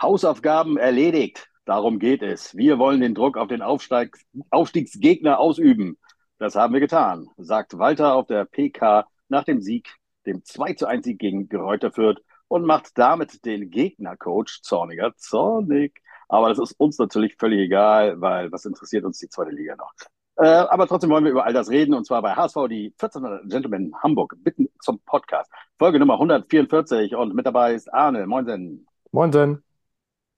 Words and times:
Hausaufgaben 0.00 0.76
erledigt. 0.76 1.48
Darum 1.64 1.98
geht 1.98 2.22
es. 2.22 2.56
Wir 2.56 2.78
wollen 2.78 3.00
den 3.00 3.14
Druck 3.14 3.36
auf 3.36 3.48
den 3.48 3.62
Aufsteig 3.62 4.16
Aufstiegsgegner 4.50 5.38
ausüben. 5.38 5.98
Das 6.38 6.54
haben 6.54 6.74
wir 6.74 6.80
getan, 6.80 7.28
sagt 7.38 7.78
Walter 7.78 8.14
auf 8.14 8.26
der 8.26 8.44
PK 8.44 9.06
nach 9.28 9.44
dem 9.44 9.60
Sieg, 9.60 9.88
dem 10.26 10.44
2 10.44 10.74
zu 10.74 10.86
1 10.86 11.04
Sieg 11.04 11.18
gegen 11.18 11.48
Geräuter 11.48 11.90
Fürth 11.90 12.20
und 12.48 12.64
macht 12.66 12.90
damit 12.96 13.44
den 13.44 13.70
Gegnercoach 13.70 14.60
zorniger 14.62 15.14
zornig. 15.16 16.02
Aber 16.28 16.50
das 16.50 16.58
ist 16.58 16.78
uns 16.78 16.98
natürlich 16.98 17.36
völlig 17.36 17.60
egal, 17.60 18.20
weil 18.20 18.52
was 18.52 18.64
interessiert 18.64 19.04
uns 19.04 19.18
die 19.18 19.28
zweite 19.28 19.50
Liga 19.50 19.76
noch? 19.76 19.92
Äh, 20.36 20.46
aber 20.46 20.86
trotzdem 20.86 21.10
wollen 21.10 21.24
wir 21.24 21.30
über 21.30 21.46
all 21.46 21.54
das 21.54 21.70
reden 21.70 21.94
und 21.94 22.04
zwar 22.04 22.20
bei 22.20 22.34
HSV, 22.34 22.68
die 22.68 22.92
1400 23.00 23.50
Gentlemen 23.50 23.94
Hamburg, 24.02 24.34
bitten 24.38 24.68
zum 24.82 25.00
Podcast. 25.00 25.50
Folge 25.78 25.98
Nummer 25.98 26.14
144 26.14 27.16
und 27.16 27.34
mit 27.34 27.46
dabei 27.46 27.74
ist 27.74 27.92
Arne. 27.92 28.26
Moinsen. 28.26 28.86
Moinsen. 29.12 29.65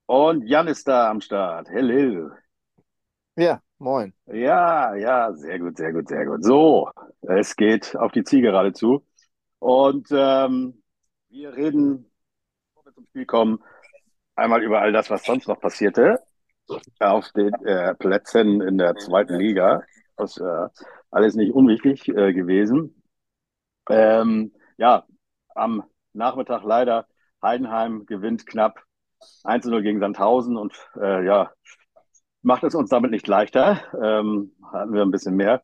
Und 0.09 0.47
Jan 0.47 0.69
ist 0.69 0.89
da 0.89 1.11
am 1.11 1.21
Start. 1.21 1.69
Hello. 1.69 2.31
Ja, 3.37 3.61
moin. 3.77 4.15
Ja, 4.25 4.95
ja, 4.95 5.35
sehr 5.35 5.59
gut, 5.59 5.77
sehr 5.77 5.93
gut, 5.93 6.09
sehr 6.09 6.25
gut. 6.25 6.43
So, 6.43 6.91
es 7.21 7.55
geht 7.55 7.95
auf 7.95 8.11
die 8.13 8.25
Zielgerade 8.25 8.73
zu. 8.73 9.07
Und 9.59 10.09
ähm, 10.11 10.83
wir 11.29 11.55
reden, 11.55 12.11
bevor 12.69 12.87
wir 12.87 12.95
zum 12.95 13.05
Spiel 13.09 13.27
kommen, 13.27 13.59
einmal 14.35 14.63
über 14.63 14.81
all 14.81 14.93
das, 14.93 15.11
was 15.11 15.25
sonst 15.25 15.47
noch 15.47 15.61
passierte 15.61 16.23
auf 17.01 17.31
den 17.33 17.53
äh, 17.67 17.95
Plätzen 17.95 18.63
in 18.63 18.79
der 18.79 18.95
zweiten 18.97 19.35
Liga. 19.35 19.83
Das 20.17 20.39
ist 20.39 20.41
äh, 20.41 20.69
alles 21.11 21.35
nicht 21.35 21.53
unwichtig 21.53 22.09
äh, 22.09 22.33
gewesen. 22.33 23.03
Ähm, 23.91 24.55
ja, 24.79 25.07
am 25.55 25.85
Nachmittag 26.15 26.63
leider 26.65 27.07
Heidenheim 27.43 28.07
gewinnt 28.07 28.47
knapp 28.47 28.88
1-0 29.45 29.83
gegen 29.83 30.01
Sandhausen 30.01 30.57
und 30.57 30.75
äh, 31.01 31.25
ja, 31.25 31.51
macht 32.43 32.65
es 32.65 32.75
uns 32.75 32.91
damit 32.91 33.11
nicht 33.11 33.27
leichter. 33.27 33.81
Ähm, 34.01 34.53
hatten 34.73 34.93
wir 34.93 35.03
ein 35.03 35.11
bisschen 35.11 35.37
mehr 35.37 35.63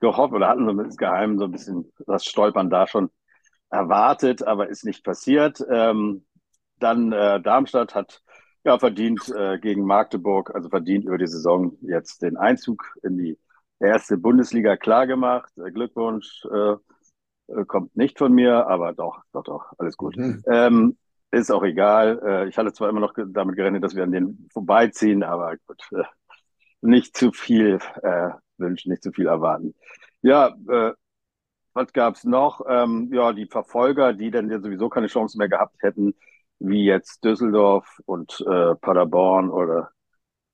gehofft 0.00 0.32
oder 0.34 0.48
hatten 0.48 0.64
wir 0.64 0.84
insgeheim 0.84 1.38
so 1.38 1.44
ein 1.44 1.52
bisschen 1.52 1.92
das 2.06 2.24
Stolpern 2.24 2.70
da 2.70 2.86
schon 2.86 3.10
erwartet, 3.70 4.46
aber 4.46 4.68
ist 4.68 4.84
nicht 4.84 5.04
passiert. 5.04 5.64
Ähm, 5.70 6.24
dann 6.78 7.12
äh, 7.12 7.40
Darmstadt 7.40 7.94
hat 7.94 8.22
ja 8.64 8.78
verdient 8.78 9.28
äh, 9.36 9.58
gegen 9.58 9.84
Magdeburg, 9.84 10.54
also 10.54 10.68
verdient 10.68 11.04
über 11.04 11.18
die 11.18 11.26
Saison 11.26 11.76
jetzt 11.82 12.22
den 12.22 12.36
Einzug 12.36 12.84
in 13.02 13.18
die 13.18 13.38
erste 13.78 14.16
Bundesliga 14.16 14.76
klargemacht. 14.76 15.56
Äh, 15.58 15.70
Glückwunsch 15.70 16.44
äh, 16.52 16.76
äh, 17.48 17.64
kommt 17.66 17.96
nicht 17.96 18.18
von 18.18 18.32
mir, 18.32 18.66
aber 18.66 18.92
doch, 18.92 19.22
doch, 19.32 19.44
doch, 19.44 19.72
alles 19.78 19.96
gut. 19.96 20.16
Mhm. 20.16 20.42
Ähm, 20.46 20.96
ist 21.30 21.50
auch 21.50 21.62
egal. 21.64 22.20
Äh, 22.24 22.48
ich 22.48 22.58
hatte 22.58 22.72
zwar 22.72 22.88
immer 22.88 23.00
noch 23.00 23.14
damit 23.16 23.56
gerechnet, 23.56 23.82
dass 23.84 23.94
wir 23.94 24.04
an 24.04 24.12
den 24.12 24.48
vorbeiziehen, 24.52 25.22
aber 25.22 25.56
gut, 25.66 25.82
äh, 25.92 26.04
nicht 26.80 27.16
zu 27.16 27.32
viel 27.32 27.78
äh, 28.02 28.30
wünschen, 28.58 28.90
nicht 28.90 29.02
zu 29.02 29.12
viel 29.12 29.26
erwarten. 29.26 29.74
Ja, 30.22 30.54
äh, 30.68 30.92
was 31.74 31.92
gab's 31.92 32.24
noch? 32.24 32.62
Ähm, 32.68 33.10
ja, 33.12 33.32
die 33.32 33.46
Verfolger, 33.46 34.12
die 34.12 34.30
dann 34.30 34.50
ja 34.50 34.60
sowieso 34.60 34.88
keine 34.88 35.08
Chance 35.08 35.38
mehr 35.38 35.48
gehabt 35.48 35.76
hätten, 35.82 36.14
wie 36.60 36.84
jetzt 36.84 37.24
Düsseldorf 37.24 38.00
und 38.06 38.44
äh, 38.48 38.74
Paderborn 38.76 39.50
oder 39.50 39.90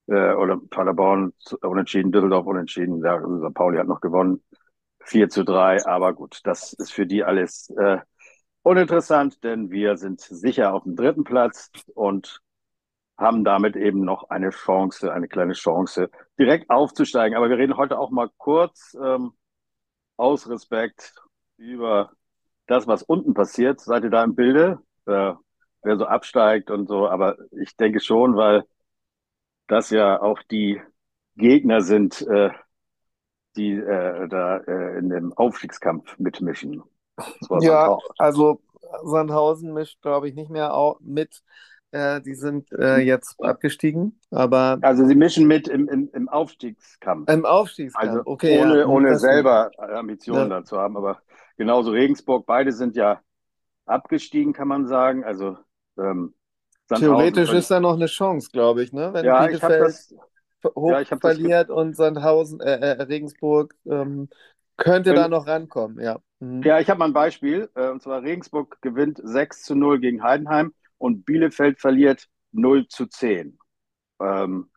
äh, 0.07 0.33
oder 0.33 0.57
Paderborn 0.69 1.33
unentschieden, 1.61 2.11
Düsseldorf 2.11 2.45
unentschieden, 2.47 3.03
ja. 3.03 3.17
Pauli 3.53 3.77
hat 3.77 3.87
noch 3.87 4.01
gewonnen. 4.01 4.43
4 5.03 5.29
zu 5.29 5.43
3, 5.43 5.85
aber 5.85 6.13
gut, 6.13 6.41
das 6.43 6.73
ist 6.73 6.91
für 6.91 7.07
die 7.07 7.23
alles 7.23 7.69
äh, 7.71 7.99
uninteressant, 8.63 9.43
denn 9.43 9.71
wir 9.71 9.97
sind 9.97 10.21
sicher 10.21 10.73
auf 10.73 10.83
dem 10.83 10.95
dritten 10.95 11.23
Platz 11.23 11.71
und 11.93 12.41
haben 13.17 13.43
damit 13.43 13.75
eben 13.75 14.03
noch 14.03 14.29
eine 14.29 14.49
Chance, 14.49 15.13
eine 15.13 15.27
kleine 15.27 15.53
Chance, 15.53 16.09
direkt 16.39 16.69
aufzusteigen. 16.69 17.37
Aber 17.37 17.49
wir 17.49 17.57
reden 17.57 17.77
heute 17.77 17.99
auch 17.99 18.09
mal 18.09 18.29
kurz 18.37 18.97
ähm, 19.01 19.33
aus 20.17 20.49
Respekt 20.49 21.13
über 21.57 22.11
das, 22.67 22.87
was 22.87 23.03
unten 23.03 23.33
passiert. 23.33 23.79
Seid 23.79 24.03
ihr 24.03 24.09
da 24.09 24.23
im 24.23 24.35
Bilde? 24.35 24.79
Äh, 25.05 25.33
wer 25.83 25.97
so 25.97 26.05
absteigt 26.05 26.71
und 26.71 26.87
so. 26.87 27.07
Aber 27.07 27.37
ich 27.51 27.75
denke 27.75 27.99
schon, 27.99 28.35
weil 28.35 28.63
das 29.67 29.89
ja 29.89 30.21
auch 30.21 30.41
die 30.43 30.81
Gegner 31.35 31.81
sind, 31.81 32.21
äh, 32.27 32.49
die 33.55 33.73
äh, 33.73 34.27
da 34.27 34.57
äh, 34.57 34.97
in 34.99 35.09
dem 35.09 35.33
Aufstiegskampf 35.33 36.17
mitmischen. 36.17 36.83
Ja, 37.61 37.97
also 38.17 38.61
Sandhausen 39.03 39.73
mischt, 39.73 40.01
glaube 40.01 40.27
ich, 40.29 40.35
nicht 40.35 40.49
mehr 40.49 40.95
mit. 40.99 41.41
Äh, 41.91 42.21
die 42.21 42.35
sind 42.35 42.71
äh, 42.71 42.99
jetzt 42.99 43.35
abgestiegen, 43.43 44.17
aber. 44.31 44.79
Also 44.81 45.05
sie 45.05 45.15
mischen 45.15 45.45
mit 45.45 45.67
im, 45.67 45.89
im, 45.89 46.09
im 46.13 46.29
Aufstiegskampf. 46.29 47.29
Im 47.29 47.45
Aufstiegskampf, 47.45 48.09
also 48.09 48.21
okay. 48.25 48.61
Ohne, 48.61 48.79
ja, 48.79 48.85
ohne 48.85 49.19
selber 49.19 49.71
Ambitionen 49.77 50.49
ja. 50.49 50.59
dazu 50.59 50.77
haben, 50.77 50.95
aber 50.95 51.21
genauso 51.57 51.91
Regensburg, 51.91 52.45
beide 52.45 52.71
sind 52.71 52.95
ja 52.95 53.19
abgestiegen, 53.85 54.53
kann 54.53 54.69
man 54.69 54.87
sagen. 54.87 55.25
Also 55.25 55.57
ähm, 55.97 56.33
Theoretisch 56.87 57.51
ist 57.51 57.71
da 57.71 57.79
noch 57.79 57.95
eine 57.95 58.07
Chance, 58.07 58.49
glaube 58.51 58.83
ich, 58.83 58.93
ne? 58.93 59.13
Wenn 59.13 59.25
ja, 59.25 59.45
Bielefeld 59.45 59.89
ich 59.89 60.17
das, 60.63 60.75
hoch 60.75 60.91
ja, 60.91 61.17
verliert 61.17 61.69
und 61.69 61.95
Sandhausen, 61.95 62.59
äh, 62.61 62.75
äh, 62.75 63.01
Regensburg 63.03 63.75
ähm, 63.85 64.29
könnte 64.77 65.13
da 65.13 65.27
noch 65.27 65.47
rankommen, 65.47 65.99
ja. 65.99 66.19
Mhm. 66.41 66.63
Ja, 66.63 66.79
ich 66.79 66.89
habe 66.89 66.99
mal 66.99 67.05
ein 67.05 67.13
Beispiel. 67.13 67.69
Äh, 67.75 67.89
und 67.89 68.01
zwar 68.01 68.23
Regensburg 68.23 68.81
gewinnt 68.81 69.21
6 69.23 69.63
zu 69.63 69.75
0 69.75 69.99
gegen 69.99 70.23
Heidenheim 70.23 70.73
und 70.97 71.25
Bielefeld 71.25 71.79
verliert 71.79 72.27
0 72.51 72.87
zu 72.87 73.05
10. 73.05 73.57
Ähm, 74.19 74.69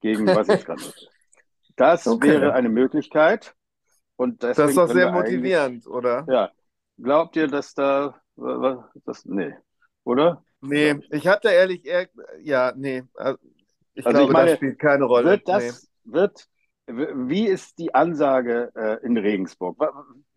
gegen 0.00 0.26
was 0.34 0.48
ich 0.48 0.64
gerade 0.64 0.82
Das 1.76 2.06
okay. 2.06 2.28
wäre 2.28 2.54
eine 2.54 2.68
Möglichkeit. 2.68 3.54
Und 4.16 4.42
das 4.42 4.58
ist 4.58 4.76
doch 4.76 4.88
sehr 4.88 5.12
motivierend, 5.12 5.86
oder? 5.86 6.24
Ja. 6.28 6.50
Glaubt 6.96 7.36
ihr, 7.36 7.46
dass 7.46 7.74
da. 7.74 8.20
Das, 9.04 9.24
nee. 9.24 9.54
Oder? 10.04 10.44
Nee, 10.60 11.00
ich 11.10 11.26
hatte 11.26 11.50
ehrlich, 11.50 11.84
eher, 11.84 12.08
ja, 12.40 12.72
nee. 12.76 13.04
Also, 13.14 13.38
ich 13.94 14.06
also 14.06 14.18
glaube, 14.18 14.30
ich 14.30 14.32
meine, 14.32 14.50
das 14.50 14.56
spielt 14.56 14.78
keine 14.78 15.04
Rolle. 15.04 15.30
Wird 15.30 15.48
das, 15.48 15.88
nee. 16.04 16.12
wird, 16.14 16.48
wie 16.88 17.46
ist 17.46 17.78
die 17.78 17.94
Ansage 17.94 18.72
äh, 18.74 19.04
in 19.04 19.16
Regensburg? 19.16 19.76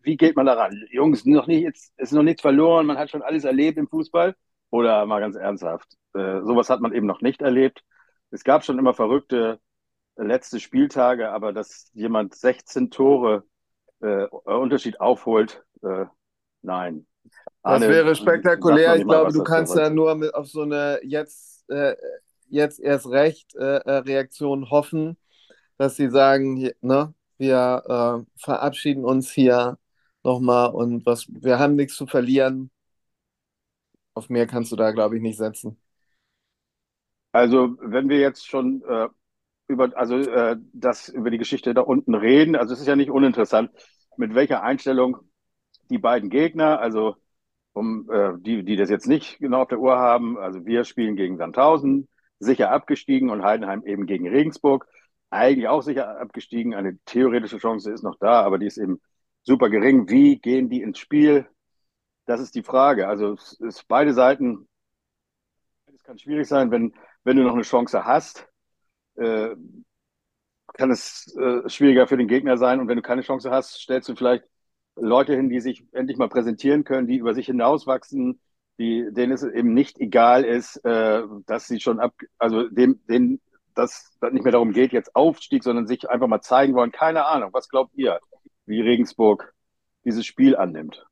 Wie 0.00 0.16
geht 0.16 0.36
man 0.36 0.46
daran? 0.46 0.72
Jungs, 0.90 1.24
noch 1.24 1.46
nicht, 1.46 1.62
jetzt 1.62 1.92
ist 1.96 2.12
noch 2.12 2.22
nichts 2.22 2.42
verloren, 2.42 2.86
man 2.86 2.98
hat 2.98 3.10
schon 3.10 3.22
alles 3.22 3.44
erlebt 3.44 3.78
im 3.78 3.88
Fußball. 3.88 4.34
Oder 4.70 5.04
mal 5.04 5.20
ganz 5.20 5.36
ernsthaft, 5.36 5.98
äh, 6.14 6.40
sowas 6.40 6.70
hat 6.70 6.80
man 6.80 6.94
eben 6.94 7.06
noch 7.06 7.20
nicht 7.20 7.42
erlebt. 7.42 7.82
Es 8.30 8.42
gab 8.42 8.64
schon 8.64 8.78
immer 8.78 8.94
verrückte 8.94 9.60
letzte 10.16 10.60
Spieltage, 10.60 11.30
aber 11.30 11.52
dass 11.52 11.90
jemand 11.92 12.34
16 12.34 12.90
Tore 12.90 13.44
äh, 14.00 14.24
Unterschied 14.24 15.00
aufholt, 15.00 15.62
äh, 15.82 16.06
nein. 16.62 17.06
Das 17.62 17.82
wäre 17.82 18.14
spektakulär. 18.14 18.96
Ich 18.96 19.04
glaube, 19.04 19.32
du 19.32 19.44
kannst 19.44 19.76
ja 19.76 19.90
nur 19.90 20.14
mit 20.14 20.34
auf 20.34 20.48
so 20.48 20.62
eine 20.62 21.00
jetzt, 21.02 21.68
äh, 21.70 21.94
jetzt 22.48 22.80
erst 22.80 23.08
recht 23.08 23.54
äh, 23.54 23.76
äh, 23.76 23.98
Reaktion 23.98 24.70
hoffen, 24.70 25.16
dass 25.82 25.96
sie 25.96 26.10
sagen, 26.10 26.70
ne, 26.80 27.12
wir 27.38 28.24
äh, 28.24 28.40
verabschieden 28.40 29.04
uns 29.04 29.32
hier 29.32 29.78
nochmal 30.22 30.70
und 30.70 31.04
was, 31.06 31.26
wir 31.28 31.58
haben 31.58 31.74
nichts 31.74 31.96
zu 31.96 32.06
verlieren. 32.06 32.70
Auf 34.14 34.28
mehr 34.28 34.46
kannst 34.46 34.70
du 34.70 34.76
da, 34.76 34.92
glaube 34.92 35.16
ich, 35.16 35.22
nicht 35.22 35.38
setzen. 35.38 35.76
Also, 37.32 37.76
wenn 37.80 38.08
wir 38.08 38.20
jetzt 38.20 38.46
schon 38.46 38.84
äh, 38.84 39.08
über, 39.66 39.90
also, 39.96 40.18
äh, 40.18 40.56
das, 40.72 41.08
über 41.08 41.32
die 41.32 41.38
Geschichte 41.38 41.74
da 41.74 41.80
unten 41.80 42.14
reden, 42.14 42.54
also 42.54 42.74
es 42.74 42.80
ist 42.80 42.86
ja 42.86 42.94
nicht 42.94 43.10
uninteressant, 43.10 43.72
mit 44.16 44.36
welcher 44.36 44.62
Einstellung 44.62 45.16
die 45.90 45.98
beiden 45.98 46.30
Gegner, 46.30 46.78
also 46.78 47.16
um 47.72 48.08
äh, 48.08 48.34
die, 48.38 48.62
die 48.62 48.76
das 48.76 48.88
jetzt 48.88 49.08
nicht 49.08 49.40
genau 49.40 49.62
auf 49.62 49.68
der 49.68 49.80
Uhr 49.80 49.96
haben, 49.96 50.38
also 50.38 50.64
wir 50.64 50.84
spielen 50.84 51.16
gegen 51.16 51.38
Sandhausen, 51.38 52.06
sicher 52.38 52.70
abgestiegen 52.70 53.30
und 53.30 53.42
Heidenheim 53.42 53.84
eben 53.84 54.06
gegen 54.06 54.28
Regensburg, 54.28 54.86
eigentlich 55.32 55.68
auch 55.68 55.82
sicher 55.82 56.20
abgestiegen. 56.20 56.74
Eine 56.74 56.98
theoretische 57.06 57.58
Chance 57.58 57.90
ist 57.92 58.02
noch 58.02 58.16
da, 58.18 58.42
aber 58.42 58.58
die 58.58 58.66
ist 58.66 58.78
eben 58.78 59.00
super 59.42 59.70
gering. 59.70 60.08
Wie 60.08 60.38
gehen 60.38 60.68
die 60.68 60.82
ins 60.82 60.98
Spiel? 60.98 61.48
Das 62.26 62.40
ist 62.40 62.54
die 62.54 62.62
Frage. 62.62 63.08
Also 63.08 63.34
es 63.34 63.54
ist 63.60 63.88
beide 63.88 64.12
Seiten, 64.12 64.68
es 65.94 66.02
kann 66.02 66.18
schwierig 66.18 66.46
sein, 66.48 66.70
wenn, 66.70 66.94
wenn 67.24 67.36
du 67.36 67.42
noch 67.42 67.54
eine 67.54 67.62
Chance 67.62 68.04
hast, 68.04 68.48
äh, 69.16 69.54
kann 70.74 70.90
es 70.90 71.34
äh, 71.36 71.68
schwieriger 71.68 72.06
für 72.06 72.16
den 72.16 72.28
Gegner 72.28 72.56
sein. 72.58 72.80
Und 72.80 72.88
wenn 72.88 72.96
du 72.96 73.02
keine 73.02 73.22
Chance 73.22 73.50
hast, 73.50 73.80
stellst 73.80 74.08
du 74.08 74.14
vielleicht 74.14 74.44
Leute 74.96 75.34
hin, 75.34 75.48
die 75.48 75.60
sich 75.60 75.84
endlich 75.92 76.18
mal 76.18 76.28
präsentieren 76.28 76.84
können, 76.84 77.06
die 77.06 77.16
über 77.16 77.34
sich 77.34 77.46
hinauswachsen, 77.46 78.40
die, 78.78 79.08
denen 79.10 79.32
es 79.32 79.42
eben 79.42 79.74
nicht 79.74 79.98
egal 79.98 80.44
ist, 80.44 80.76
äh, 80.84 81.22
dass 81.46 81.66
sie 81.66 81.80
schon 81.80 82.00
ab, 82.00 82.14
also 82.38 82.68
dem, 82.68 83.00
denen 83.06 83.40
das 83.74 84.10
nicht 84.30 84.44
mehr 84.44 84.52
darum 84.52 84.72
geht, 84.72 84.92
jetzt 84.92 85.14
Aufstieg, 85.14 85.64
sondern 85.64 85.86
sich 85.86 86.08
einfach 86.08 86.28
mal 86.28 86.40
zeigen 86.40 86.74
wollen. 86.74 86.92
Keine 86.92 87.26
Ahnung. 87.26 87.50
Was 87.52 87.68
glaubt 87.68 87.92
ihr, 87.94 88.20
wie 88.66 88.80
Regensburg 88.80 89.54
dieses 90.04 90.26
Spiel 90.26 90.56
annimmt? 90.56 91.04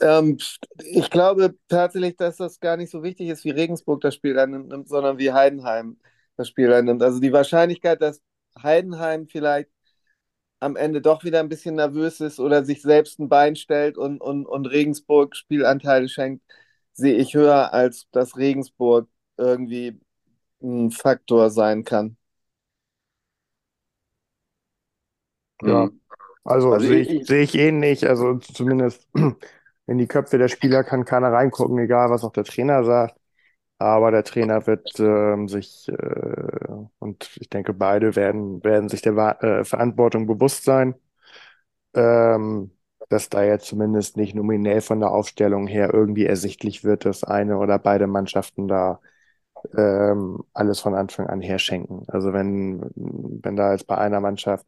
Ähm, 0.00 0.38
ich 0.78 1.10
glaube 1.10 1.56
tatsächlich, 1.68 2.16
dass 2.16 2.36
das 2.36 2.60
gar 2.60 2.76
nicht 2.76 2.90
so 2.90 3.02
wichtig 3.02 3.28
ist, 3.28 3.44
wie 3.44 3.50
Regensburg 3.50 4.00
das 4.02 4.14
Spiel 4.14 4.38
annimmt, 4.38 4.88
sondern 4.88 5.18
wie 5.18 5.32
Heidenheim 5.32 5.98
das 6.36 6.48
Spiel 6.48 6.72
annimmt. 6.72 7.02
Also 7.02 7.20
die 7.20 7.32
Wahrscheinlichkeit, 7.32 8.02
dass 8.02 8.22
Heidenheim 8.62 9.26
vielleicht 9.26 9.70
am 10.60 10.76
Ende 10.76 11.02
doch 11.02 11.24
wieder 11.24 11.40
ein 11.40 11.48
bisschen 11.48 11.76
nervös 11.76 12.20
ist 12.20 12.40
oder 12.40 12.64
sich 12.64 12.82
selbst 12.82 13.18
ein 13.20 13.28
Bein 13.28 13.56
stellt 13.56 13.98
und, 13.98 14.20
und, 14.20 14.46
und 14.46 14.66
Regensburg 14.66 15.36
Spielanteile 15.36 16.08
schenkt, 16.08 16.44
sehe 16.92 17.16
ich 17.16 17.34
höher, 17.34 17.72
als 17.74 18.08
dass 18.12 18.36
Regensburg 18.36 19.08
irgendwie 19.36 20.00
ein 20.66 20.90
Faktor 20.90 21.50
sein 21.50 21.84
kann. 21.84 22.16
Ja, 25.62 25.86
mhm. 25.86 26.00
also, 26.44 26.72
also 26.72 26.86
sehe 26.86 27.00
ich, 27.00 27.26
seh 27.26 27.42
ich 27.42 27.54
ähnlich. 27.54 28.06
Also 28.08 28.34
zumindest 28.38 29.08
in 29.86 29.98
die 29.98 30.06
Köpfe 30.06 30.38
der 30.38 30.48
Spieler 30.48 30.84
kann 30.84 31.04
keiner 31.04 31.32
reingucken, 31.32 31.78
egal 31.78 32.10
was 32.10 32.24
auch 32.24 32.32
der 32.32 32.44
Trainer 32.44 32.84
sagt. 32.84 33.18
Aber 33.78 34.10
der 34.10 34.24
Trainer 34.24 34.66
wird 34.66 34.98
ähm, 35.00 35.48
sich, 35.48 35.88
äh, 35.88 36.68
und 36.98 37.30
ich 37.40 37.50
denke, 37.50 37.74
beide 37.74 38.16
werden, 38.16 38.64
werden 38.64 38.88
sich 38.88 39.02
der 39.02 39.14
äh, 39.42 39.64
Verantwortung 39.64 40.26
bewusst 40.26 40.64
sein, 40.64 40.94
ähm, 41.94 42.70
dass 43.08 43.28
da 43.28 43.44
jetzt 43.44 43.66
zumindest 43.66 44.16
nicht 44.16 44.34
nominell 44.34 44.80
von 44.80 45.00
der 45.00 45.10
Aufstellung 45.10 45.66
her 45.66 45.92
irgendwie 45.92 46.26
ersichtlich 46.26 46.84
wird, 46.84 47.04
dass 47.04 47.24
eine 47.24 47.58
oder 47.58 47.78
beide 47.78 48.06
Mannschaften 48.06 48.68
da 48.68 49.00
ähm, 49.76 50.42
alles 50.52 50.80
von 50.80 50.94
Anfang 50.94 51.26
an 51.28 51.40
herschenken. 51.40 52.04
Also 52.08 52.32
wenn, 52.32 52.82
wenn 52.94 53.56
da 53.56 53.72
jetzt 53.72 53.86
bei 53.86 53.98
einer 53.98 54.20
Mannschaft 54.20 54.66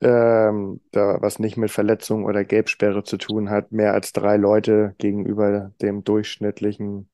ähm, 0.00 0.80
da 0.92 1.20
was 1.22 1.38
nicht 1.38 1.56
mit 1.56 1.70
Verletzung 1.70 2.24
oder 2.24 2.44
Gelbsperre 2.44 3.04
zu 3.04 3.16
tun 3.18 3.50
hat, 3.50 3.72
mehr 3.72 3.94
als 3.94 4.12
drei 4.12 4.36
Leute 4.36 4.94
gegenüber 4.98 5.72
dem 5.80 6.04
durchschnittlichen 6.04 7.08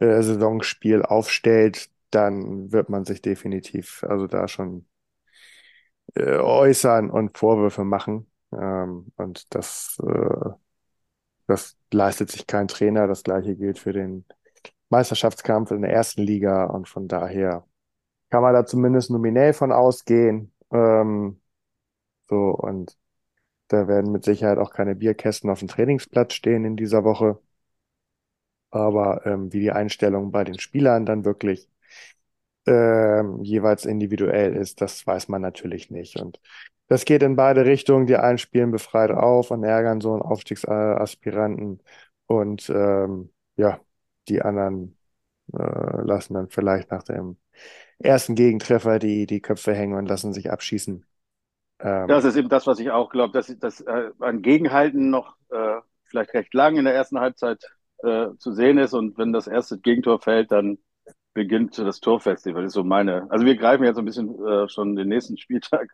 äh, 0.00 0.22
Saisonspiel 0.22 1.02
aufstellt, 1.02 1.90
dann 2.10 2.72
wird 2.72 2.88
man 2.88 3.04
sich 3.04 3.22
definitiv 3.22 4.04
also 4.08 4.26
da 4.26 4.48
schon 4.48 4.86
äh, 6.14 6.36
äußern 6.38 7.10
und 7.10 7.38
Vorwürfe 7.38 7.84
machen. 7.84 8.30
Ähm, 8.52 9.12
und 9.16 9.54
das, 9.54 9.98
äh, 10.06 10.50
das 11.46 11.76
leistet 11.92 12.30
sich 12.30 12.46
kein 12.46 12.68
Trainer. 12.68 13.06
Das 13.06 13.22
gleiche 13.22 13.56
gilt 13.56 13.78
für 13.78 13.92
den 13.92 14.24
Meisterschaftskampf 14.90 15.70
in 15.70 15.82
der 15.82 15.92
ersten 15.92 16.22
Liga 16.22 16.64
und 16.66 16.88
von 16.88 17.08
daher 17.08 17.66
kann 18.30 18.42
man 18.42 18.54
da 18.54 18.66
zumindest 18.66 19.10
nominell 19.10 19.52
von 19.52 19.72
ausgehen. 19.72 20.52
Ähm, 20.72 21.40
so 22.28 22.50
und 22.52 22.98
da 23.68 23.88
werden 23.88 24.12
mit 24.12 24.24
Sicherheit 24.24 24.58
auch 24.58 24.72
keine 24.72 24.94
Bierkästen 24.96 25.50
auf 25.50 25.60
dem 25.60 25.68
Trainingsplatz 25.68 26.34
stehen 26.34 26.64
in 26.64 26.76
dieser 26.76 27.04
Woche. 27.04 27.40
Aber 28.70 29.24
ähm, 29.26 29.52
wie 29.52 29.60
die 29.60 29.72
Einstellung 29.72 30.30
bei 30.32 30.44
den 30.44 30.58
Spielern 30.58 31.06
dann 31.06 31.24
wirklich 31.24 31.68
ähm, 32.66 33.42
jeweils 33.42 33.84
individuell 33.84 34.56
ist, 34.56 34.80
das 34.80 35.06
weiß 35.06 35.28
man 35.28 35.42
natürlich 35.42 35.90
nicht. 35.90 36.16
Und 36.20 36.40
das 36.88 37.04
geht 37.04 37.22
in 37.22 37.36
beide 37.36 37.64
Richtungen. 37.66 38.06
Die 38.06 38.16
einen 38.16 38.38
spielen 38.38 38.70
befreit 38.72 39.10
auf 39.10 39.50
und 39.50 39.64
ärgern 39.64 40.00
so 40.00 40.12
einen 40.12 40.22
Aufstiegsaspiranten. 40.22 41.82
Und 42.26 42.68
ähm, 42.70 43.32
ja, 43.56 43.80
die 44.28 44.42
anderen 44.42 44.96
äh, 45.52 45.58
lassen 45.58 46.34
dann 46.34 46.48
vielleicht 46.50 46.90
nach 46.90 47.02
dem 47.02 47.36
ersten 47.98 48.34
Gegentreffer 48.34 48.98
die, 48.98 49.26
die 49.26 49.40
Köpfe 49.40 49.74
hängen 49.74 49.94
und 49.94 50.06
lassen 50.06 50.32
sich 50.32 50.50
abschießen. 50.50 51.04
Ähm, 51.80 52.22
das 52.22 52.24
ist 52.24 52.36
eben 52.36 52.48
das, 52.48 52.66
was 52.66 52.78
ich 52.78 52.90
auch 52.90 53.10
glaube, 53.10 53.32
dass, 53.32 53.46
dass 53.58 53.80
äh, 53.80 54.10
ein 54.20 54.42
Gegenhalten 54.42 55.10
noch 55.10 55.36
äh, 55.50 55.80
vielleicht 56.04 56.34
recht 56.34 56.54
lang 56.54 56.76
in 56.76 56.84
der 56.84 56.94
ersten 56.94 57.18
Halbzeit 57.20 57.62
äh, 57.98 58.28
zu 58.38 58.52
sehen 58.52 58.78
ist 58.78 58.94
und 58.94 59.18
wenn 59.18 59.32
das 59.32 59.46
erste 59.46 59.78
Gegentor 59.78 60.20
fällt, 60.20 60.52
dann 60.52 60.78
beginnt 61.34 61.78
das 61.78 62.00
Torfestival. 62.00 62.62
Das 62.62 62.70
ist 62.70 62.74
so 62.74 62.84
meine. 62.84 63.30
Also 63.30 63.44
wir 63.44 63.56
greifen 63.56 63.84
jetzt 63.84 63.98
ein 63.98 64.04
bisschen 64.04 64.34
äh, 64.46 64.68
schon 64.68 64.96
den 64.96 65.08
nächsten 65.08 65.36
Spieltag, 65.36 65.90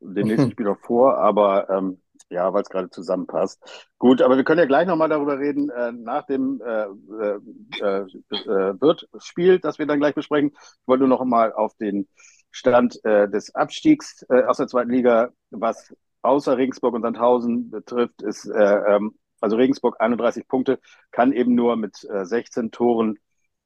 den 0.00 0.26
nächsten 0.26 0.50
Spieltag 0.52 0.80
vor, 0.84 1.18
aber 1.18 1.70
ähm, 1.70 2.02
ja, 2.34 2.52
weil 2.52 2.62
es 2.62 2.68
gerade 2.68 2.90
zusammenpasst. 2.90 3.88
Gut, 3.98 4.20
aber 4.20 4.36
wir 4.36 4.44
können 4.44 4.58
ja 4.58 4.66
gleich 4.66 4.86
nochmal 4.86 5.08
darüber 5.08 5.38
reden, 5.38 5.70
äh, 5.70 5.92
nach 5.92 6.26
dem 6.26 6.60
äh, 6.60 6.84
äh, 6.84 7.38
äh, 7.80 8.80
Wirt-Spiel, 8.80 9.60
das 9.60 9.78
wir 9.78 9.86
dann 9.86 10.00
gleich 10.00 10.14
besprechen. 10.14 10.50
Ich 10.52 10.86
wollte 10.88 11.06
nur 11.06 11.16
noch 11.16 11.24
mal 11.24 11.52
auf 11.52 11.74
den 11.76 12.08
Stand 12.50 13.02
äh, 13.04 13.28
des 13.28 13.54
Abstiegs 13.54 14.24
äh, 14.28 14.42
aus 14.44 14.58
der 14.58 14.66
zweiten 14.68 14.90
Liga, 14.90 15.30
was 15.50 15.94
außer 16.22 16.56
Regensburg 16.56 16.94
und 16.94 17.02
Sandhausen 17.02 17.70
betrifft, 17.70 18.22
ist 18.22 18.46
äh, 18.46 18.96
ähm, 18.96 19.18
also 19.40 19.56
Regensburg 19.56 20.00
31 20.00 20.48
Punkte, 20.48 20.80
kann 21.10 21.32
eben 21.32 21.54
nur 21.54 21.76
mit 21.76 22.04
äh, 22.10 22.24
16 22.24 22.70
Toren, 22.70 23.18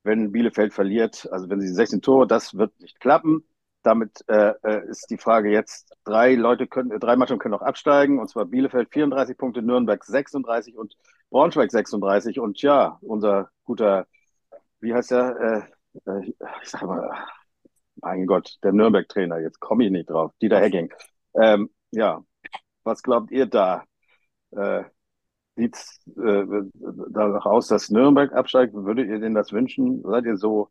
wenn 0.03 0.33
Bielefeld 0.33 0.75
verliert, 0.75 1.29
also 1.31 1.49
wenn 1.49 1.61
sie 1.61 1.69
16 1.69 2.03
Tore, 2.03 2.27
das 2.27 2.57
wird 2.57 2.79
nicht 2.81 3.01
klappen. 3.01 3.45
Damit 3.83 4.25
äh, 4.29 4.55
äh, 4.63 4.89
ist 4.89 5.09
die 5.11 5.19
Frage 5.19 5.51
jetzt, 5.51 5.95
drei 6.05 6.35
Leute 6.35 6.67
können, 6.67 6.99
drei 6.99 7.17
Mannschaften 7.17 7.41
können 7.41 7.53
noch 7.53 7.63
absteigen, 7.63 8.19
und 8.19 8.29
zwar 8.29 8.45
Bielefeld 8.45 8.91
34 8.93 9.37
Punkte, 9.37 9.63
Nürnberg 9.63 10.05
36 10.05 10.77
und 10.77 10.97
Braunschweig 11.31 11.71
36. 11.71 12.41
Und 12.41 12.61
ja, 12.61 12.99
unser 13.03 13.51
guter, 13.65 14.07
wie 14.81 14.95
heißt 14.95 15.13
der, 15.13 15.71
äh, 16.05 16.11
äh, 16.11 16.35
ich 16.63 16.69
sag 16.69 16.83
mal, 16.83 17.11
mein 17.97 18.27
Gott, 18.27 18.59
der 18.63 18.73
Nürnberg-Trainer, 18.73 19.41
jetzt 19.41 19.61
komme 19.61 19.85
ich 19.85 19.91
nicht 19.91 20.11
drauf, 20.11 20.33
Dieter 20.43 20.61
Hecking. 20.61 20.93
Ähm, 21.35 21.71
ja, 21.91 22.23
was 22.85 23.03
glaubt 23.03 23.31
ihr 23.31 23.47
da? 23.47 23.85
Äh, 24.53 24.85
Sieht 25.59 25.75
es 25.75 26.01
äh, 26.17 26.45
danach 27.11 27.45
aus, 27.45 27.67
dass 27.67 27.91
Nürnberg 27.91 28.33
absteigt? 28.33 28.75
Würdet 28.75 29.09
ihr 29.09 29.19
denen 29.19 29.35
das 29.35 29.53
wünschen? 29.53 30.03
Seid 30.05 30.25
ihr 30.25 30.37
so, 30.37 30.71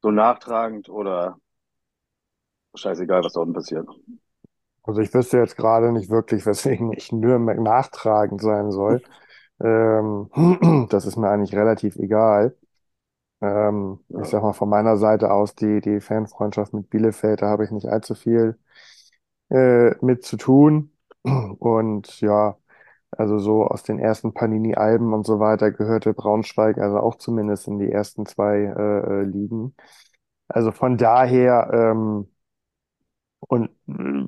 so 0.00 0.10
nachtragend 0.10 0.88
oder 0.88 1.38
scheißegal, 2.74 3.22
was 3.24 3.32
da 3.32 3.40
unten 3.40 3.54
passiert? 3.54 3.88
Also 4.82 5.00
ich 5.00 5.12
wüsste 5.12 5.38
jetzt 5.38 5.56
gerade 5.56 5.92
nicht 5.92 6.10
wirklich, 6.10 6.46
weswegen 6.46 6.92
ich 6.96 7.12
Nürnberg 7.12 7.60
nachtragend 7.60 8.40
sein 8.40 8.70
soll. 8.70 9.02
Ähm, 9.60 10.86
das 10.90 11.06
ist 11.06 11.16
mir 11.16 11.28
eigentlich 11.28 11.54
relativ 11.54 11.96
egal. 11.96 12.56
Ähm, 13.40 14.00
ja. 14.08 14.20
Ich 14.22 14.28
sag 14.28 14.42
mal 14.42 14.52
von 14.52 14.68
meiner 14.68 14.96
Seite 14.96 15.30
aus, 15.30 15.54
die, 15.54 15.80
die 15.80 16.00
Fanfreundschaft 16.00 16.74
mit 16.74 16.90
Bielefeld, 16.90 17.42
da 17.42 17.48
habe 17.48 17.64
ich 17.64 17.70
nicht 17.70 17.86
allzu 17.86 18.14
viel 18.14 18.58
äh, 19.50 19.94
mit 20.04 20.24
zu 20.24 20.36
tun. 20.36 20.92
Und 21.58 22.20
ja, 22.20 22.56
also 23.10 23.38
so 23.38 23.64
aus 23.66 23.82
den 23.82 23.98
ersten 23.98 24.34
Panini-Alben 24.34 25.12
und 25.14 25.26
so 25.26 25.40
weiter 25.40 25.70
gehörte 25.72 26.12
Braunschweig 26.14 26.78
also 26.78 26.98
auch 26.98 27.16
zumindest 27.16 27.66
in 27.68 27.78
die 27.78 27.90
ersten 27.90 28.26
zwei 28.26 28.58
äh, 28.58 29.20
äh 29.20 29.22
Ligen. 29.24 29.74
Also 30.48 30.72
von 30.72 30.98
daher, 30.98 31.70
ähm, 31.72 32.28
und 33.40 33.70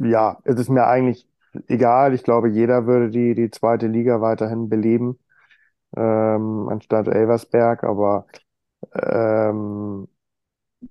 ja, 0.00 0.38
es 0.44 0.58
ist 0.58 0.68
mir 0.68 0.86
eigentlich 0.86 1.26
egal. 1.68 2.14
Ich 2.14 2.22
glaube, 2.22 2.48
jeder 2.48 2.86
würde 2.86 3.10
die, 3.10 3.34
die 3.34 3.50
zweite 3.50 3.86
Liga 3.86 4.20
weiterhin 4.20 4.68
beleben, 4.68 5.18
ähm, 5.96 6.68
anstatt 6.68 7.08
Elversberg, 7.08 7.84
aber 7.84 8.26
ähm, 8.94 10.08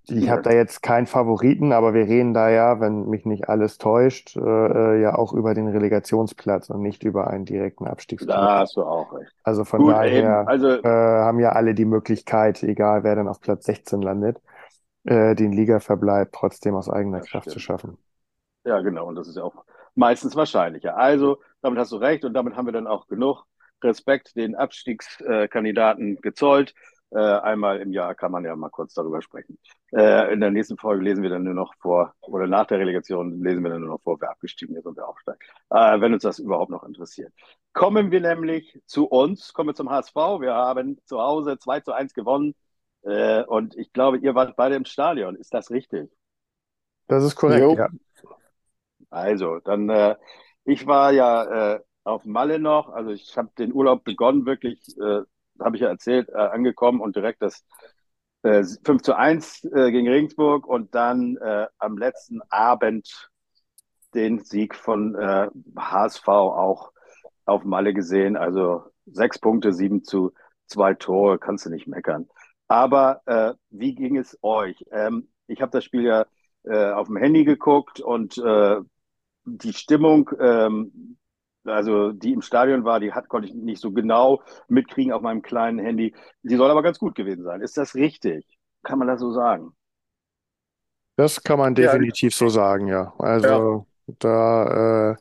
ich 0.07 0.29
habe 0.29 0.43
da 0.43 0.51
jetzt 0.51 0.83
keinen 0.83 1.07
Favoriten, 1.07 1.73
aber 1.73 1.95
wir 1.95 2.03
reden 2.03 2.35
da 2.35 2.49
ja, 2.49 2.79
wenn 2.79 3.09
mich 3.09 3.25
nicht 3.25 3.49
alles 3.49 3.79
täuscht, 3.79 4.35
äh, 4.37 4.39
äh, 4.39 5.01
ja 5.01 5.15
auch 5.15 5.33
über 5.33 5.55
den 5.55 5.67
Relegationsplatz 5.67 6.69
und 6.69 6.81
nicht 6.81 7.03
über 7.03 7.27
einen 7.27 7.45
direkten 7.45 7.87
Abstiegsplatz. 7.87 8.35
Da 8.35 8.59
hast 8.59 8.77
du 8.77 8.83
auch 8.83 9.11
recht. 9.13 9.31
Also 9.43 9.65
von 9.65 9.81
Gut, 9.81 9.93
daher 9.93 10.47
also, 10.47 10.67
äh, 10.67 10.83
haben 10.83 11.39
ja 11.39 11.53
alle 11.53 11.73
die 11.73 11.85
Möglichkeit, 11.85 12.61
egal 12.61 13.03
wer 13.03 13.15
dann 13.15 13.27
auf 13.27 13.41
Platz 13.41 13.65
16 13.65 14.03
landet, 14.03 14.39
äh, 15.05 15.33
den 15.33 15.53
Ligaverbleib 15.53 16.33
trotzdem 16.33 16.75
aus 16.75 16.87
eigener 16.87 17.21
Kraft 17.21 17.45
stimmt. 17.45 17.53
zu 17.53 17.59
schaffen. 17.59 17.97
Ja, 18.69 18.81
genau. 18.81 19.07
Und 19.07 19.15
das 19.15 19.27
ist 19.27 19.35
ja 19.35 19.43
auch 19.43 19.65
meistens 19.95 20.35
wahrscheinlicher. 20.35 20.95
Also, 20.95 21.39
damit 21.63 21.79
hast 21.79 21.91
du 21.91 21.95
recht 21.95 22.23
und 22.23 22.35
damit 22.35 22.55
haben 22.55 22.67
wir 22.67 22.71
dann 22.71 22.85
auch 22.85 23.07
genug 23.07 23.45
Respekt 23.83 24.35
den 24.35 24.53
Abstiegskandidaten 24.55 26.17
gezollt. 26.21 26.75
Äh, 27.09 27.17
einmal 27.17 27.79
im 27.79 27.91
Jahr 27.91 28.13
kann 28.13 28.31
man 28.31 28.45
ja 28.45 28.55
mal 28.55 28.69
kurz 28.69 28.93
darüber 28.93 29.23
sprechen. 29.23 29.57
Äh, 29.91 30.31
in 30.31 30.39
der 30.39 30.51
nächsten 30.51 30.77
Folge 30.77 31.03
lesen 31.03 31.23
wir 31.23 31.31
dann 31.31 31.45
nur 31.45 31.55
noch 31.55 31.73
vor, 31.79 32.13
oder 32.21 32.45
nach 32.45 32.67
der 32.67 32.77
Relegation 32.77 33.41
lesen 33.41 33.63
wir 33.63 33.71
dann 33.71 33.81
nur 33.81 33.89
noch 33.89 34.03
vor, 34.03 34.21
wer 34.21 34.29
abgestiegen 34.29 34.75
ist 34.75 34.85
und 34.85 34.95
wer 34.95 35.07
aufsteigt. 35.07 35.41
Äh, 35.71 35.99
wenn 35.99 36.13
uns 36.13 36.21
das 36.21 36.37
überhaupt 36.37 36.69
noch 36.69 36.83
interessiert. 36.83 37.33
Kommen 37.73 38.11
wir 38.11 38.21
nämlich 38.21 38.79
zu 38.85 39.07
uns, 39.07 39.51
kommen 39.53 39.69
wir 39.69 39.73
zum 39.73 39.89
HSV. 39.89 40.13
Wir 40.13 40.53
haben 40.53 40.99
zu 41.05 41.19
Hause 41.19 41.57
2 41.57 41.79
zu 41.79 41.91
1 41.91 42.13
gewonnen. 42.13 42.53
Äh, 43.01 43.41
und 43.45 43.75
ich 43.75 43.91
glaube, 43.93 44.19
ihr 44.19 44.35
wart 44.35 44.55
beide 44.55 44.75
im 44.75 44.85
Stadion. 44.85 45.35
Ist 45.37 45.55
das 45.55 45.71
richtig? 45.71 46.11
Das 47.07 47.23
ist 47.23 47.35
korrekt, 47.35 47.61
jo. 47.61 47.75
ja. 47.75 47.89
Also, 49.09 49.59
dann, 49.59 49.89
äh, 49.89 50.15
ich 50.65 50.85
war 50.87 51.11
ja 51.11 51.75
äh, 51.75 51.79
auf 52.03 52.25
Malle 52.25 52.59
noch, 52.59 52.89
also 52.89 53.11
ich 53.11 53.35
habe 53.37 53.49
den 53.57 53.73
Urlaub 53.73 54.03
begonnen, 54.03 54.45
wirklich 54.45 54.79
äh, 54.99 55.21
habe 55.59 55.75
ich 55.75 55.81
ja 55.81 55.89
erzählt, 55.89 56.29
äh, 56.29 56.33
angekommen 56.37 57.01
und 57.01 57.15
direkt 57.15 57.41
das 57.41 57.65
äh, 58.43 58.63
5 58.83 59.01
zu 59.01 59.15
1 59.15 59.63
äh, 59.65 59.91
gegen 59.91 60.07
Regensburg 60.07 60.65
und 60.67 60.95
dann 60.95 61.37
äh, 61.37 61.67
am 61.79 61.97
letzten 61.97 62.41
Abend 62.49 63.29
den 64.13 64.39
Sieg 64.43 64.75
von 64.75 65.15
HSV 65.77 66.27
äh, 66.27 66.31
auch 66.31 66.91
auf 67.45 67.63
Malle 67.63 67.93
gesehen. 67.93 68.37
Also 68.37 68.83
sechs 69.05 69.39
Punkte, 69.39 69.73
sieben 69.73 70.03
zu 70.03 70.33
zwei 70.67 70.93
Tore, 70.93 71.39
kannst 71.39 71.65
du 71.65 71.69
nicht 71.69 71.87
meckern. 71.87 72.27
Aber 72.67 73.21
äh, 73.25 73.53
wie 73.69 73.95
ging 73.95 74.17
es 74.17 74.37
euch? 74.41 74.83
Ähm, 74.91 75.29
ich 75.47 75.61
habe 75.61 75.71
das 75.71 75.83
Spiel 75.83 76.03
ja 76.03 76.25
äh, 76.63 76.91
auf 76.91 77.07
dem 77.07 77.17
Handy 77.17 77.43
geguckt 77.43 77.99
und 77.99 78.37
äh, 78.37 78.77
die 79.57 79.73
Stimmung, 79.73 80.29
ähm, 80.39 81.17
also 81.65 82.11
die 82.11 82.33
im 82.33 82.41
Stadion 82.41 82.83
war, 82.83 82.99
die 82.99 83.11
hat, 83.11 83.27
konnte 83.29 83.47
ich 83.47 83.53
nicht 83.53 83.81
so 83.81 83.91
genau 83.91 84.41
mitkriegen 84.67 85.11
auf 85.13 85.21
meinem 85.21 85.41
kleinen 85.41 85.79
Handy. 85.79 86.15
Die 86.43 86.55
soll 86.55 86.71
aber 86.71 86.83
ganz 86.83 86.99
gut 86.99 87.15
gewesen 87.15 87.43
sein. 87.43 87.61
Ist 87.61 87.77
das 87.77 87.95
richtig? 87.95 88.45
Kann 88.83 88.99
man 88.99 89.07
das 89.07 89.19
so 89.19 89.31
sagen? 89.31 89.71
Das 91.17 91.43
kann 91.43 91.59
man 91.59 91.75
definitiv 91.75 92.31
ja. 92.31 92.37
so 92.37 92.49
sagen, 92.49 92.87
ja. 92.87 93.13
Also 93.17 93.85
ja. 94.07 94.13
da 94.19 95.11
äh, 95.11 95.15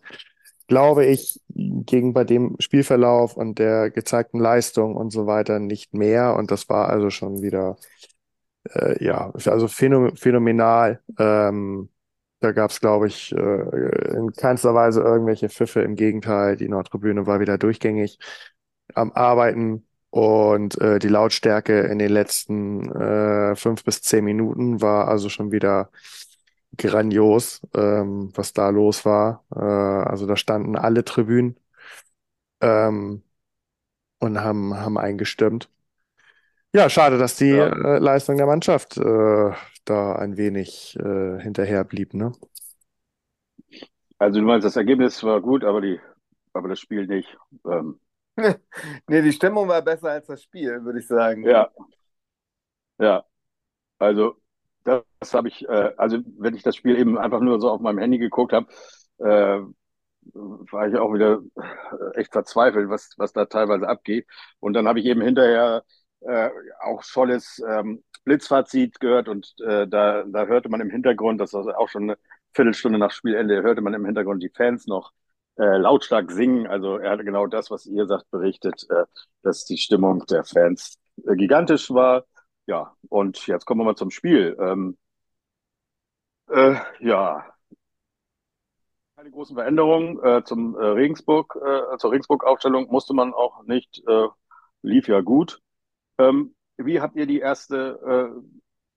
glaube 0.69 1.07
ich, 1.07 1.41
gegen 1.49 2.13
bei 2.13 2.25
dem 2.25 2.55
Spielverlauf 2.61 3.37
und 3.37 3.59
der 3.59 3.91
gezeigten 3.91 4.39
Leistung 4.39 4.95
und 4.95 5.11
so 5.11 5.27
weiter 5.27 5.59
nicht 5.59 5.95
mehr. 5.95 6.37
Und 6.37 6.51
das 6.51 6.69
war 6.69 6.89
also 6.89 7.11
schon 7.11 7.43
wieder, 7.43 7.77
äh, 8.71 9.03
ja, 9.03 9.33
also 9.33 9.67
phänomenal. 9.67 11.01
Ähm, 11.19 11.89
da 12.41 12.53
gab 12.53 12.71
es, 12.71 12.81
glaube 12.81 13.09
ich, 13.09 13.33
äh, 13.33 14.17
in 14.17 14.33
keinster 14.33 14.75
Weise 14.75 15.01
irgendwelche 15.03 15.49
Pfiffe. 15.49 15.81
Im 15.83 15.97
Gegenteil, 15.97 16.57
die 16.57 16.69
Nordtribüne 16.69 17.27
war 17.27 17.41
wieder 17.41 17.59
durchgängig 17.59 18.19
am 18.95 19.13
Arbeiten. 19.13 19.85
Und 20.11 20.81
äh, 20.81 20.99
die 20.99 21.09
Lautstärke 21.09 21.81
in 21.81 21.99
den 21.99 22.11
letzten 22.11 22.91
äh, 22.93 23.55
fünf 23.57 23.85
bis 23.85 24.01
zehn 24.03 24.25
Minuten 24.25 24.81
war 24.81 25.09
also 25.09 25.29
schon 25.29 25.53
wieder 25.53 25.91
grandios, 26.77 27.61
ähm, 27.75 28.31
was 28.35 28.53
da 28.53 28.71
los 28.71 29.05
war. 29.05 29.45
Äh, 29.55 29.59
also 29.59 30.27
da 30.27 30.37
standen 30.37 30.77
alle 30.77 31.05
Tribünen 31.05 31.57
ähm, 32.61 33.23
und 34.19 34.41
haben, 34.41 34.77
haben 34.77 34.99
eingestimmt. 34.99 35.69
Ja, 36.73 36.91
schade, 36.91 37.19
dass 37.19 37.37
die 37.37 37.51
ja. 37.51 37.69
äh, 37.69 37.99
Leistung 37.99 38.37
der 38.37 38.47
Mannschaft 38.47 38.97
äh, 38.99 39.53
da 39.89 40.17
ein 40.17 40.37
wenig 40.37 40.97
äh, 40.99 41.41
hinterher 41.41 41.85
blieb, 41.85 42.15
ne? 42.15 42.33
Also 44.19 44.41
du 44.41 44.47
meinst, 44.47 44.65
das 44.65 44.77
Ergebnis 44.77 45.23
war 45.23 45.41
gut, 45.41 45.65
aber 45.65 45.81
die, 45.81 46.01
aber 46.53 46.69
das 46.69 46.81
Spiel 46.81 47.07
nicht. 47.07 47.37
Ähm. 47.65 48.01
nee, 49.09 49.23
die 49.23 49.33
Stimmung 49.33 49.69
war 49.69 49.83
besser 49.83 50.11
als 50.11 50.27
das 50.27 50.43
Spiel, 50.43 50.85
würde 50.85 50.99
ich 50.99 51.07
sagen. 51.07 51.45
Ja. 51.45 51.71
Ja. 52.99 53.25
Also 53.99 54.37
das, 54.85 55.05
das 55.21 55.35
habe 55.35 55.49
ich, 55.49 55.69
äh, 55.69 55.93
also 55.97 56.19
wenn 56.39 56.55
ich 56.55 56.63
das 56.63 56.77
Spiel 56.77 56.99
eben 56.99 57.19
einfach 57.19 57.41
nur 57.41 57.61
so 57.61 57.71
auf 57.71 57.81
meinem 57.81 57.99
Handy 57.99 58.19
geguckt 58.19 58.53
habe, 58.53 58.67
äh, 59.19 59.61
war 60.35 60.89
ich 60.89 60.97
auch 60.97 61.13
wieder 61.15 61.41
echt 62.15 62.33
verzweifelt, 62.33 62.89
was, 62.91 63.15
was 63.17 63.33
da 63.33 63.47
teilweise 63.47 63.89
abgeht. 63.89 64.27
Und 64.61 64.75
dann 64.75 64.89
habe 64.89 65.01
ich 65.01 65.07
eben 65.07 65.21
hinterher 65.23 65.85
äh, 66.21 66.51
auch 66.81 67.03
Scholles 67.03 67.63
ähm, 67.67 68.03
Blitzfazit 68.25 69.01
gehört 69.01 69.29
und 69.29 69.55
äh, 69.65 69.87
da, 69.89 70.25
da 70.25 70.47
hörte 70.47 70.69
man 70.69 70.81
im 70.81 70.91
Hintergrund, 70.91 71.41
das 71.41 71.53
war 71.53 71.79
auch 71.79 71.89
schon 71.89 72.05
eine 72.05 72.19
Viertelstunde 72.53 72.99
nach 72.99 73.11
Spielende, 73.13 73.63
hörte 73.63 73.81
man 73.81 73.95
im 73.95 74.05
Hintergrund 74.05 74.43
die 74.43 74.51
Fans 74.51 74.87
noch 74.87 75.13
äh, 75.59 75.77
lautstark 75.77 76.31
singen. 76.31 76.67
Also 76.67 76.99
er 76.99 77.11
hatte 77.11 77.25
genau 77.25 77.47
das, 77.47 77.71
was 77.71 77.87
ihr 77.87 78.07
sagt, 78.07 78.31
berichtet, 78.31 78.87
äh, 78.91 79.05
dass 79.43 79.65
die 79.65 79.79
Stimmung 79.79 80.25
der 80.27 80.45
Fans 80.45 80.99
äh, 81.27 81.37
gigantisch 81.37 81.91
war. 81.91 82.25
Ja, 82.67 82.95
und 83.09 83.47
jetzt 83.47 83.65
kommen 83.65 83.81
wir 83.81 83.85
mal 83.87 83.97
zum 83.97 84.11
Spiel. 84.11 84.57
Ähm, 84.61 84.99
äh, 86.49 86.77
ja, 87.01 87.45
keine 89.17 89.31
großen 89.33 89.57
Veränderungen 89.57 90.23
äh, 90.23 90.45
zum 90.45 90.77
äh, 90.77 90.85
Regensburg, 90.85 91.57
äh, 91.61 91.99
zur 91.99 92.13
Regensburg-Aufstellung 92.13 92.89
musste 92.89 93.15
man 93.15 93.35
auch 93.35 93.65
nicht, 93.65 94.01
äh, 94.07 94.29
lief 94.83 95.09
ja 95.09 95.23
gut. 95.23 95.61
Ähm, 96.19 96.55
wie 96.77 97.01
habt 97.01 97.17
ihr 97.17 97.27
die 97.27 97.41
erste 97.41 97.99
äh, 98.37 98.41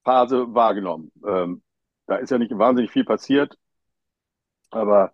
Phase 0.03 0.53
wahrgenommen? 0.53 1.11
Ähm, 1.25 1.63
da 2.07 2.15
ist 2.17 2.29
ja 2.31 2.37
nicht 2.37 2.57
wahnsinnig 2.57 2.91
viel 2.91 3.05
passiert, 3.05 3.57
aber 4.69 5.13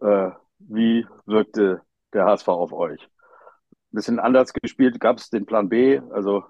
äh, 0.00 0.30
wie 0.58 1.06
wirkte 1.26 1.82
der 2.12 2.26
HSV 2.26 2.48
auf 2.48 2.72
euch? 2.72 3.02
Ein 3.02 3.96
bisschen 3.96 4.18
anders 4.20 4.52
gespielt, 4.52 5.00
gab 5.00 5.18
es 5.18 5.30
den 5.30 5.46
Plan 5.46 5.68
B, 5.68 6.00
also 6.12 6.44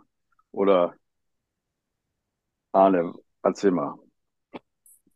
oder 0.53 0.95
Arne, 2.73 3.15
erzähl 3.43 3.71
mal. 3.71 3.99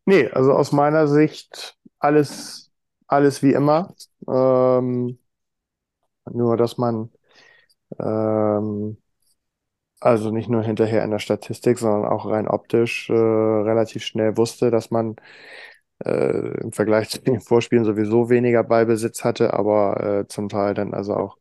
Nee, 0.06 0.28
also 0.28 0.52
aus 0.52 0.72
meiner 0.72 1.06
Sicht 1.08 1.78
alles, 1.98 2.72
alles 3.06 3.42
wie 3.42 3.52
immer. 3.52 3.94
Ähm, 4.28 5.18
nur, 6.30 6.56
dass 6.56 6.78
man 6.78 7.10
ähm, 7.98 8.98
also 10.04 10.30
nicht 10.30 10.50
nur 10.50 10.62
hinterher 10.62 11.02
in 11.02 11.10
der 11.10 11.18
Statistik, 11.18 11.78
sondern 11.78 12.04
auch 12.04 12.26
rein 12.26 12.46
optisch 12.46 13.08
äh, 13.08 13.14
relativ 13.14 14.04
schnell 14.04 14.36
wusste, 14.36 14.70
dass 14.70 14.90
man 14.90 15.16
äh, 16.04 16.60
im 16.60 16.72
Vergleich 16.72 17.08
zu 17.10 17.22
den 17.22 17.40
Vorspielen 17.40 17.86
sowieso 17.86 18.28
weniger 18.28 18.62
Ballbesitz 18.64 19.24
hatte, 19.24 19.54
aber 19.54 20.20
äh, 20.20 20.28
zum 20.28 20.50
Teil 20.50 20.74
dann 20.74 20.92
also 20.92 21.14
auch 21.14 21.38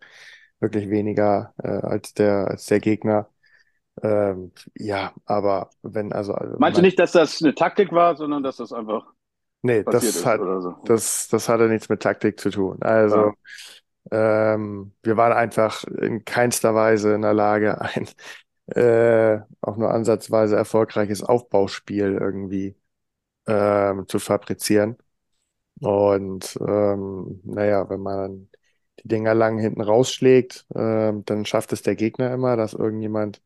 wirklich 0.61 0.89
weniger 0.89 1.53
äh, 1.61 1.67
als 1.67 2.13
der 2.13 2.47
als 2.47 2.65
der 2.67 2.79
Gegner. 2.79 3.27
Ähm, 4.01 4.53
ja, 4.75 5.11
aber 5.25 5.69
wenn 5.81 6.13
also, 6.13 6.33
also 6.33 6.55
Meinst 6.57 6.77
du 6.77 6.81
nicht, 6.81 6.97
dass 6.97 7.11
das 7.11 7.43
eine 7.43 7.53
Taktik 7.53 7.91
war, 7.91 8.15
sondern 8.15 8.43
dass 8.43 8.57
das 8.57 8.71
einfach 8.71 9.05
nee, 9.61 9.83
das 9.83 10.25
hat 10.25 10.39
so? 10.39 10.75
das 10.85 11.27
das 11.27 11.49
hatte 11.49 11.67
nichts 11.67 11.89
mit 11.89 12.01
Taktik 12.01 12.39
zu 12.39 12.49
tun. 12.49 12.77
Also 12.81 13.33
ja. 14.09 14.53
ähm, 14.53 14.93
wir 15.03 15.17
waren 15.17 15.33
einfach 15.33 15.83
in 15.83 16.23
keinster 16.23 16.73
Weise 16.73 17.13
in 17.13 17.23
der 17.23 17.33
Lage, 17.33 17.81
ein 17.81 18.07
äh, 18.67 19.39
auch 19.61 19.77
nur 19.77 19.91
ansatzweise 19.91 20.55
erfolgreiches 20.55 21.23
Aufbauspiel 21.23 22.17
irgendwie 22.19 22.75
ähm, 23.47 24.07
zu 24.07 24.19
fabrizieren. 24.19 24.97
Und 25.81 26.57
ähm, 26.67 27.41
naja, 27.45 27.89
wenn 27.89 28.01
man 28.01 28.49
die 29.03 29.07
Dinger 29.09 29.33
lang 29.33 29.59
hinten 29.59 29.81
rausschlägt, 29.81 30.65
äh, 30.75 31.13
dann 31.25 31.45
schafft 31.45 31.73
es 31.73 31.81
der 31.81 31.95
Gegner 31.95 32.33
immer, 32.33 32.55
dass 32.57 32.73
irgendjemand 32.73 33.41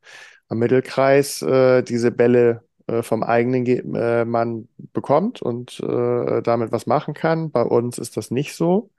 am 0.49 0.59
Mittelkreis 0.59 1.41
äh, 1.41 1.83
diese 1.83 2.11
Bälle 2.11 2.63
äh, 2.87 3.03
vom 3.03 3.23
eigenen 3.23 3.65
Ge 3.65 3.79
äh, 3.95 4.25
Mann 4.25 4.69
bekommt 4.77 5.41
und 5.41 5.79
äh, 5.79 6.41
damit 6.41 6.71
was 6.71 6.85
machen 6.85 7.13
kann. 7.13 7.51
Bei 7.51 7.63
uns 7.63 7.97
ist 7.97 8.17
das 8.17 8.31
nicht 8.31 8.55
so. 8.55 8.91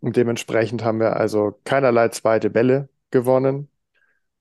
Und 0.00 0.16
dementsprechend 0.16 0.84
haben 0.84 1.00
wir 1.00 1.16
also 1.16 1.58
keinerlei 1.64 2.08
zweite 2.10 2.50
Bälle 2.50 2.88
gewonnen. 3.10 3.68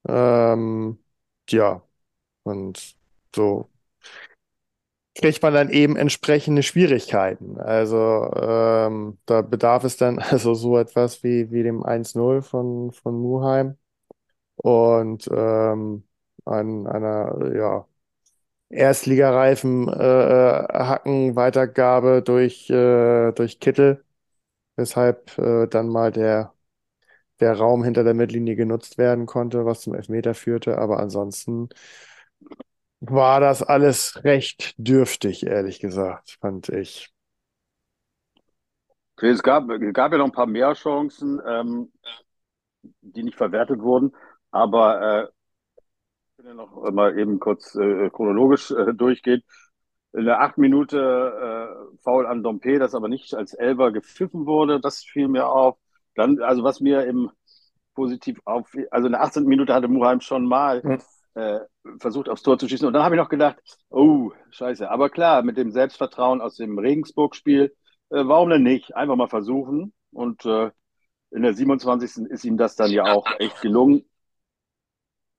Ähm, 0.07 1.00
ja, 1.50 1.83
und 2.43 2.98
so 3.36 3.72
kriegt 5.15 5.41
man 5.43 5.53
dann 5.53 5.69
eben 5.69 5.95
entsprechende 5.95 6.63
Schwierigkeiten. 6.63 7.60
Also 7.60 8.31
ähm, 8.36 9.17
da 9.25 9.41
bedarf 9.41 9.83
es 9.83 9.98
dann 9.98 10.19
also 10.19 10.53
so 10.55 10.77
etwas 10.77 11.24
wie, 11.24 11.51
wie 11.51 11.63
dem 11.63 11.83
1-0 11.83 12.41
von, 12.41 12.91
von 12.91 13.15
Muheim 13.19 13.77
und 14.57 15.29
ähm, 15.33 16.03
an 16.45 16.88
einer 16.88 17.55
ja, 17.55 17.88
Erstligareifen 18.69 19.89
äh, 19.89 19.93
äh, 20.03 20.67
Hacken 20.74 21.36
Weitergabe 21.38 22.24
durch, 22.24 22.69
äh, 22.72 23.31
durch 23.33 23.60
Kittel, 23.60 24.03
weshalb 24.77 25.38
äh, 25.39 25.67
dann 25.67 25.89
mal 25.89 26.12
der 26.12 26.52
der 27.40 27.58
Raum 27.58 27.84
hinter 27.84 28.04
der 28.04 28.13
Mittellinie 28.13 28.56
genutzt 28.56 28.98
werden 28.98 29.25
konnte, 29.25 29.66
was 29.66 29.82
zum 29.82 29.94
Elfmeter 29.96 30.34
führte. 30.34 30.78
Aber 30.78 31.00
ansonsten 31.00 31.70
war 33.02 33.40
das 33.40 33.62
alles 33.62 34.24
recht 34.24 34.75
dürftig, 34.78 35.46
ehrlich 35.46 35.80
gesagt, 35.80 36.38
fand 36.42 36.70
ich. 36.70 37.10
Es 39.18 39.42
gab, 39.44 39.68
gab 39.94 40.12
ja 40.12 40.18
noch 40.18 40.25
ein 40.25 40.32
paar 40.32 40.48
mehr 40.48 40.74
Chancen, 40.74 41.42
ähm, 41.48 41.92
die 43.02 43.24
nicht 43.24 43.38
verwertet 43.38 43.80
wurden, 43.82 44.13
aber 44.52 45.24
äh, 45.24 45.28
ja 46.44 46.54
noch 46.54 46.92
mal 46.92 47.18
eben 47.18 47.40
kurz 47.40 47.75
äh, 47.75 48.10
chronologisch 48.10 48.72
äh, 48.72 48.94
durchgehen. 48.94 49.44
In 50.13 50.25
der 50.25 50.42
acht 50.42 50.58
Minute 50.58 50.98
äh, 51.94 51.98
Foul 52.04 52.28
an 52.28 52.44
Dompe, 52.44 52.78
das 52.80 52.94
aber 52.96 53.08
nicht 53.08 53.34
als 53.34 53.54
Elber 53.54 53.92
gepfiffen 53.92 54.46
wurde, 54.46 54.80
das 54.80 55.04
fiel 55.04 55.28
mir 55.28 55.48
auf. 55.48 55.78
Dann, 56.15 56.41
also 56.41 56.63
was 56.63 56.79
mir 56.79 57.05
im 57.05 57.32
positiv 57.93 58.39
auf, 58.46 58.72
also 58.91 59.08
in 59.08 59.13
der 59.13 59.22
18. 59.22 59.46
Minute 59.46 59.74
hatte 59.74 59.88
Muheim 59.88 60.22
schon 60.22 60.46
mal 60.46 60.82
mhm. 60.84 61.01
äh, 61.36 61.60
versucht, 62.00 62.29
aufs 62.29 62.43
Tor 62.43 62.58
zu 62.58 62.67
schießen. 62.67 62.88
Und 62.88 62.93
dann 62.93 63.03
habe 63.03 63.15
ich 63.15 63.22
noch 63.22 63.29
gedacht, 63.29 63.58
oh, 63.89 64.32
scheiße. 64.51 64.89
Aber 64.89 65.10
klar, 65.10 65.43
mit 65.43 65.58
dem 65.58 65.72
Selbstvertrauen 65.72 66.41
aus 66.41 66.55
dem 66.55 66.77
Regensburg-Spiel, 66.77 67.74
äh, 68.10 68.24
warum 68.25 68.50
denn 68.50 68.63
nicht? 68.63 68.96
Einfach 68.96 69.15
mal 69.15 69.29
versuchen. 69.29 69.93
Und 70.12 70.46
äh, 70.46 70.72
in 71.32 71.41
der 71.41 71.53
27. 71.53 72.29
ist 72.29 72.46
ihm 72.46 72.58
das 72.58 72.75
dann 72.75 72.91
ja 72.91 73.13
auch 73.13 73.25
echt 73.39 73.62
gelungen. 73.62 74.05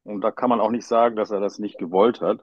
Und 0.02 0.20
da 0.20 0.30
kann 0.30 0.50
man 0.50 0.60
auch 0.60 0.70
nicht 0.70 0.86
sagen, 0.86 1.16
dass 1.16 1.30
er 1.30 1.40
das 1.40 1.58
nicht 1.58 1.78
gewollt 1.78 2.20
hat. 2.20 2.40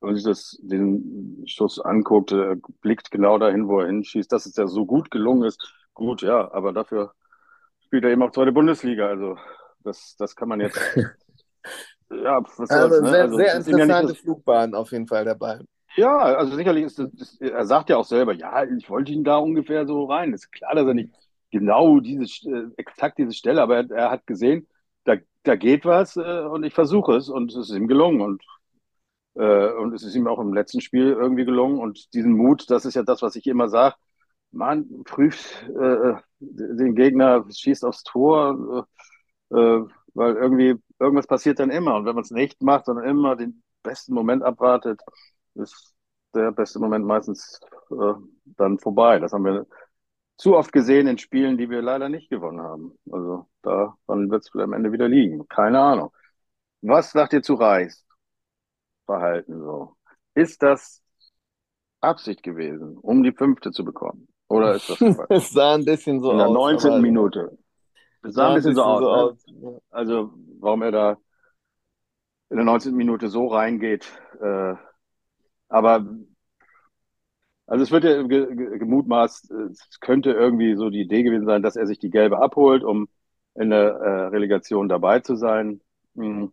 Wenn 0.00 0.10
man 0.10 0.16
sich 0.16 0.24
das, 0.24 0.58
den 0.62 1.42
Schuss 1.46 1.80
anguckt, 1.80 2.32
äh, 2.32 2.56
blickt 2.80 3.10
genau 3.10 3.38
dahin, 3.38 3.68
wo 3.68 3.80
er 3.80 3.86
hinschießt, 3.86 4.30
dass 4.30 4.46
es 4.46 4.56
ja 4.56 4.66
so 4.66 4.86
gut 4.86 5.10
gelungen 5.10 5.44
ist. 5.44 5.72
Gut, 5.94 6.22
ja, 6.22 6.52
aber 6.52 6.72
dafür 6.72 7.12
spielt 7.86 8.04
er 8.04 8.10
eben 8.10 8.22
auch 8.22 8.30
zweite 8.30 8.52
Bundesliga. 8.52 9.08
Also 9.08 9.36
Das, 9.86 10.16
das 10.18 10.34
kann 10.34 10.48
man 10.48 10.60
jetzt. 10.60 10.78
ja, 12.10 12.42
was 12.42 12.70
also, 12.70 13.02
ne? 13.02 13.10
sehr, 13.10 13.22
also, 13.22 13.36
sehr 13.36 13.54
interessante 13.56 14.12
ja 14.12 14.18
Flugbahn 14.18 14.74
auf 14.74 14.90
jeden 14.92 15.06
Fall 15.06 15.24
dabei. 15.24 15.60
Ja, 15.96 16.18
also 16.18 16.54
sicherlich 16.56 16.84
ist 16.84 16.98
das, 16.98 17.38
er 17.40 17.64
sagt 17.64 17.88
ja 17.88 17.96
auch 17.96 18.04
selber, 18.04 18.34
ja, 18.34 18.64
ich 18.64 18.90
wollte 18.90 19.12
ihn 19.12 19.24
da 19.24 19.36
ungefähr 19.38 19.86
so 19.86 20.04
rein. 20.04 20.34
Ist 20.34 20.52
klar, 20.52 20.74
dass 20.74 20.86
er 20.86 20.94
nicht 20.94 21.14
genau 21.50 22.00
diese, 22.00 22.24
äh, 22.50 22.66
exakt 22.76 23.18
diese 23.18 23.32
Stelle, 23.32 23.62
aber 23.62 23.76
er, 23.76 23.90
er 23.90 24.10
hat 24.10 24.26
gesehen, 24.26 24.66
da, 25.04 25.16
da 25.44 25.56
geht 25.56 25.84
was 25.86 26.16
äh, 26.16 26.20
und 26.20 26.64
ich 26.64 26.74
versuche 26.74 27.14
es 27.16 27.30
und 27.30 27.52
es 27.52 27.70
ist 27.70 27.76
ihm 27.76 27.88
gelungen 27.88 28.20
und, 28.20 28.42
äh, 29.36 29.72
und 29.72 29.94
es 29.94 30.02
ist 30.02 30.14
ihm 30.16 30.26
auch 30.26 30.38
im 30.38 30.52
letzten 30.52 30.80
Spiel 30.82 31.12
irgendwie 31.12 31.44
gelungen 31.46 31.78
und 31.78 32.12
diesen 32.12 32.32
Mut, 32.32 32.68
das 32.70 32.84
ist 32.84 32.94
ja 32.94 33.02
das, 33.02 33.22
was 33.22 33.36
ich 33.36 33.46
immer 33.46 33.68
sage, 33.68 33.96
man 34.52 35.04
prüft 35.04 35.62
äh, 35.68 36.14
den 36.40 36.94
Gegner, 36.94 37.44
schießt 37.50 37.84
aufs 37.84 38.02
Tor, 38.04 38.86
äh, 39.50 39.56
äh, 39.56 39.86
weil 40.14 40.36
irgendwie 40.36 40.76
irgendwas 40.98 41.26
passiert 41.26 41.58
dann 41.58 41.70
immer 41.70 41.96
und 41.96 42.06
wenn 42.06 42.14
man 42.14 42.24
es 42.24 42.30
nicht 42.30 42.62
macht, 42.62 42.86
sondern 42.86 43.06
immer 43.06 43.36
den 43.36 43.62
besten 43.82 44.14
Moment 44.14 44.42
abwartet, 44.42 45.00
ist 45.54 45.94
der 46.34 46.52
beste 46.52 46.78
Moment 46.78 47.06
meistens 47.06 47.60
äh, 47.90 48.14
dann 48.44 48.78
vorbei. 48.78 49.18
Das 49.18 49.32
haben 49.32 49.44
wir 49.44 49.66
zu 50.36 50.56
oft 50.56 50.72
gesehen 50.72 51.06
in 51.06 51.18
Spielen, 51.18 51.56
die 51.58 51.70
wir 51.70 51.82
leider 51.82 52.08
nicht 52.08 52.28
gewonnen 52.30 52.60
haben. 52.60 52.98
Also 53.10 53.48
daran 53.62 54.30
wird 54.30 54.44
es 54.44 54.54
am 54.54 54.72
Ende 54.72 54.92
wieder 54.92 55.08
liegen. 55.08 55.48
Keine 55.48 55.80
Ahnung. 55.80 56.12
Was 56.82 57.12
sagt 57.12 57.32
ihr 57.32 57.42
zu 57.42 57.54
Reichs 57.54 58.04
Verhalten 59.06 59.60
so? 59.60 59.96
Ist 60.34 60.62
das 60.62 61.02
Absicht 62.00 62.42
gewesen, 62.42 62.98
um 62.98 63.22
die 63.22 63.32
fünfte 63.32 63.70
zu 63.72 63.84
bekommen? 63.84 64.28
Oder 64.48 64.74
ist 64.74 64.88
das 64.88 65.00
Es 65.28 65.50
sah 65.50 65.74
ein 65.74 65.84
bisschen 65.84 66.20
so 66.20 66.28
aus. 66.28 66.32
In 66.32 66.38
der 66.38 66.50
19. 66.50 67.00
Minute. 67.00 67.58
Es 68.22 68.34
sah 68.34 68.48
ein 68.48 68.54
bisschen, 68.56 68.74
so 68.74 68.82
aus. 68.82 69.00
So 69.44 69.52
ne? 69.52 69.68
aus. 69.68 69.82
Also, 69.90 70.32
warum 70.60 70.82
er 70.82 70.92
da 70.92 71.16
in 72.50 72.56
der 72.56 72.64
19. 72.64 72.94
Minute 72.94 73.28
so 73.28 73.48
reingeht, 73.48 74.06
äh, 74.40 74.74
aber 75.68 76.06
also 77.66 77.82
es 77.82 77.90
wird 77.90 78.04
ja 78.04 78.22
gemutmaßt, 78.22 79.50
es 79.50 80.00
könnte 80.00 80.30
irgendwie 80.30 80.76
so 80.76 80.88
die 80.88 81.00
Idee 81.00 81.24
gewesen 81.24 81.46
sein, 81.46 81.62
dass 81.62 81.74
er 81.74 81.86
sich 81.86 81.98
die 81.98 82.10
gelbe 82.10 82.40
abholt, 82.40 82.84
um 82.84 83.08
in 83.56 83.70
der 83.70 83.94
äh, 83.94 84.26
Relegation 84.26 84.88
dabei 84.88 85.20
zu 85.20 85.34
sein. 85.34 85.80
Hm. 86.14 86.52